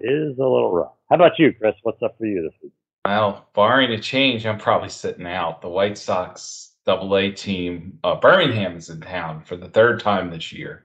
is 0.00 0.38
a 0.38 0.42
little 0.42 0.72
rough. 0.72 0.92
How 1.08 1.16
about 1.16 1.38
you, 1.38 1.52
Chris? 1.52 1.74
What's 1.82 2.02
up 2.02 2.16
for 2.18 2.26
you 2.26 2.42
this 2.42 2.52
week? 2.62 2.72
Well, 3.04 3.48
barring 3.54 3.92
a 3.92 4.00
change, 4.00 4.44
I'm 4.44 4.58
probably 4.58 4.90
sitting 4.90 5.26
out. 5.26 5.62
The 5.62 5.68
White 5.68 5.96
Sox 5.96 6.72
Double 6.84 7.16
A 7.16 7.30
team, 7.30 7.98
uh, 8.04 8.16
Birmingham 8.16 8.76
is 8.76 8.90
in 8.90 9.00
town 9.00 9.42
for 9.42 9.56
the 9.56 9.68
third 9.68 10.00
time 10.00 10.30
this 10.30 10.52
year, 10.52 10.84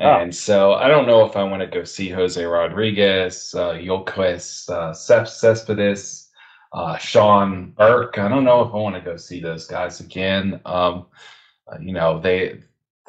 oh. 0.00 0.20
and 0.20 0.34
so 0.34 0.74
I 0.74 0.88
don't 0.88 1.06
know 1.06 1.26
if 1.26 1.36
I 1.36 1.42
want 1.42 1.60
to 1.60 1.66
go 1.66 1.84
see 1.84 2.08
Jose 2.08 2.42
Rodriguez, 2.42 3.54
uh, 3.54 3.72
Yoelqui, 3.72 4.70
uh, 4.70 4.92
Cespedes, 4.92 6.30
uh, 6.72 6.96
Sean 6.96 7.72
Burke. 7.76 8.18
I 8.18 8.28
don't 8.28 8.44
know 8.44 8.62
if 8.62 8.72
I 8.72 8.76
want 8.76 8.96
to 8.96 9.00
go 9.00 9.16
see 9.16 9.40
those 9.40 9.66
guys 9.66 10.00
again. 10.00 10.60
Um, 10.64 10.94
uh, 10.94 11.02
you 11.80 11.92
know, 11.92 12.20
they 12.20 12.60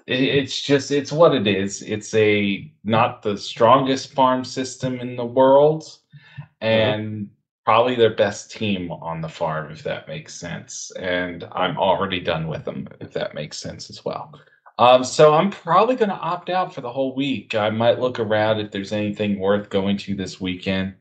it's 0.08 0.62
just 0.62 0.92
it's 0.92 1.12
what 1.12 1.34
it 1.34 1.48
is. 1.48 1.82
It's 1.82 2.14
a 2.14 2.72
not 2.84 3.22
the 3.22 3.38
strongest 3.38 4.14
farm 4.14 4.44
system 4.44 5.00
in 5.00 5.16
the 5.16 5.26
world, 5.26 5.84
mm-hmm. 5.84 6.66
and 6.68 7.30
probably 7.66 7.96
their 7.96 8.16
best 8.16 8.52
team 8.52 8.92
on 8.92 9.22
the 9.22 9.30
farm, 9.30 9.72
if 9.72 9.84
that 9.84 10.08
makes 10.08 10.34
sense. 10.34 10.92
And 11.00 11.48
I'm 11.52 11.78
already 11.78 12.20
done 12.20 12.48
with 12.48 12.66
them, 12.66 12.88
if 13.00 13.14
that 13.14 13.36
makes 13.36 13.58
sense 13.58 13.90
as 13.90 14.04
well. 14.04 14.34
Um, 14.80 15.04
so 15.04 15.36
I'm 15.36 15.52
probably 15.52 15.96
going 15.96 16.10
to 16.10 16.16
opt 16.16 16.50
out 16.50 16.74
for 16.74 16.82
the 16.82 16.92
whole 16.92 17.14
week. 17.14 17.54
I 17.54 17.70
might 17.70 18.00
look 18.00 18.20
around 18.20 18.60
if 18.60 18.72
there's 18.72 18.92
anything 18.92 19.40
worth 19.40 19.70
going 19.70 19.98
to 19.98 20.16
this 20.16 20.42
weekend. 20.42 20.96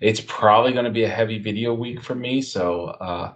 It's 0.00 0.22
probably 0.26 0.72
going 0.72 0.86
to 0.86 0.90
be 0.90 1.04
a 1.04 1.08
heavy 1.08 1.38
video 1.38 1.74
week 1.74 2.02
for 2.02 2.14
me. 2.14 2.40
So, 2.40 2.86
uh, 2.86 3.34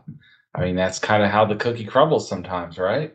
I 0.55 0.61
mean, 0.65 0.75
that's 0.75 0.99
kind 0.99 1.23
of 1.23 1.31
how 1.31 1.45
the 1.45 1.57
cookie 1.57 1.85
crumbles 1.85 2.29
sometimes, 2.29 2.79
right? 2.79 3.15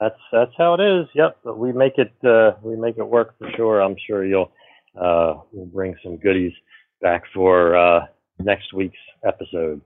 That's 0.00 0.18
that's 0.32 0.52
how 0.56 0.74
it 0.74 0.80
is. 0.80 1.06
Yep, 1.14 1.38
but 1.44 1.58
we 1.58 1.72
make 1.72 1.98
it 1.98 2.12
uh, 2.24 2.52
we 2.62 2.76
make 2.76 2.98
it 2.98 3.04
work 3.06 3.36
for 3.38 3.50
sure. 3.56 3.80
I'm 3.80 3.96
sure 4.06 4.24
you'll 4.24 4.52
uh, 5.00 5.34
we'll 5.52 5.66
bring 5.66 5.96
some 6.02 6.16
goodies 6.18 6.52
back 7.00 7.24
for 7.34 7.76
uh, 7.76 8.06
next 8.38 8.72
week's 8.72 8.98
episode. 9.26 9.80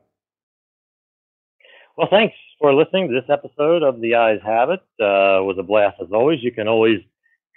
Well, 1.97 2.09
thanks 2.11 2.35
for 2.59 2.75
listening 2.75 3.09
to 3.09 3.15
this 3.15 3.29
episode 3.31 3.83
of 3.83 4.01
The 4.01 4.15
Eyes 4.15 4.41
Have 4.45 4.71
It. 4.71 4.81
Uh, 5.01 5.45
was 5.45 5.57
a 5.59 5.63
blast 5.63 5.97
as 6.03 6.09
always. 6.13 6.43
You 6.43 6.53
can 6.53 6.69
always 6.69 7.01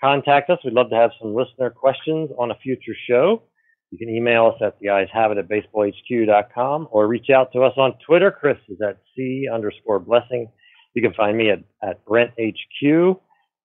contact 0.02 0.50
us. 0.50 0.60
We'd 0.64 0.74
love 0.74 0.90
to 0.90 0.96
have 0.96 1.12
some 1.22 1.34
listener 1.34 1.70
questions 1.70 2.30
on 2.38 2.52
a 2.52 2.56
future 2.56 2.96
show. 3.08 3.44
You 3.92 3.98
can 3.98 4.10
email 4.10 4.48
us 4.48 4.62
at 4.62 4.80
the 4.80 4.90
eyes 4.90 5.08
have 5.14 5.32
it 5.32 5.38
at 5.38 5.48
baseballhq.com 5.48 6.90
or 6.92 7.08
reach 7.08 7.30
out 7.30 7.54
to 7.54 7.64
us 7.64 7.74
on 7.78 7.94
Twitter. 8.06 8.32
Chris 8.32 8.58
is 8.68 8.82
at 8.82 8.98
C 9.16 9.48
underscore 9.52 10.00
blessing. 10.00 10.50
You 10.96 11.02
can 11.02 11.14
find 11.14 11.38
me 11.38 11.52
at, 11.52 11.60
at 11.84 12.04
Brent 12.06 12.32
HQ. 12.40 13.20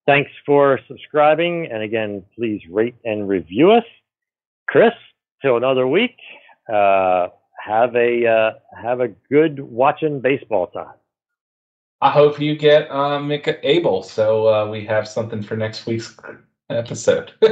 Thanks 0.07 0.31
for 0.45 0.79
subscribing. 0.89 1.69
And 1.71 1.83
again, 1.83 2.25
please 2.37 2.61
rate 2.69 2.97
and 3.05 3.29
review 3.29 3.71
us. 3.71 3.85
Chris, 4.69 4.93
till 5.41 5.57
another 5.57 5.87
week 5.87 6.17
uh, 6.73 7.29
have 7.65 7.95
a 7.97 8.27
uh, 8.27 8.53
have 8.83 9.01
a 9.01 9.09
good 9.31 9.61
watching 9.61 10.21
baseball 10.21 10.67
time. 10.69 10.95
I 12.01 12.11
hope 12.11 12.41
you 12.41 12.57
get 12.57 12.91
uh, 12.91 13.19
Mick 13.19 13.59
Abel, 13.63 14.03
so 14.03 14.49
uh, 14.49 14.71
we 14.71 14.85
have 14.87 15.07
something 15.07 15.43
for 15.43 15.57
next 15.57 15.87
week's 15.87 16.17
episode. 16.71 17.33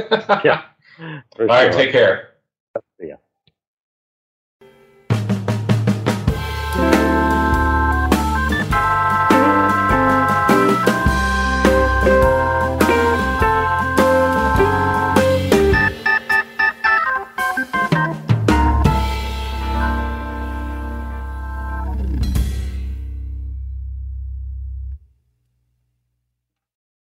yeah. 0.43 0.63
All 0.99 1.45
right, 1.45 1.71
take 1.71 1.91
care. 1.91 2.28